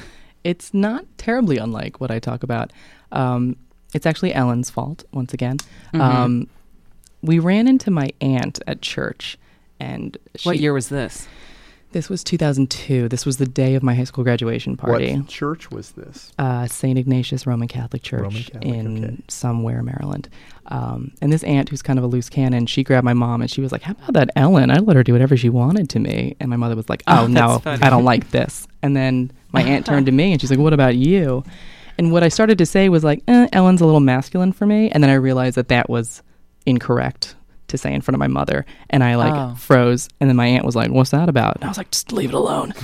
it's 0.44 0.72
not 0.72 1.04
terribly 1.18 1.58
unlike 1.58 2.00
what 2.00 2.10
I 2.10 2.18
talk 2.18 2.42
about. 2.42 2.72
Um, 3.12 3.56
it's 3.92 4.06
actually 4.06 4.32
Ellen's 4.32 4.70
fault 4.70 5.04
once 5.12 5.34
again. 5.34 5.58
Mhm. 5.92 6.00
Um, 6.00 6.46
we 7.22 7.38
ran 7.38 7.66
into 7.66 7.90
my 7.90 8.10
aunt 8.20 8.60
at 8.66 8.80
church, 8.80 9.36
and 9.80 10.16
she, 10.36 10.48
what 10.48 10.58
year 10.58 10.72
was 10.72 10.88
this? 10.88 11.26
This 11.92 12.10
was 12.10 12.22
2002. 12.22 13.08
This 13.08 13.24
was 13.24 13.38
the 13.38 13.46
day 13.46 13.74
of 13.74 13.82
my 13.82 13.94
high 13.94 14.04
school 14.04 14.22
graduation 14.22 14.76
party. 14.76 15.16
What 15.16 15.28
church 15.28 15.70
was 15.70 15.92
this? 15.92 16.32
Uh, 16.38 16.66
St. 16.66 16.98
Ignatius 16.98 17.46
Roman 17.46 17.66
Catholic 17.66 18.02
Church 18.02 18.20
Roman 18.20 18.42
Catholic, 18.42 18.64
in 18.64 19.04
okay. 19.04 19.16
somewhere 19.28 19.82
Maryland. 19.82 20.28
Um, 20.66 21.12
and 21.22 21.32
this 21.32 21.42
aunt, 21.44 21.70
who's 21.70 21.80
kind 21.80 21.98
of 21.98 22.04
a 22.04 22.08
loose 22.08 22.28
cannon, 22.28 22.66
she 22.66 22.84
grabbed 22.84 23.06
my 23.06 23.14
mom 23.14 23.40
and 23.40 23.50
she 23.50 23.62
was 23.62 23.72
like, 23.72 23.82
"How 23.82 23.92
about 23.92 24.12
that 24.12 24.30
Ellen? 24.36 24.70
I 24.70 24.78
let 24.78 24.96
her 24.96 25.02
do 25.02 25.12
whatever 25.14 25.34
she 25.34 25.48
wanted 25.48 25.88
to 25.90 25.98
me." 25.98 26.36
And 26.40 26.50
my 26.50 26.56
mother 26.56 26.76
was 26.76 26.90
like, 26.90 27.02
Oh, 27.06 27.24
"Oh, 27.24 27.26
no, 27.26 27.58
funny. 27.60 27.82
I 27.82 27.88
don't 27.88 28.04
like 28.04 28.30
this." 28.30 28.68
And 28.82 28.94
then 28.94 29.32
my 29.52 29.62
aunt 29.62 29.86
turned 29.86 30.06
to 30.06 30.12
me 30.12 30.32
and 30.32 30.40
she's 30.40 30.50
like, 30.50 30.60
"What 30.60 30.74
about 30.74 30.96
you?" 30.96 31.42
And 31.96 32.12
what 32.12 32.22
I 32.22 32.28
started 32.28 32.58
to 32.58 32.66
say 32.66 32.90
was 32.90 33.02
like, 33.02 33.22
eh, 33.28 33.48
"Ellen's 33.54 33.80
a 33.80 33.86
little 33.86 34.00
masculine 34.00 34.52
for 34.52 34.66
me." 34.66 34.90
And 34.90 35.02
then 35.02 35.08
I 35.08 35.14
realized 35.14 35.56
that 35.56 35.68
that 35.68 35.88
was 35.88 36.22
incorrect 36.66 37.34
to 37.68 37.78
say 37.78 37.92
in 37.94 38.00
front 38.00 38.14
of 38.16 38.18
my 38.18 38.26
mother, 38.28 38.66
and 38.90 39.02
I 39.04 39.14
like 39.16 39.34
Oh. 39.34 39.54
froze. 39.56 40.08
And 40.20 40.28
then 40.28 40.36
my 40.36 40.46
aunt 40.46 40.64
was 40.64 40.74
like, 40.76 40.90
"What's 40.90 41.10
that 41.10 41.28
about?" 41.28 41.56
And 41.56 41.64
I 41.64 41.68
was 41.68 41.78
like, 41.78 41.90
"Just 41.90 42.12
leave 42.12 42.30
it 42.30 42.34
alone." 42.34 42.74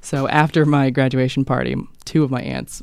So 0.00 0.28
after 0.28 0.66
my 0.66 0.90
graduation 0.90 1.44
party, 1.44 1.76
two 2.04 2.22
of 2.24 2.30
my 2.30 2.42
aunts 2.42 2.82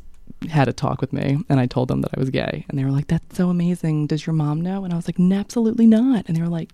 had 0.50 0.66
a 0.66 0.72
talk 0.72 1.00
with 1.00 1.12
me 1.12 1.38
and 1.48 1.60
I 1.60 1.66
told 1.66 1.86
them 1.86 2.00
that 2.00 2.10
I 2.16 2.18
was 2.18 2.30
gay. 2.30 2.64
And 2.68 2.76
they 2.76 2.84
were 2.84 2.90
like, 2.90 3.06
That's 3.06 3.36
so 3.36 3.48
amazing. 3.48 4.08
Does 4.08 4.26
your 4.26 4.34
mom 4.34 4.60
know? 4.60 4.84
And 4.84 4.92
I 4.92 4.96
was 4.96 5.06
like, 5.06 5.20
"No, 5.20 5.36
Absolutely 5.36 5.86
not. 5.86 6.24
And 6.26 6.36
they 6.36 6.40
were 6.42 6.48
like, 6.48 6.70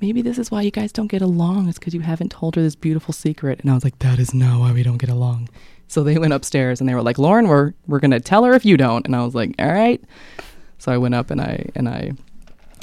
Maybe 0.00 0.22
this 0.22 0.38
is 0.38 0.50
why 0.50 0.62
you 0.62 0.70
guys 0.70 0.92
don't 0.92 1.08
get 1.08 1.20
along, 1.20 1.68
It's 1.68 1.78
because 1.78 1.92
you 1.92 2.00
haven't 2.00 2.30
told 2.30 2.54
her 2.56 2.62
this 2.62 2.74
beautiful 2.74 3.12
secret. 3.12 3.60
And 3.60 3.70
I 3.70 3.74
was 3.74 3.84
like, 3.84 3.98
That 3.98 4.18
is 4.18 4.32
not 4.32 4.60
why 4.60 4.72
we 4.72 4.82
don't 4.82 4.96
get 4.96 5.10
along. 5.10 5.50
So 5.88 6.02
they 6.02 6.16
went 6.16 6.32
upstairs 6.32 6.80
and 6.80 6.88
they 6.88 6.94
were 6.94 7.02
like, 7.02 7.18
Lauren, 7.18 7.46
we're 7.48 7.74
we're 7.86 8.00
gonna 8.00 8.18
tell 8.18 8.44
her 8.44 8.54
if 8.54 8.64
you 8.64 8.78
don't. 8.78 9.04
And 9.04 9.14
I 9.14 9.22
was 9.22 9.34
like, 9.34 9.54
All 9.58 9.70
right. 9.70 10.02
So 10.78 10.90
I 10.90 10.96
went 10.96 11.14
up 11.14 11.30
and 11.30 11.40
I 11.40 11.66
and 11.74 11.86
I 11.86 12.12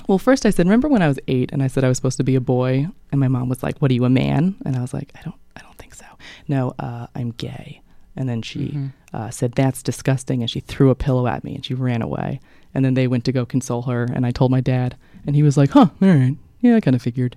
well, 0.07 0.17
first 0.17 0.45
I 0.45 0.49
said, 0.49 0.65
remember 0.65 0.87
when 0.87 1.01
I 1.01 1.07
was 1.07 1.19
eight 1.27 1.51
and 1.51 1.61
I 1.63 1.67
said 1.67 1.83
I 1.83 1.87
was 1.87 1.97
supposed 1.97 2.17
to 2.17 2.23
be 2.23 2.35
a 2.35 2.41
boy? 2.41 2.87
And 3.11 3.19
my 3.19 3.27
mom 3.27 3.49
was 3.49 3.63
like, 3.63 3.77
what 3.79 3.91
are 3.91 3.93
you, 3.93 4.05
a 4.05 4.09
man? 4.09 4.55
And 4.65 4.75
I 4.75 4.81
was 4.81 4.93
like, 4.93 5.11
I 5.15 5.21
don't, 5.21 5.35
I 5.55 5.61
don't 5.61 5.77
think 5.77 5.93
so. 5.95 6.05
No, 6.47 6.73
uh, 6.79 7.07
I'm 7.15 7.31
gay. 7.31 7.81
And 8.15 8.27
then 8.29 8.41
she 8.41 8.59
Mm-hmm. 8.69 8.87
uh, 9.15 9.29
said, 9.31 9.53
that's 9.53 9.81
disgusting. 9.83 10.41
And 10.41 10.49
she 10.49 10.59
threw 10.59 10.89
a 10.89 10.95
pillow 10.95 11.25
at 11.27 11.43
me 11.43 11.55
and 11.55 11.65
she 11.65 11.73
ran 11.73 12.01
away. 12.01 12.39
And 12.73 12.83
then 12.83 12.93
they 12.95 13.07
went 13.07 13.23
to 13.25 13.31
go 13.31 13.45
console 13.45 13.83
her. 13.83 14.03
And 14.03 14.25
I 14.25 14.31
told 14.31 14.51
my 14.51 14.61
dad, 14.61 14.95
and 15.25 15.35
he 15.35 15.43
was 15.43 15.57
like, 15.57 15.71
huh, 15.71 15.87
all 16.01 16.07
right. 16.07 16.35
Yeah, 16.61 16.75
I 16.75 16.79
kind 16.81 16.95
of 16.95 17.01
figured. 17.01 17.35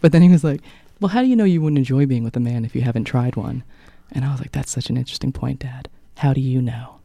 But 0.00 0.12
then 0.12 0.22
he 0.22 0.28
was 0.28 0.42
like, 0.44 0.60
well, 1.00 1.08
how 1.08 1.22
do 1.22 1.28
you 1.28 1.36
know 1.36 1.44
you 1.44 1.60
wouldn't 1.60 1.78
enjoy 1.78 2.06
being 2.06 2.24
with 2.24 2.36
a 2.36 2.40
man 2.40 2.64
if 2.64 2.74
you 2.74 2.82
haven't 2.82 3.04
tried 3.04 3.36
one? 3.36 3.62
And 4.12 4.24
I 4.24 4.30
was 4.32 4.40
like, 4.40 4.52
that's 4.52 4.70
such 4.70 4.90
an 4.90 4.96
interesting 4.96 5.32
point, 5.32 5.60
Dad. 5.60 5.88
How 6.18 6.32
do 6.32 6.40
you 6.40 6.60
know? 6.62 6.96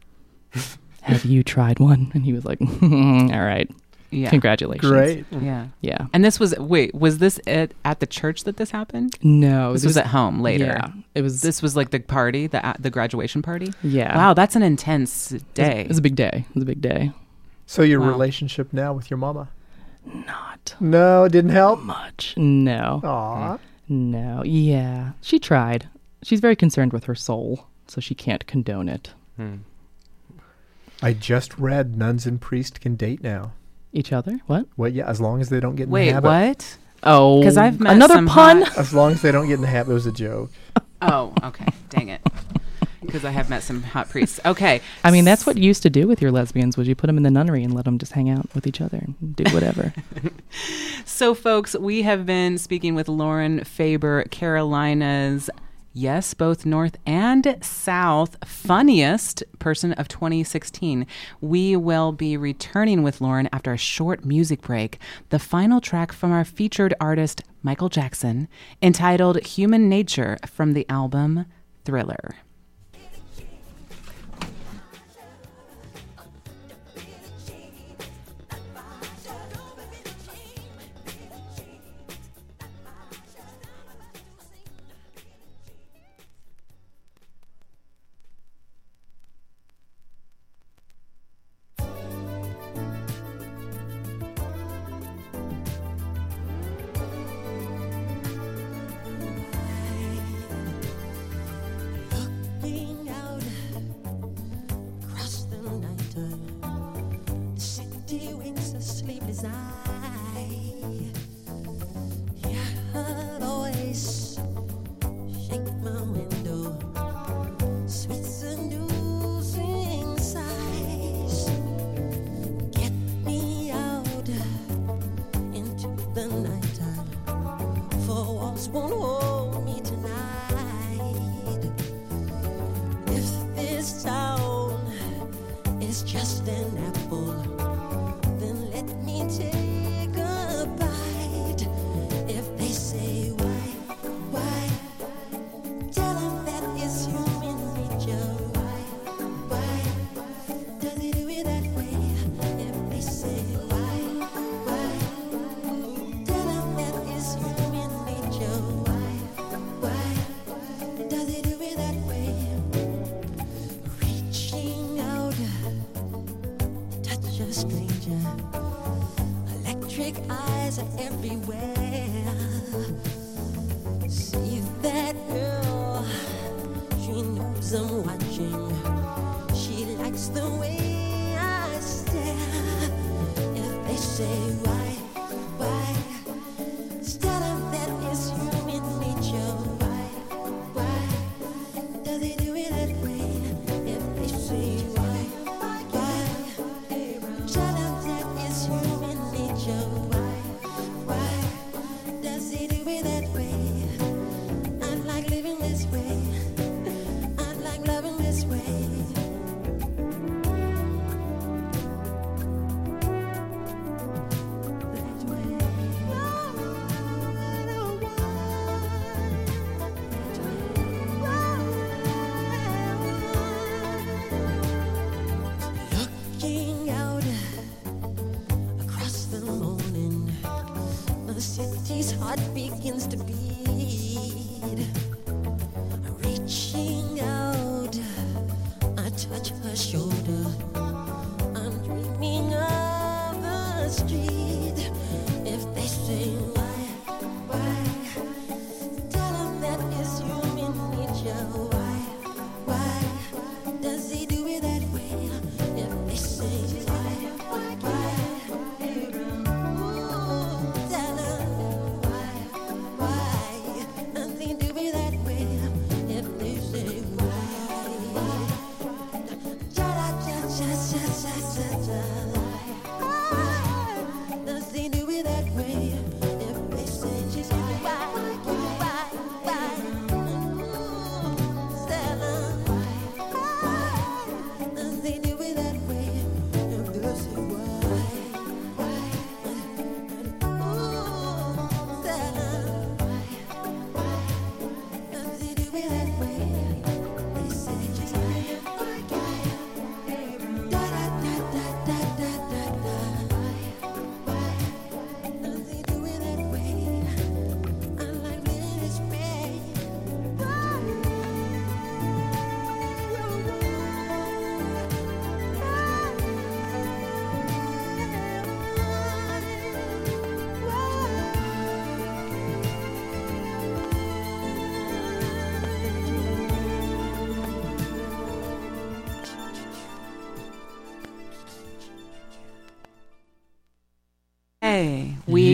Have 1.02 1.24
you 1.24 1.42
tried 1.42 1.78
one? 1.80 2.10
And 2.14 2.24
he 2.24 2.32
was 2.32 2.44
like, 2.44 2.60
all 2.82 3.28
right. 3.44 3.70
Yeah. 4.10 4.30
Congratulations. 4.30 4.90
Great. 4.90 5.26
Yeah. 5.30 5.66
Yeah. 5.82 6.06
And 6.14 6.24
this 6.24 6.40
was 6.40 6.56
wait, 6.58 6.94
was 6.94 7.18
this 7.18 7.38
at, 7.46 7.72
at 7.84 8.00
the 8.00 8.06
church 8.06 8.44
that 8.44 8.56
this 8.56 8.70
happened? 8.70 9.16
No, 9.22 9.72
This 9.74 9.84
was 9.84 9.96
at 9.98 10.06
home 10.06 10.40
later. 10.40 10.64
Yeah, 10.64 10.88
it 11.14 11.22
was. 11.22 11.42
This 11.42 11.60
was 11.60 11.76
like 11.76 11.90
the 11.90 12.00
party, 12.00 12.46
the 12.46 12.74
the 12.78 12.90
graduation 12.90 13.42
party. 13.42 13.72
yeah. 13.82 14.16
Wow, 14.16 14.34
that's 14.34 14.56
an 14.56 14.62
intense 14.62 15.32
It 15.32 15.34
was- 15.34 15.42
day. 15.54 15.80
It 15.82 15.88
was 15.88 15.98
a 15.98 16.02
big 16.02 16.16
day. 16.16 16.46
It 16.48 16.54
was 16.54 16.62
a 16.62 16.66
big 16.66 16.80
day. 16.80 17.12
So 17.66 17.82
your 17.82 18.00
Wow. 18.00 18.08
relationship 18.08 18.72
now 18.72 18.94
with 18.94 19.10
your 19.10 19.18
mama? 19.18 19.50
Not 20.06 20.74
No, 20.80 21.24
it 21.24 21.32
didn't 21.32 21.50
help. 21.50 21.80
much. 21.82 22.34
No. 22.38 23.02
Aw. 23.04 23.58
No. 23.90 24.42
Yeah. 24.44 25.12
She 25.20 25.38
tried. 25.38 25.88
She's 26.22 26.40
very 26.40 26.56
concerned 26.56 26.94
with 26.94 27.04
her 27.04 27.14
soul, 27.14 27.66
so 27.86 28.00
she 28.00 28.14
can't 28.14 28.46
condone 28.46 28.88
it. 28.88 29.12
Hmm. 29.36 29.56
I 31.02 31.12
just 31.12 31.58
read 31.58 31.96
nuns 31.96 32.26
and 32.26 32.40
priests 32.40 32.78
can 32.78 32.96
date 32.96 33.22
now. 33.22 33.52
Each 33.98 34.12
other? 34.12 34.38
What? 34.46 34.66
Well, 34.76 34.90
yeah, 34.90 35.08
as 35.08 35.20
long 35.20 35.40
as 35.40 35.48
they 35.48 35.60
don't 35.60 35.74
get 35.76 35.84
in 35.84 35.88
the 35.90 35.94
Wait, 35.94 36.12
habit. 36.12 36.28
what? 36.28 36.76
Oh, 37.02 37.42
'Cause 37.42 37.56
I've 37.56 37.80
met 37.80 37.94
another 37.94 38.14
some 38.14 38.26
pun. 38.26 38.62
hot- 38.62 38.78
As 38.78 38.94
long 38.94 39.12
as 39.12 39.22
they 39.22 39.30
don't 39.32 39.46
get 39.48 39.54
in 39.54 39.60
the 39.60 39.66
habit, 39.66 39.90
it 39.90 39.94
was 39.94 40.06
a 40.06 40.12
joke. 40.12 40.50
Oh, 41.00 41.32
okay. 41.44 41.66
Dang 41.90 42.08
it. 42.08 42.20
Because 43.00 43.24
I 43.24 43.30
have 43.30 43.48
met 43.48 43.62
some 43.62 43.84
hot 43.84 44.08
priests. 44.08 44.40
Okay. 44.44 44.80
I 45.04 45.12
mean, 45.12 45.24
that's 45.24 45.46
what 45.46 45.56
you 45.56 45.62
used 45.62 45.84
to 45.84 45.90
do 45.90 46.08
with 46.08 46.20
your 46.20 46.32
lesbians. 46.32 46.76
Was 46.76 46.88
you 46.88 46.96
put 46.96 47.06
them 47.06 47.16
in 47.16 47.22
the 47.22 47.30
nunnery 47.30 47.62
and 47.62 47.72
let 47.72 47.84
them 47.84 47.98
just 47.98 48.10
hang 48.12 48.28
out 48.28 48.52
with 48.52 48.66
each 48.66 48.80
other 48.80 48.98
and 48.98 49.36
do 49.36 49.44
whatever? 49.54 49.92
So, 51.04 51.34
folks, 51.34 51.76
we 51.76 52.02
have 52.02 52.26
been 52.26 52.58
speaking 52.58 52.94
with 52.96 53.08
Lauren 53.08 53.62
Faber, 53.64 54.24
Carolina's, 54.24 55.48
yes, 55.98 56.32
both 56.32 56.64
North 56.64 56.96
and 57.04 57.58
South 57.60 58.36
funniest 58.44 59.42
person 59.58 59.92
of 59.94 60.06
2016. 60.06 61.06
We 61.40 61.76
will 61.76 62.12
be 62.12 62.36
returning 62.36 63.02
with 63.02 63.20
Lauren 63.20 63.48
after 63.52 63.72
a 63.72 63.78
short 63.78 64.24
music 64.24 64.62
break. 64.62 64.98
The 65.30 65.38
final 65.40 65.80
track 65.80 66.12
from 66.12 66.30
our 66.30 66.44
featured 66.44 66.94
artist, 67.00 67.42
Michael 67.62 67.88
Jackson, 67.88 68.48
entitled 68.80 69.44
Human 69.44 69.88
Nature 69.88 70.38
from 70.46 70.72
the 70.72 70.86
album 70.88 71.46
Thriller. 71.84 72.36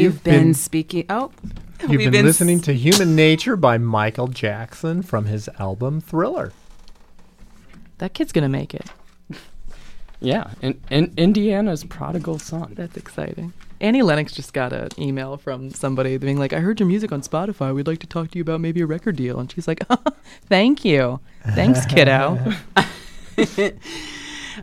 You've 0.05 0.23
been, 0.25 0.45
been- 0.45 0.55
speaking. 0.55 1.07
Oh, 1.11 1.33
You've 1.81 1.91
we've 1.91 2.11
been, 2.13 2.21
s- 2.25 2.25
listening 2.25 2.61
to 2.63 2.73
Human 2.73 3.15
Nature 3.17 3.57
by 3.57 3.77
Michael 3.79 4.29
Jackson 4.29 5.03
from 5.03 5.25
his 5.27 5.49
album 5.59 6.01
Thriller. 6.01 6.53
That 7.99 8.15
kid's 8.15 8.33
gonna 8.33 8.49
make 8.49 8.75
it. 8.75 8.87
Yeah, 10.21 10.53
in, 10.63 10.81
in 10.91 11.13
Indiana's 11.19 11.85
prodigal 11.85 12.39
son. 12.39 12.73
That's 12.77 12.97
exciting. 12.97 13.53
Annie 13.83 14.01
Lennox 14.01 14.33
just 14.33 14.55
got 14.55 14.73
an 14.73 14.89
email 14.97 15.37
from 15.37 15.69
somebody 15.71 16.17
being 16.17 16.39
like, 16.39 16.55
"I 16.55 16.61
heard 16.61 16.81
your 16.81 16.87
music 16.87 17.13
on 17.13 17.21
Spotify. 17.21 17.75
We'd 17.75 17.87
like 17.87 17.99
to 17.99 18.07
talk 18.07 18.31
to 18.31 18.39
you 18.39 18.43
about 18.43 18.63
maybe 18.63 18.81
a 18.81 18.87
record 18.87 19.17
deal." 19.17 19.39
And 19.39 19.53
she's 19.53 19.69
like, 19.69 19.85
oh, 19.91 19.99
"Thank 20.47 20.83
you, 20.83 21.21
thanks, 21.55 21.85
kiddo." 21.95 22.39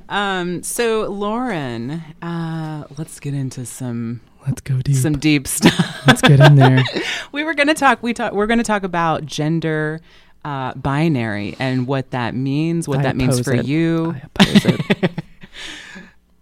Um, 0.09 0.63
so 0.63 1.09
Lauren, 1.11 2.01
uh, 2.23 2.85
let's 2.97 3.19
get 3.19 3.33
into 3.35 3.65
some 3.65 4.21
Let's 4.45 4.61
go 4.61 4.81
deep. 4.81 4.95
some 4.95 5.17
deep 5.17 5.47
stuff. 5.47 6.07
Let's 6.07 6.21
get 6.21 6.39
in 6.39 6.55
there. 6.55 6.83
we 7.31 7.43
were 7.43 7.53
going 7.53 7.67
to 7.67 7.73
talk. 7.73 8.01
We 8.01 8.13
talk. 8.13 8.33
We're 8.33 8.47
going 8.47 8.57
to 8.57 8.63
talk 8.63 8.83
about 8.83 9.25
gender 9.25 10.01
uh, 10.43 10.73
binary 10.73 11.55
and 11.59 11.85
what 11.87 12.11
that 12.11 12.33
means. 12.33 12.87
What 12.87 12.99
I 12.99 13.03
that 13.03 13.15
means 13.15 13.39
for 13.41 13.53
it. 13.53 13.65
you. 13.65 14.15
I 14.15 14.21
oppose 14.25 14.65
it. 14.65 15.11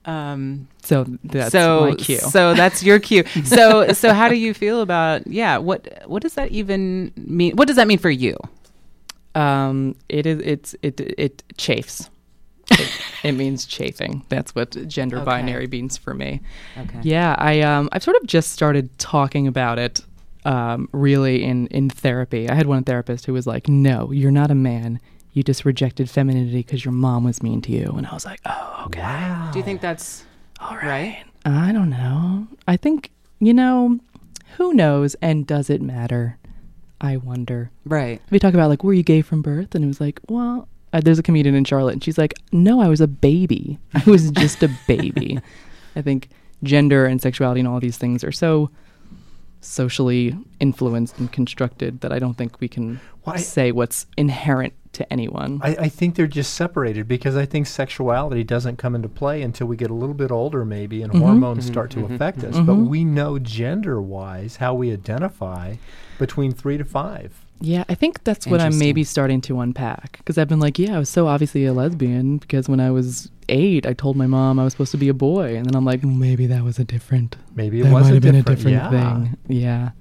Um, 0.06 0.68
So 0.82 1.06
that's 1.24 1.52
so 1.52 1.82
my 1.92 1.96
cue. 1.96 2.18
so 2.18 2.56
that's 2.56 2.82
your 2.82 3.00
cue. 3.00 3.24
So 3.44 3.94
so 3.94 4.12
how 4.14 4.28
do 4.28 4.36
you 4.36 4.56
feel 4.56 4.82
about 4.82 5.28
yeah? 5.28 5.58
What 5.58 6.02
what 6.08 6.24
does 6.24 6.34
that 6.34 6.52
even 6.52 7.12
mean? 7.16 7.56
What 7.56 7.68
does 7.68 7.76
that 7.76 7.88
mean 7.88 8.00
for 8.00 8.10
you? 8.10 8.36
Um, 9.36 9.96
it 10.08 10.26
is. 10.26 10.40
It's 10.40 10.76
it 10.82 11.00
it 11.00 11.44
chafes. 11.58 12.10
It, 12.72 12.90
it 13.24 13.32
means 13.34 13.66
chafing. 13.66 14.24
That's 14.30 14.54
what 14.56 14.88
gender 14.88 15.18
Okay. 15.18 15.26
binary 15.26 15.68
means 15.68 15.98
for 15.98 16.14
me. 16.14 16.42
Okay. 16.78 17.00
Yeah, 17.04 17.36
I 17.38 17.62
um 17.62 17.90
I've 17.92 18.04
sort 18.04 18.18
of 18.18 18.26
just 18.28 18.52
started 18.52 18.98
talking 19.00 19.48
about 19.48 19.80
it 19.80 20.02
um 20.46 20.88
really 20.92 21.44
in 21.44 21.68
in 21.68 21.90
therapy. 21.90 22.50
I 22.50 22.54
had 22.56 22.66
one 22.68 22.84
therapist 22.84 23.26
who 23.26 23.34
was 23.34 23.46
like, 23.48 23.68
"No, 23.68 24.12
you're 24.12 24.32
not 24.32 24.52
a 24.52 24.56
man. 24.56 25.00
You 25.34 25.44
just 25.44 25.66
rejected 25.66 26.10
femininity 26.10 26.60
because 26.60 26.84
your 26.86 26.92
mom 26.94 27.24
was 27.24 27.42
mean 27.44 27.62
to 27.62 27.72
you." 27.72 27.94
And 27.98 28.06
I 28.08 28.14
was 28.14 28.26
like, 28.26 28.40
"Oh, 28.46 28.84
okay. 28.88 29.36
Do 29.52 29.60
you 29.60 29.66
think 29.66 29.82
that's 29.82 30.24
All 30.60 30.78
right. 30.78 31.24
I 31.46 31.72
don't 31.72 31.90
know. 31.90 32.48
I 32.68 32.76
think, 32.78 33.12
you 33.40 33.54
know, 33.54 34.00
who 34.58 34.74
knows 34.74 35.16
and 35.22 35.48
does 35.48 35.70
it 35.70 35.82
matter? 35.82 36.38
I 37.02 37.16
wonder. 37.16 37.72
right? 37.86 38.22
We 38.30 38.40
talk 38.40 38.54
about 38.54 38.68
like, 38.70 38.84
were 38.84 38.94
you 38.94 39.04
gay 39.04 39.22
from 39.22 39.42
birth? 39.42 39.74
And 39.74 39.86
it 39.86 39.88
was 39.88 40.02
like, 40.02 40.20
well, 40.28 40.68
uh, 40.94 41.02
there's 41.02 41.20
a 41.20 41.24
comedian 41.24 41.56
in 41.56 41.64
Charlotte, 41.66 41.94
and 41.94 42.04
she's 42.04 42.18
like, 42.18 42.34
no, 42.52 42.82
I 42.82 42.88
was 42.88 43.02
a 43.02 43.08
baby. 43.08 43.78
I 43.94 44.04
was 44.06 44.32
just 44.32 44.64
a 44.64 44.70
baby. 44.88 45.40
I 45.96 46.02
think 46.02 46.30
gender 46.64 47.06
and 47.06 47.22
sexuality 47.22 47.62
and 47.62 47.68
all 47.68 47.80
these 47.80 47.98
things 47.98 48.24
are 48.24 48.32
so 48.32 48.70
socially 49.62 50.38
influenced 50.60 51.18
and 51.20 51.32
constructed 51.32 52.02
that 52.02 52.12
I 52.12 52.20
don't 52.20 52.36
think 52.36 52.60
we 52.60 52.68
can 52.68 53.00
Why- 53.24 53.38
say 53.38 53.72
what's 53.72 54.06
inherent 54.18 54.74
to 54.94 55.14
anyone. 55.14 55.60
I, 55.62 55.76
I 55.76 55.90
think 55.90 56.16
they're 56.16 56.28
just 56.28 56.54
separated 56.54 57.08
because 57.08 57.36
I 57.36 57.46
think 57.46 57.68
sexuality 57.68 58.44
doesn't 58.44 58.78
come 58.78 58.96
into 58.96 59.10
play 59.10 59.42
until 59.42 59.68
we 59.68 59.78
get 59.78 59.92
a 59.92 59.94
little 59.94 60.16
bit 60.16 60.32
older, 60.32 60.66
maybe, 60.66 61.04
and 61.04 61.14
mm-hmm. 61.14 61.22
hormones 61.22 61.66
mm-hmm. 61.66 61.74
start 61.74 61.92
to 61.92 62.00
mm-hmm. 62.00 62.16
affect 62.16 62.44
us. 62.44 62.60
But 62.60 62.76
we 62.76 63.04
know 63.06 63.38
gender 63.38 64.02
wise 64.02 64.56
how 64.56 64.74
we 64.74 64.92
identify 64.92 65.76
between 66.18 66.54
three 66.54 66.78
to 66.78 66.84
five. 66.84 67.46
Yeah, 67.62 67.84
I 67.90 67.96
think 67.96 68.24
that's 68.24 68.48
what 68.48 68.62
I'm 68.62 68.78
maybe 68.80 69.04
starting 69.04 69.42
to 69.42 69.60
unpack 69.60 70.18
because 70.20 70.38
I've 70.38 70.48
been 70.48 70.62
like, 70.62 70.80
yeah, 70.80 70.96
I 70.96 71.00
was 71.00 71.10
so 71.10 71.28
obviously 71.28 71.66
a 71.66 71.74
lesbian 71.74 72.38
because 72.38 72.70
when 72.70 72.80
I 72.80 72.90
was 72.92 73.30
eight, 73.50 73.86
I 73.86 73.94
told 73.94 74.16
my 74.16 74.28
mom 74.28 74.60
I 74.60 74.64
was 74.64 74.74
supposed 74.74 74.92
to 74.92 74.98
be 74.98 75.10
a 75.10 75.14
boy, 75.14 75.56
and 75.58 75.66
then 75.66 75.76
I'm 75.76 75.84
like, 75.84 76.02
mm, 76.02 76.18
maybe 76.18 76.48
that 76.48 76.64
was 76.64 76.80
a 76.80 76.86
different. 76.86 77.36
Maybe 77.56 77.82
it 77.82 77.84
that 77.84 77.94
was 77.94 78.06
might 78.06 78.14
have 78.14 78.24
been 78.24 78.36
a 78.36 78.44
different- 78.44 78.78
yeah. 78.78 78.90
thing. 78.90 79.38
Yeah, 79.48 79.92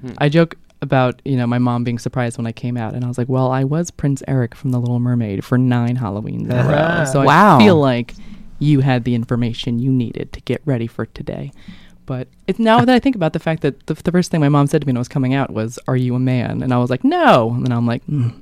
hmm. 0.00 0.12
I 0.18 0.28
joke 0.28 0.56
about 0.80 1.20
you 1.24 1.36
know 1.36 1.46
my 1.46 1.58
mom 1.58 1.82
being 1.82 1.98
surprised 1.98 2.38
when 2.38 2.46
I 2.46 2.52
came 2.52 2.76
out, 2.76 2.94
and 2.94 3.04
I 3.04 3.08
was 3.08 3.18
like, 3.18 3.28
well, 3.28 3.50
I 3.50 3.64
was 3.64 3.90
Prince 3.90 4.22
Eric 4.28 4.54
from 4.54 4.70
The 4.70 4.78
Little 4.78 5.00
Mermaid 5.00 5.44
for 5.44 5.58
nine 5.58 5.96
Halloweens 5.96 6.42
in 6.44 6.52
a 6.52 6.64
row, 6.68 7.04
so 7.12 7.24
Wow. 7.24 7.58
I 7.58 7.64
feel 7.64 7.76
like 7.80 8.14
you 8.60 8.80
had 8.80 9.02
the 9.04 9.14
information 9.16 9.78
you 9.80 9.90
needed 9.90 10.32
to 10.34 10.40
get 10.42 10.62
ready 10.64 10.86
for 10.86 11.06
today. 11.06 11.50
But 12.08 12.26
it's 12.46 12.58
now 12.58 12.78
that 12.86 12.88
I 12.88 12.98
think 12.98 13.14
about 13.14 13.34
the 13.34 13.38
fact 13.38 13.60
that 13.60 13.86
the, 13.86 13.92
the 13.92 14.10
first 14.10 14.30
thing 14.30 14.40
my 14.40 14.48
mom 14.48 14.66
said 14.66 14.80
to 14.80 14.86
me 14.86 14.92
when 14.92 14.96
I 14.96 15.00
was 15.00 15.08
coming 15.08 15.34
out 15.34 15.50
was, 15.50 15.78
"Are 15.86 15.94
you 15.96 16.14
a 16.14 16.18
man?" 16.18 16.62
And 16.62 16.72
I 16.72 16.78
was 16.78 16.88
like, 16.88 17.04
"No." 17.04 17.50
And 17.52 17.64
then 17.66 17.70
I'm 17.70 17.86
like, 17.86 18.02
mm, 18.06 18.32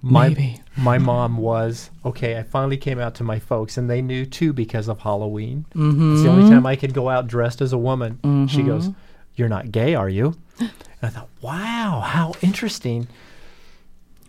My, 0.00 0.28
Maybe. 0.28 0.60
my 0.76 0.96
mom 0.98 1.36
was 1.36 1.90
okay. 2.04 2.38
I 2.38 2.44
finally 2.44 2.76
came 2.76 3.00
out 3.00 3.16
to 3.16 3.24
my 3.24 3.40
folks, 3.40 3.76
and 3.76 3.90
they 3.90 4.00
knew 4.00 4.24
too 4.24 4.52
because 4.52 4.86
of 4.88 5.00
Halloween. 5.00 5.66
mm-hmm. 5.74 6.12
It's 6.14 6.22
the 6.22 6.28
only 6.30 6.48
time 6.48 6.64
I 6.64 6.76
could 6.76 6.94
go 6.94 7.08
out 7.08 7.26
dressed 7.26 7.60
as 7.60 7.72
a 7.72 7.78
woman. 7.78 8.46
She 8.48 8.62
goes, 8.62 8.88
"You're 9.34 9.48
not 9.48 9.72
gay, 9.72 9.94
are 9.96 10.08
you?" 10.08 10.36
And 10.60 10.70
I 11.02 11.08
thought, 11.08 11.28
"Wow, 11.42 12.02
how 12.06 12.34
interesting." 12.42 13.08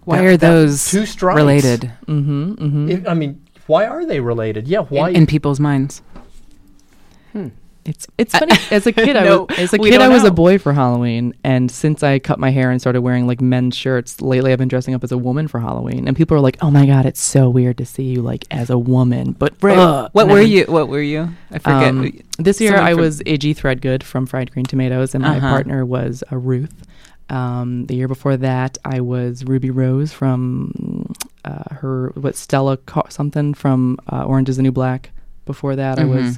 Why 0.06 0.18
That- 0.18 0.26
are 0.26 0.38
those 0.38 0.90
two 0.90 1.06
strikes. 1.06 1.38
related 1.38 1.82
Mm-hmm. 2.08 2.54
Mm-hmm. 2.54 2.90
If- 2.90 3.08
I 3.08 3.14
mean, 3.14 3.40
why 3.68 3.86
are 3.86 4.08
they 4.08 4.20
related? 4.20 4.68
Yeah, 4.68 4.80
why? 4.90 5.10
in, 5.12 5.18
in 5.18 5.26
people's 5.28 5.60
minds? 5.60 6.02
It's 7.84 8.06
it's 8.18 8.38
funny. 8.38 8.54
As 8.72 8.86
a 8.86 8.92
kid, 8.92 9.16
I 9.16 9.24
No, 9.24 9.48
was 9.50 9.58
as 9.58 9.74
a 9.74 9.80
kid 9.80 10.02
I 10.02 10.08
was 10.08 10.22
know. 10.22 10.30
a 10.30 10.32
boy 10.32 10.60
for 10.60 10.72
Halloween, 10.72 11.34
and 11.44 11.72
since 11.72 12.04
I 12.04 12.20
cut 12.20 12.38
my 12.38 12.52
hair 12.52 12.70
and 12.70 12.80
started 12.80 13.02
wearing 13.02 13.26
like 13.26 13.42
men's 13.42 13.76
shirts, 13.76 14.22
lately 14.22 14.52
I've 14.54 14.60
been 14.60 14.68
dressing 14.68 14.94
up 14.94 15.04
as 15.04 15.12
a 15.12 15.18
woman 15.18 15.48
for 15.48 15.60
Halloween, 15.60 16.08
and 16.08 16.16
people 16.16 16.38
are 16.38 16.42
like, 16.42 16.58
"Oh 16.62 16.70
my 16.70 16.86
god, 16.86 17.08
it's 17.08 17.20
so 17.22 17.50
weird 17.50 17.80
to 17.80 17.86
see 17.88 18.04
you 18.04 18.22
like 18.22 18.46
as 18.52 18.70
a 18.70 18.78
woman." 18.78 19.32
But 19.32 19.54
ugh. 19.64 20.10
What 20.14 20.28
were 20.28 20.38
I- 20.38 20.42
you? 20.42 20.66
What 20.66 20.90
were 20.90 21.02
you? 21.02 21.30
I 21.52 21.58
forget. 21.58 21.90
Um, 21.90 22.12
this 22.38 22.62
year 22.62 22.78
I 22.78 22.94
was 22.94 23.20
Idgie 23.26 23.56
Threadgoode 23.56 24.04
from 24.04 24.28
Fried 24.28 24.52
Green 24.52 24.66
Tomatoes, 24.66 25.16
and 25.16 25.24
my 25.24 25.38
Uh-huh. 25.38 25.50
partner 25.50 25.84
was 25.84 26.24
a 26.30 26.38
Ruth. 26.38 26.84
Um, 27.32 27.86
the 27.88 27.96
year 27.96 28.08
before 28.08 28.38
that, 28.38 28.78
I 28.86 29.00
was 29.02 29.44
Ruby 29.46 29.72
Rose 29.72 30.12
from 30.14 31.14
uh, 31.46 31.76
her 31.76 32.12
what 32.16 32.36
Stella 32.36 32.78
something 33.10 33.54
from 33.56 33.98
uh, 34.12 34.24
Orange 34.26 34.50
Is 34.50 34.58
the 34.58 34.64
New 34.64 34.72
Black. 34.72 35.10
Before 35.46 35.76
that, 35.76 35.98
I 35.98 36.06
was 36.06 36.38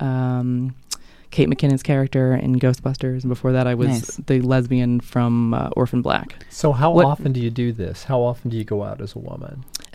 um, 0.00 0.74
Kate 1.30 1.48
McKinnon's 1.48 1.82
character 1.82 2.34
in 2.34 2.58
Ghostbusters, 2.58 3.20
and 3.22 3.28
before 3.28 3.52
that, 3.52 3.66
I 3.66 3.74
was 3.74 3.88
Nice. 3.88 4.16
the 4.26 4.40
lesbian 4.40 5.00
from 5.00 5.54
uh, 5.54 5.68
Orphan 5.76 6.02
Black. 6.02 6.44
so, 6.50 6.72
how 6.72 6.90
What- 6.92 7.06
often 7.06 7.32
do 7.32 7.40
you 7.40 7.50
do 7.50 7.72
this? 7.72 8.04
How 8.04 8.20
often 8.20 8.50
do 8.50 8.56
you 8.56 8.64
go 8.64 8.82
out 8.82 9.00
as 9.00 9.14
a 9.14 9.18
woman? 9.18 9.64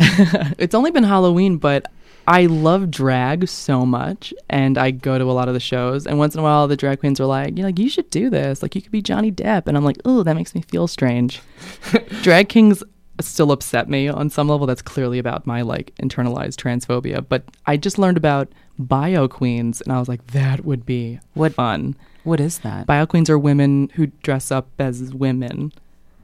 it's 0.57 0.73
only 0.75 0.91
been 0.91 1.03
Halloween, 1.03 1.57
but 1.57 1.87
I 2.27 2.45
love 2.47 2.89
drag 2.89 3.47
so 3.47 3.85
much, 3.85 4.33
and 4.49 4.77
I 4.77 4.91
go 4.91 5.17
to 5.17 5.25
a 5.25 5.31
lot 5.33 5.47
of 5.47 5.53
the 5.53 5.59
shows. 5.59 6.07
And 6.07 6.17
once 6.17 6.33
in 6.35 6.39
a 6.39 6.43
while, 6.43 6.67
the 6.67 6.75
drag 6.77 6.99
queens 6.99 7.19
are 7.19 7.25
like, 7.25 7.57
"You're 7.57 7.67
like, 7.67 7.79
you 7.79 7.87
should 7.89 8.09
do 8.09 8.29
this. 8.29 8.61
Like, 8.63 8.75
you 8.75 8.81
could 8.81 8.91
be 8.91 9.01
Johnny 9.01 9.31
Depp." 9.31 9.67
And 9.67 9.77
I'm 9.77 9.83
like, 9.85 9.97
"Oh, 10.05 10.23
that 10.23 10.35
makes 10.35 10.55
me 10.55 10.61
feel 10.61 10.87
strange." 10.87 11.41
drag 12.23 12.49
kings 12.49 12.81
still 13.21 13.51
upset 13.51 13.89
me 13.89 14.07
on 14.09 14.29
some 14.29 14.47
level. 14.49 14.67
That's 14.67 14.81
clearly 14.81 15.19
about 15.19 15.45
my 15.47 15.61
like 15.61 15.93
internalized 16.01 16.55
transphobia. 16.55 17.25
But 17.27 17.43
I 17.65 17.77
just 17.77 17.97
learned 17.99 18.17
about 18.17 18.51
bio 18.77 19.27
queens, 19.27 19.81
and 19.81 19.91
I 19.93 19.99
was 19.99 20.07
like, 20.07 20.27
that 20.27 20.65
would 20.65 20.85
be 20.85 21.19
What- 21.33 21.53
fun. 21.53 21.95
What 22.23 22.39
is 22.39 22.59
that? 22.59 22.87
Bio 22.87 23.05
queens 23.05 23.29
are 23.29 23.37
women 23.37 23.89
who 23.95 24.07
dress 24.23 24.51
up 24.51 24.67
as 24.79 25.13
women. 25.13 25.71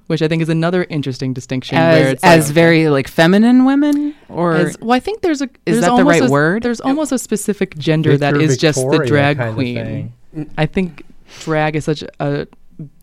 Which 0.08 0.22
I 0.22 0.28
think 0.28 0.42
is 0.42 0.50
another 0.50 0.86
interesting 0.90 1.32
distinction. 1.32 1.78
where 1.78 2.08
As, 2.08 2.14
it's 2.14 2.24
as 2.24 2.48
like, 2.48 2.54
very 2.54 2.90
like 2.90 3.08
feminine 3.08 3.64
women, 3.64 4.14
or 4.28 4.56
as, 4.56 4.78
well, 4.82 4.92
I 4.92 5.00
think 5.00 5.22
there's 5.22 5.42
a 5.42 5.46
Is 5.66 5.80
there's 5.80 5.82
that 5.86 5.96
the 5.96 6.04
right 6.04 6.24
a- 6.24 6.30
word? 6.30 6.64
There's 6.64 6.82
almost 6.82 7.14
a 7.14 7.18
specific 7.18 7.78
gender 7.78 8.18
that 8.18 8.34
Victor, 8.34 8.46
is 8.52 8.58
just 8.58 8.80
the 8.90 9.06
drag 9.06 9.38
kind 9.38 9.56
queen. 9.56 10.12
thing. 10.34 10.50
I 10.58 10.66
think 10.66 11.04
drag 11.40 11.78
is 11.78 11.86
such 11.86 12.04
a 12.20 12.46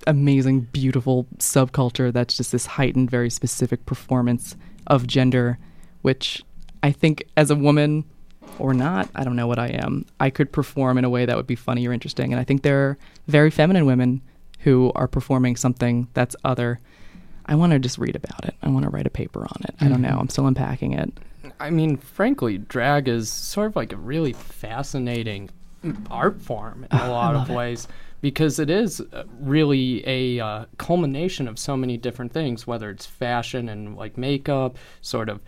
amazing, 0.06 0.62
beautiful 0.72 1.26
subculture 1.38 2.12
that's 2.12 2.36
just 2.36 2.52
this 2.52 2.66
heightened, 2.66 3.10
very 3.10 3.30
specific 3.30 3.86
performance 3.86 4.56
of 4.86 5.06
gender, 5.06 5.56
which 6.02 6.42
I 6.82 6.92
think 6.92 7.24
as 7.38 7.50
a 7.50 7.54
woman 7.56 8.04
or 8.58 8.74
not, 8.74 9.08
I 9.14 9.24
don't 9.24 9.36
know 9.36 9.46
what 9.46 9.58
I 9.58 9.68
am. 9.68 10.06
I 10.20 10.30
could 10.30 10.52
perform 10.52 10.98
in 10.98 11.04
a 11.04 11.10
way 11.10 11.26
that 11.26 11.36
would 11.36 11.46
be 11.46 11.56
funny 11.56 11.86
or 11.86 11.92
interesting, 11.92 12.32
and 12.32 12.40
I 12.40 12.44
think 12.44 12.62
there 12.62 12.78
are 12.80 12.98
very 13.26 13.50
feminine 13.50 13.86
women 13.86 14.22
who 14.60 14.92
are 14.94 15.08
performing 15.08 15.56
something 15.56 16.08
that's 16.14 16.34
other. 16.44 16.80
I 17.46 17.54
want 17.54 17.72
to 17.72 17.78
just 17.78 17.98
read 17.98 18.16
about 18.16 18.44
it. 18.44 18.54
I 18.62 18.68
want 18.68 18.84
to 18.84 18.90
write 18.90 19.06
a 19.06 19.10
paper 19.10 19.40
on 19.40 19.62
it. 19.64 19.74
I 19.80 19.88
don't 19.88 20.02
know. 20.02 20.18
I'm 20.20 20.28
still 20.28 20.46
unpacking 20.46 20.92
it. 20.92 21.12
I 21.60 21.70
mean, 21.70 21.96
frankly, 21.96 22.58
drag 22.58 23.08
is 23.08 23.30
sort 23.30 23.68
of 23.68 23.76
like 23.76 23.92
a 23.92 23.96
really 23.96 24.32
fascinating 24.32 25.50
art 26.10 26.40
form 26.42 26.86
in 26.90 26.98
a 26.98 27.10
lot 27.10 27.36
of 27.36 27.48
ways 27.50 27.88
because 28.20 28.58
it 28.58 28.68
is 28.68 29.00
uh, 29.00 29.24
really 29.40 30.06
a 30.06 30.44
uh, 30.44 30.64
culmination 30.76 31.46
of 31.46 31.58
so 31.58 31.76
many 31.76 31.96
different 31.96 32.32
things, 32.32 32.66
whether 32.66 32.90
it's 32.90 33.06
fashion 33.06 33.68
and 33.68 33.96
like 33.96 34.18
makeup, 34.18 34.76
sort 35.00 35.28
of 35.28 35.40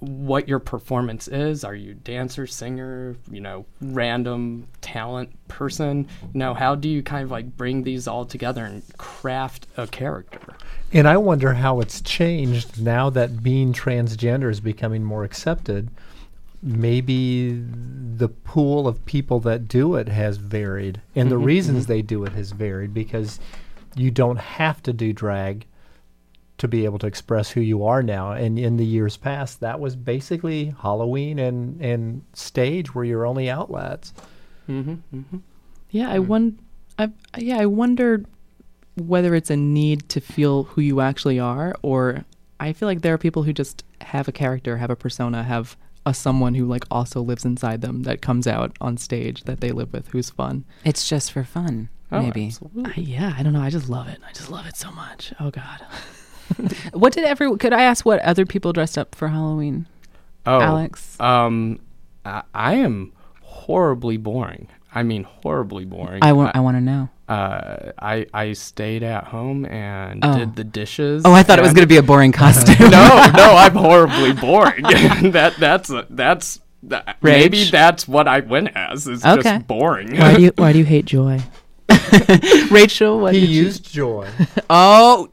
what 0.00 0.48
your 0.48 0.60
performance 0.60 1.26
is. 1.28 1.64
Are 1.64 1.74
you 1.74 1.94
dancer, 1.94 2.46
singer, 2.46 3.16
you 3.30 3.40
know, 3.40 3.66
random 3.80 4.68
talent 4.80 5.30
person? 5.48 6.06
You 6.32 6.38
know, 6.38 6.54
how 6.54 6.74
do 6.76 6.88
you 6.88 7.02
kind 7.02 7.24
of 7.24 7.30
like 7.30 7.56
bring 7.56 7.82
these 7.82 8.06
all 8.06 8.24
together 8.24 8.64
and 8.64 8.82
craft 8.96 9.66
a 9.76 9.86
character? 9.88 10.40
And 10.92 11.08
I 11.08 11.16
wonder 11.16 11.52
how 11.54 11.80
it's 11.80 12.00
changed 12.00 12.80
now 12.80 13.10
that 13.10 13.42
being 13.42 13.72
transgender 13.72 14.50
is 14.50 14.60
becoming 14.60 15.04
more 15.04 15.24
accepted. 15.24 15.88
maybe 16.60 17.52
the 18.16 18.28
pool 18.28 18.88
of 18.88 19.06
people 19.06 19.38
that 19.38 19.68
do 19.68 19.94
it 19.94 20.08
has 20.08 20.38
varied, 20.38 21.00
and 21.14 21.30
the 21.30 21.36
Mhm, 21.36 21.44
reasons 21.44 21.84
mhm. 21.84 21.88
they 21.88 22.02
do 22.02 22.24
it 22.24 22.32
has 22.32 22.50
varied 22.50 22.92
because 22.92 23.38
you 23.94 24.10
don't 24.10 24.38
have 24.38 24.82
to 24.82 24.92
do 24.92 25.12
drag 25.12 25.64
to 26.58 26.68
be 26.68 26.84
able 26.84 26.98
to 26.98 27.06
express 27.06 27.50
who 27.50 27.60
you 27.60 27.84
are 27.84 28.02
now. 28.02 28.32
And 28.32 28.58
in 28.58 28.76
the 28.76 28.84
years 28.84 29.16
past, 29.16 29.60
that 29.60 29.78
was 29.80 29.96
basically 29.96 30.74
Halloween 30.82 31.38
and 31.38 31.80
and 31.80 32.22
stage 32.34 32.94
were 32.94 33.04
your 33.04 33.24
only 33.26 33.48
outlets. 33.48 34.12
Mm-hmm, 34.68 35.16
mm-hmm. 35.16 35.36
Yeah, 35.90 36.10
I 36.10 36.18
won. 36.18 36.58
I 36.98 37.10
yeah, 37.38 37.58
I 37.58 37.66
wondered 37.66 38.26
whether 38.96 39.34
it's 39.34 39.50
a 39.50 39.56
need 39.56 40.08
to 40.08 40.20
feel 40.20 40.64
who 40.64 40.80
you 40.80 41.00
actually 41.00 41.38
are, 41.38 41.74
or 41.82 42.24
I 42.58 42.72
feel 42.72 42.88
like 42.88 43.02
there 43.02 43.14
are 43.14 43.18
people 43.18 43.44
who 43.44 43.52
just 43.52 43.84
have 44.00 44.26
a 44.28 44.32
character, 44.32 44.76
have 44.78 44.90
a 44.90 44.96
persona, 44.96 45.44
have 45.44 45.76
a 46.04 46.12
someone 46.12 46.54
who 46.54 46.64
like 46.66 46.84
also 46.90 47.20
lives 47.22 47.44
inside 47.44 47.80
them 47.82 48.02
that 48.02 48.20
comes 48.22 48.46
out 48.48 48.76
on 48.80 48.96
stage 48.96 49.44
that 49.44 49.60
they 49.60 49.70
live 49.70 49.92
with, 49.92 50.08
who's 50.08 50.30
fun. 50.30 50.64
It's 50.84 51.08
just 51.08 51.30
for 51.32 51.44
fun, 51.44 51.88
Oh, 52.10 52.20
maybe. 52.22 52.46
absolutely. 52.46 52.84
I, 52.96 53.00
yeah, 53.00 53.34
I 53.36 53.42
don't 53.44 53.52
know. 53.52 53.60
I 53.62 53.70
just 53.70 53.88
love 53.88 54.08
it. 54.08 54.18
I 54.28 54.32
just 54.32 54.50
love 54.50 54.66
it 54.66 54.76
so 54.76 54.90
much. 54.90 55.32
Oh 55.38 55.50
God. 55.50 55.80
What 56.92 57.12
did 57.12 57.24
everyone? 57.24 57.58
Could 57.58 57.72
I 57.72 57.82
ask 57.82 58.04
what 58.06 58.20
other 58.20 58.46
people 58.46 58.72
dressed 58.72 58.96
up 58.98 59.14
for 59.14 59.28
Halloween? 59.28 59.86
Oh, 60.46 60.60
Alex? 60.60 61.18
Um, 61.20 61.80
I, 62.24 62.42
I 62.54 62.74
am 62.76 63.12
horribly 63.42 64.16
boring. 64.16 64.68
I 64.94 65.02
mean, 65.02 65.24
horribly 65.24 65.84
boring. 65.84 66.20
I 66.22 66.32
want. 66.32 66.56
I 66.56 66.60
want 66.60 66.76
to 66.76 66.80
know. 66.80 67.08
Uh, 67.28 67.92
I 68.00 68.26
I 68.32 68.54
stayed 68.54 69.02
at 69.02 69.24
home 69.24 69.66
and 69.66 70.24
Oh. 70.24 70.38
did 70.38 70.56
the 70.56 70.64
dishes. 70.64 71.22
Oh, 71.26 71.32
I 71.32 71.42
thought 71.42 71.58
it 71.58 71.62
was 71.62 71.74
going 71.74 71.82
to 71.82 71.86
be 71.94 71.98
a 71.98 72.02
boring 72.02 72.32
costume. 72.44 72.90
no, 72.90 73.30
no, 73.36 73.50
I'm 73.54 73.74
horribly 73.74 74.32
boring. 74.32 74.82
that 75.32 75.56
that's 75.58 75.92
that's 76.08 76.60
that, 76.84 77.18
maybe 77.22 77.64
that's 77.64 78.08
what 78.08 78.26
I 78.28 78.40
went 78.40 78.70
as. 78.74 79.06
Is 79.06 79.26
Okay. 79.26 79.42
just 79.42 79.66
boring. 79.66 80.16
Why 80.18 80.36
do 80.36 80.42
you 80.42 80.52
Why 80.56 80.72
do 80.72 80.78
you 80.78 80.86
hate 80.86 81.04
joy? 81.04 81.40
Rachel, 82.70 83.20
what 83.20 83.34
he 83.34 83.40
did 83.40 83.48
you- 83.50 83.62
used 83.64 83.92
joy. 83.92 84.28
Oh, 84.70 85.28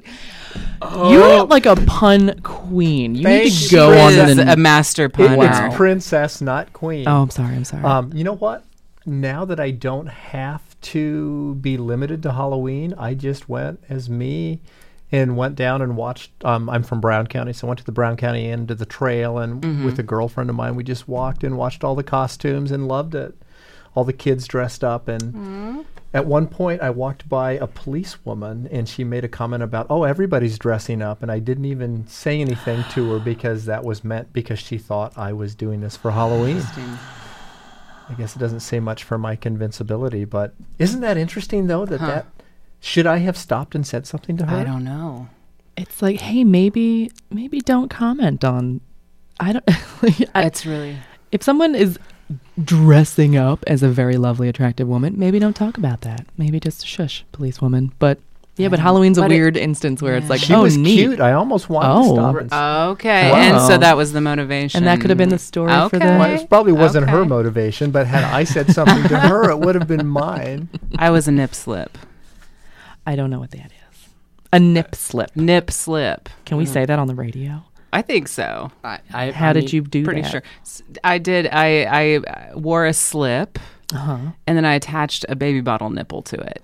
You're 0.82 1.43
like 1.45 1.66
a 1.66 1.76
pun 1.76 2.39
queen. 2.43 3.16
You 3.16 3.28
need 3.28 3.51
to 3.51 3.70
go 3.76 3.97
on 3.97 4.14
is 4.14 4.36
the. 4.38 4.51
a 4.51 4.56
master 4.56 5.06
It- 5.06 5.14
pun. 5.14 5.38
Wow. 5.38 5.68
It's 5.68 5.76
princess, 5.76 6.41
not 6.41 6.74
queen. 6.74 7.08
oh, 7.08 7.22
I'm 7.24 7.30
sorry. 7.30 7.56
I'm 7.56 7.66
sorry. 7.66 7.84
Um, 7.84 8.12
you 8.14 8.24
know 8.24 8.36
what? 8.36 8.64
Now 9.06 9.45
that 9.45 9.60
I 9.60 9.72
don't 9.72 10.08
have 10.08 10.62
to 10.82 11.56
be 11.56 11.78
limited 11.78 12.24
to 12.24 12.32
Halloween, 12.32 12.93
I 12.97 13.14
just 13.14 13.47
went 13.47 13.84
as 13.89 14.10
me 14.10 14.62
and 15.12 15.38
went 15.38 15.56
down 15.56 15.82
and 15.84 15.95
watched. 15.95 16.32
Um, 16.43 16.70
I'm 16.70 16.82
from 16.84 17.01
Brown 17.01 17.28
County, 17.28 17.53
so 17.53 17.68
I 17.68 17.70
went 17.70 17.80
to 17.80 17.86
the 17.86 17.91
Brown 17.91 18.18
County 18.18 18.49
end 18.49 18.72
of 18.72 18.80
the 18.80 18.86
trail, 18.86 19.38
and 19.38 19.86
with 19.86 19.99
a 19.99 20.03
girlfriend 20.03 20.49
of 20.49 20.56
mine, 20.56 20.76
we 20.76 20.84
just 20.84 21.08
walked 21.08 21.43
and 21.43 21.56
watched 21.58 21.84
all 21.84 21.93
the 21.95 22.03
costumes 22.03 22.72
and 22.72 22.88
loved 22.88 23.14
it. 23.16 23.36
All 23.93 24.03
the 24.03 24.12
kids 24.14 24.47
dressed 24.47 24.84
up, 24.84 25.08
and 25.08 25.86
at 26.16 26.26
one 26.26 26.47
point, 26.47 26.82
I 26.82 26.89
walked 26.89 27.28
by 27.30 27.51
a 27.51 27.68
policewoman, 27.68 28.68
and 28.72 28.88
she 28.89 29.03
made 29.03 29.24
a 29.24 29.28
comment 29.28 29.61
about, 29.61 29.86
"Oh, 29.89 30.03
everybody's 30.03 30.57
dressing 30.57 31.01
up," 31.01 31.22
and 31.22 31.32
I 31.32 31.39
didn't 31.39 31.66
even 31.66 32.07
say 32.07 32.39
anything 32.41 32.84
to 32.91 33.11
her 33.11 33.20
because 33.32 33.66
that 33.66 33.84
was 33.84 34.03
meant 34.03 34.32
because 34.34 34.57
she 34.59 34.78
thought 34.78 35.11
I 35.18 35.34
was 35.34 35.53
doing 35.55 35.82
this 35.82 35.95
for 35.97 36.11
Halloween. 36.11 36.61
I 38.09 38.13
guess 38.13 38.36
it 38.36 38.39
doesn't 38.39 38.59
say 38.61 38.80
much 38.80 39.03
for 39.03 39.18
my 39.18 39.36
convincibility, 39.36 40.26
but 40.26 40.53
isn't 40.80 41.01
that 41.01 41.18
interesting 41.18 41.68
though 41.68 41.86
that 41.86 41.99
Huh. 41.99 42.07
that 42.07 42.26
should 42.80 43.07
I 43.07 43.18
have 43.18 43.36
stopped 43.38 43.74
and 43.76 43.86
said 43.86 44.05
something 44.07 44.38
to 44.38 44.45
her? 44.45 44.57
I 44.57 44.63
don't 44.63 44.84
know. 44.84 45.28
it's 45.76 46.01
like, 46.01 46.22
hey, 46.22 46.43
maybe 46.43 47.11
maybe 47.32 47.59
don't 47.61 47.89
comment 47.89 48.43
on. 48.45 48.80
I 49.39 49.53
don't. 49.53 49.66
I, 50.36 50.43
It's 50.45 50.66
really. 50.66 50.97
if 51.32 51.43
someone 51.43 51.76
is 51.76 51.99
dressing 52.63 53.36
up 53.36 53.63
as 53.67 53.84
a 53.84 53.89
very 53.89 54.17
lovely, 54.17 54.47
attractive 54.49 54.88
woman, 54.88 55.15
maybe 55.17 55.39
don't 55.39 55.55
talk 55.55 55.78
about 55.78 56.01
that. 56.01 56.26
Maybe 56.38 56.59
just 56.59 56.86
shush, 56.86 57.23
policewoman. 57.32 57.91
But 57.99 58.19
yeah, 58.57 58.69
but 58.69 58.80
Yeah. 58.80 58.84
Halloween's 58.84 59.17
a 59.17 59.21
But 59.21 59.32
it- 59.32 59.36
weird 59.36 59.57
instance 59.57 60.01
where 60.01 60.15
it's 60.15 60.30
like, 60.30 60.39
She 60.39 60.53
oh, 60.53 60.61
was 60.61 60.78
neat. 60.78 60.95
cute. 60.95 61.19
I 61.19 61.34
almost 61.34 61.69
wanted 61.69 61.89
Oh. 61.89 62.03
to 62.03 62.13
stop 62.15 62.36
oh. 62.36 62.38
and 62.39 62.53
s- 62.53 62.91
Okay, 62.93 63.32
and 63.32 63.61
so 63.61 63.78
that 63.78 63.97
was 63.97 64.13
the 64.13 64.21
motivation. 64.21 64.78
And 64.78 64.88
that 64.88 65.01
could 65.01 65.09
have 65.09 65.17
been 65.17 65.30
the 65.30 65.38
story 65.39 65.69
for 65.89 65.99
the- 65.99 66.05
Okay. 66.05 66.17
Well, 66.17 66.39
it 66.41 66.49
probably 66.49 66.71
wasn't 66.71 67.09
her 67.09 67.26
motivation, 67.26 67.91
but 67.91 68.07
had 68.07 68.23
I 68.23 68.45
said 68.45 68.71
something 68.71 69.03
to 69.09 69.19
her, 69.19 69.49
it 69.51 69.59
would 69.59 69.76
have 69.76 69.88
been 69.88 70.07
mine. 70.23 70.69
I 70.97 71.09
was 71.09 71.28
a 71.28 71.32
nip 71.32 71.53
slip. 71.53 71.97
I 73.05 73.15
don't 73.15 73.30
know 73.30 73.39
what 73.39 73.51
that 73.51 73.65
is. 73.91 74.07
A 74.53 74.59
nip 74.59 74.95
slip. 74.95 75.36
Nip 75.36 75.69
slip. 75.69 76.30
Can 76.45 76.57
we 76.57 76.63
mm. 76.65 76.69
say 76.69 76.86
that 76.86 76.97
on 76.97 77.07
the 77.07 77.15
radio? 77.15 77.63
I 77.93 78.01
think 78.01 78.27
so. 78.27 78.71
I, 78.83 78.99
I, 79.13 79.31
How 79.31 79.49
I 79.49 79.53
did 79.53 79.71
you 79.73 79.81
do 79.81 80.03
Pretty 80.03 80.21
that? 80.21 80.31
sure. 80.31 80.43
S- 80.61 80.81
I 81.03 81.17
did. 81.17 81.47
I 81.51 81.83
I 81.83 82.15
uh, 82.17 82.59
wore 82.59 82.86
a 82.86 82.93
slip, 82.93 83.57
Uh 83.93 83.97
huh. 83.97 84.17
and 84.47 84.57
then 84.57 84.65
I 84.65 84.73
attached 84.73 85.25
a 85.29 85.36
baby 85.36 85.61
bottle 85.61 85.89
nipple 85.89 86.21
to 86.23 86.36
it. 86.36 86.61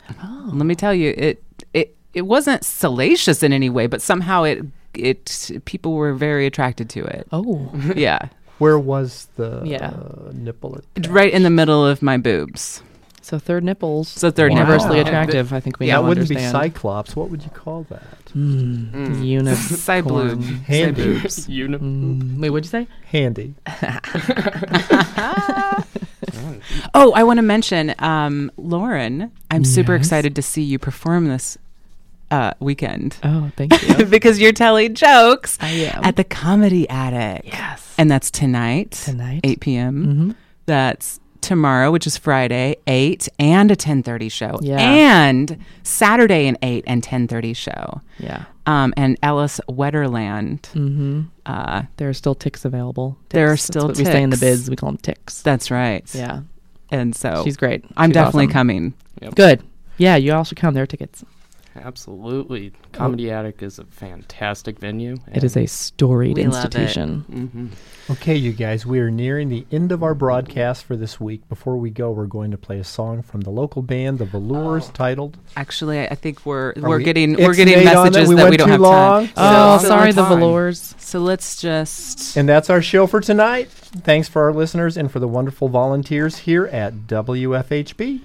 Let 0.48 0.66
me 0.66 0.76
tell 0.76 0.94
you, 0.94 1.14
it 1.18 1.44
it 1.74 1.96
it 2.14 2.24
wasn't 2.24 2.66
salacious 2.66 3.44
in 3.44 3.54
any 3.54 3.70
way, 3.70 3.88
but 3.88 4.02
somehow 4.02 4.44
it 4.44 4.66
it 4.94 5.52
people 5.66 5.94
were 5.94 6.14
very 6.14 6.46
attracted 6.46 6.90
to 6.90 7.06
it. 7.06 7.28
Oh, 7.32 7.72
Yeah, 7.96 8.28
Where 8.58 8.78
was 8.78 9.28
the 9.38 9.62
Yeah. 9.64 9.88
uh, 9.92 10.32
nipple? 10.34 10.76
It's 10.76 10.88
attached? 10.98 11.14
right 11.16 11.32
in 11.32 11.44
the 11.44 11.50
middle 11.50 11.86
of 11.88 12.02
my 12.02 12.18
boobs. 12.18 12.84
So 13.22 13.38
third 13.40 13.64
nipples. 13.64 14.08
So 14.10 14.32
third 14.32 14.52
universally 14.54 15.00
attractive. 15.00 15.54
I 15.54 15.60
think 15.60 15.80
we 15.80 15.88
Yeah, 15.88 15.96
now 15.96 16.02
that 16.04 16.08
wouldn't 16.10 16.30
understand. 16.30 16.54
be 16.54 16.70
Cyclops. 16.70 17.16
What 17.16 17.30
would 17.30 17.44
you 17.44 17.50
call 17.52 17.84
that? 17.90 18.26
Mm. 18.36 18.92
Mm. 18.92 19.26
Unicorn. 19.26 19.56
Side. 19.78 20.06
Handy. 20.66 21.04
boobs. 21.20 21.48
Uni- 21.62 21.78
Mm. 21.78 22.40
Wait, 22.40 22.50
what'd 22.50 22.66
you 22.66 22.70
say? 22.70 22.88
Handy. 23.06 23.54
Oh, 26.94 27.12
I 27.14 27.24
want 27.24 27.38
to 27.38 27.42
mention, 27.42 27.96
um, 28.00 28.52
Lauren. 28.58 29.32
I'm 29.50 29.64
super 29.66 29.94
Yes? 29.96 30.06
excited 30.06 30.36
to 30.36 30.42
see 30.42 30.62
you 30.62 30.78
perform 30.80 31.28
this 31.28 31.58
uh, 32.30 32.54
weekend 32.60 33.18
Oh, 33.24 33.52
thank 33.58 33.74
you. 33.98 34.06
because 34.06 34.40
you're 34.40 34.52
telling 34.54 34.94
jokes 34.94 35.58
I 35.60 35.70
am. 35.70 36.04
at 36.04 36.16
the 36.16 36.24
Comedy 36.24 36.88
Attic. 36.90 37.46
yes. 37.46 37.94
And 37.98 38.10
that's 38.10 38.30
tonight, 38.32 38.92
Tonight. 38.92 39.42
8 39.44 39.60
p.m. 39.60 40.06
Mm-hmm. 40.06 40.32
That's 40.66 41.20
tomorrow, 41.42 41.92
which 41.92 42.06
is 42.08 42.18
Friday, 42.18 42.76
8 42.88 43.28
and 43.40 43.72
a 43.72 43.76
10:30 43.76 44.32
show. 44.32 44.60
Yeah. 44.62 44.78
And 44.80 45.58
Saturday 45.84 46.48
an 46.48 46.58
8 46.62 46.84
and 46.88 47.02
10:30 47.04 47.56
show. 47.56 48.02
Yeah. 48.20 48.46
Um, 48.68 48.94
and 48.96 49.18
Alice 49.24 49.60
Wetterlund. 49.70 50.62
Mm-hmm. 50.74 51.22
Uh, 51.46 51.84
There 51.98 52.08
are 52.10 52.14
still 52.14 52.36
ticks 52.36 52.64
available. 52.66 53.18
There 53.30 53.48
are 53.48 53.52
Ticks. 53.56 53.64
still 53.64 53.88
That's 53.88 54.00
what 54.00 54.08
we 54.08 54.12
say 54.14 54.22
in 54.24 54.30
the 54.30 54.38
ticks. 54.38 54.60
bids. 54.60 54.70
We 54.70 54.76
call 54.76 54.90
them 54.90 54.98
ticks. 55.00 55.42
that's 55.42 55.72
right. 55.72 56.04
yeah. 56.14 56.42
And 56.92 57.16
so 57.16 57.42
She's 57.44 57.58
great. 57.58 57.84
I'm 57.98 58.10
She's 58.10 58.16
definitely 58.16 58.46
awesome. 58.46 58.54
coming. 58.54 58.94
Good. 59.36 59.64
Yeah, 59.98 60.16
you 60.18 60.34
all 60.34 60.44
should 60.44 60.58
come. 60.58 60.74
There 60.74 60.84
are 60.84 60.88
tickets. 60.88 61.24
Absolutely, 61.76 62.74
Comedy 62.92 63.32
Attic 63.32 63.64
is 63.64 63.80
a 63.80 63.86
fantastic 63.86 64.78
venue. 64.80 65.16
It 65.34 65.44
is 65.44 65.56
a 65.56 65.66
storied 65.66 66.36
We 66.38 66.44
love 66.46 66.66
it. 66.66 66.76
institution. 66.76 67.20
hmm 68.08 68.12
Okay, 68.12 68.36
you 68.36 68.52
guys, 68.52 68.86
we 68.86 69.00
are 69.00 69.10
nearing 69.10 69.48
the 69.48 69.66
end 69.72 69.92
of 69.94 70.04
our 70.04 70.14
broadcast 70.14 70.84
for 70.84 70.98
this 70.98 71.20
week. 71.20 71.48
Before 71.48 71.78
we 71.78 71.90
go, 71.90 72.12
we're 72.12 72.26
going 72.26 72.52
to 72.52 72.58
play 72.58 72.78
a 72.80 72.84
song 72.84 73.22
from 73.22 73.42
the 73.42 73.52
local 73.52 73.82
band, 73.82 74.20
The 74.20 74.26
Velours, 74.26 74.90
titled 74.90 75.38
Actually, 75.56 76.00
I 76.00 76.06
I 76.12 76.16
think 76.16 76.46
we're 76.46 76.72
Are 76.72 76.90
we're 76.90 76.98
we 76.98 77.04
getting 77.06 77.36
we're 77.38 77.54
getting 77.54 77.86
messages 77.86 78.28
We 78.28 78.36
that 78.36 78.42
went 78.44 78.52
we 78.52 78.58
don't 78.58 78.68
too 78.68 78.72
have 78.74 78.82
long? 78.82 79.28
time. 79.28 79.34
Oh, 79.38 79.78
So- 79.78 79.88
sorry, 79.88 80.12
the 80.12 80.24
let's- 80.24 80.36
velours. 80.36 80.96
So 80.98 81.20
let's 81.20 81.62
just 81.62 82.36
And 82.36 82.50
that's 82.50 82.70
our 82.70 82.82
show 82.82 83.08
for 83.08 83.22
tonight. 83.22 83.70
Thanks 83.70 84.28
for 84.28 84.42
our 84.44 84.54
listeners 84.54 84.98
and 84.98 85.10
for 85.12 85.20
the 85.20 85.28
wonderful 85.28 85.70
volunteers 85.70 86.40
here 86.40 86.66
at 86.68 87.08
WFHB. 87.08 88.22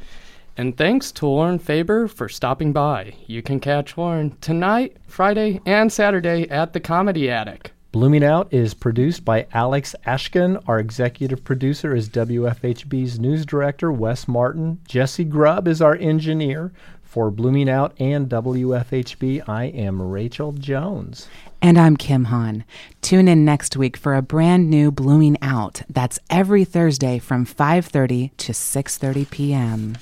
And 0.59 0.75
thanks 0.77 1.13
to 1.13 1.27
Lauren 1.27 1.59
Faber 1.59 2.09
for 2.09 2.31
stopping 2.31 2.73
by. 2.73 3.15
You 3.27 3.43
can 3.43 3.61
catch 3.61 3.99
Lauren 3.99 4.35
tonight, 4.41 4.97
Friday, 5.07 5.61
and 5.67 5.93
Saturday 5.93 6.49
at 6.49 6.73
the 6.73 6.81
Comedy 6.81 7.31
Attic. 7.31 7.73
Blooming 7.93 8.25
Out 8.25 8.53
is 8.53 8.73
produced 8.73 9.25
by 9.25 9.47
Alex 9.53 9.95
Ashkin. 10.07 10.63
Our 10.67 10.79
executive 10.79 11.45
producer 11.45 11.95
is 11.95 12.09
WFHB's 12.09 13.19
news 13.19 13.45
director, 13.45 13.93
Wes 13.93 14.27
Martin. 14.27 14.81
Jessie 14.89 15.25
Grubb 15.25 15.69
is 15.69 15.83
our 15.83 15.95
engineer. 15.97 16.73
For 17.03 17.31
Blooming 17.31 17.71
Out 17.71 17.95
and 17.99 18.29
WFHB, 18.29 19.49
I 19.49 19.65
am 19.65 20.03
Rachel 20.03 20.53
Jones. 20.53 21.29
And 21.63 21.79
I'm 21.79 21.97
Kim 21.97 22.25
Hahn. 22.25 22.65
Tune 23.01 23.29
in 23.29 23.45
next 23.45 23.77
week 23.77 23.97
for 23.97 24.15
a 24.15 24.21
brand 24.21 24.69
new 24.69 24.91
Blooming 24.91 25.39
Out. 25.41 25.81
That's 25.89 26.19
every 26.29 26.65
Thursday 26.67 27.19
from 27.19 27.47
5:30 27.47 28.33
to 28.37 28.53
6:30 28.53 29.31
p.m. 29.31 29.97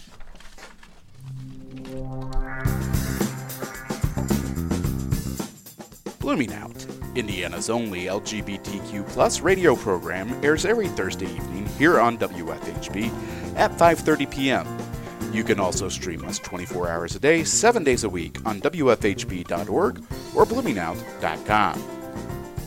Blooming 6.18 6.52
Out, 6.54 6.86
Indiana's 7.14 7.70
only 7.70 8.04
LGBTQ 8.04 9.06
plus 9.10 9.40
radio 9.40 9.76
program, 9.76 10.32
airs 10.44 10.64
every 10.64 10.88
Thursday 10.88 11.26
evening 11.26 11.66
here 11.78 12.00
on 12.00 12.18
WFHB 12.18 13.56
at 13.56 13.70
5:30 13.72 14.30
p.m. 14.30 14.66
You 15.32 15.44
can 15.44 15.60
also 15.60 15.88
stream 15.88 16.24
us 16.24 16.38
24 16.38 16.88
hours 16.88 17.14
a 17.16 17.18
day, 17.18 17.44
7 17.44 17.84
days 17.84 18.04
a 18.04 18.08
week 18.08 18.38
on 18.46 18.60
WFHB.org 18.60 19.98
or 20.34 20.46
bloomingout.com. 20.46 21.74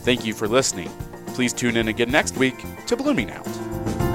Thank 0.02 0.24
you 0.24 0.34
for 0.34 0.46
listening. 0.46 0.90
Please 1.28 1.52
tune 1.52 1.76
in 1.76 1.88
again 1.88 2.10
next 2.10 2.36
week 2.36 2.56
to 2.86 2.96
Blooming 2.96 3.30
Out. 3.30 4.07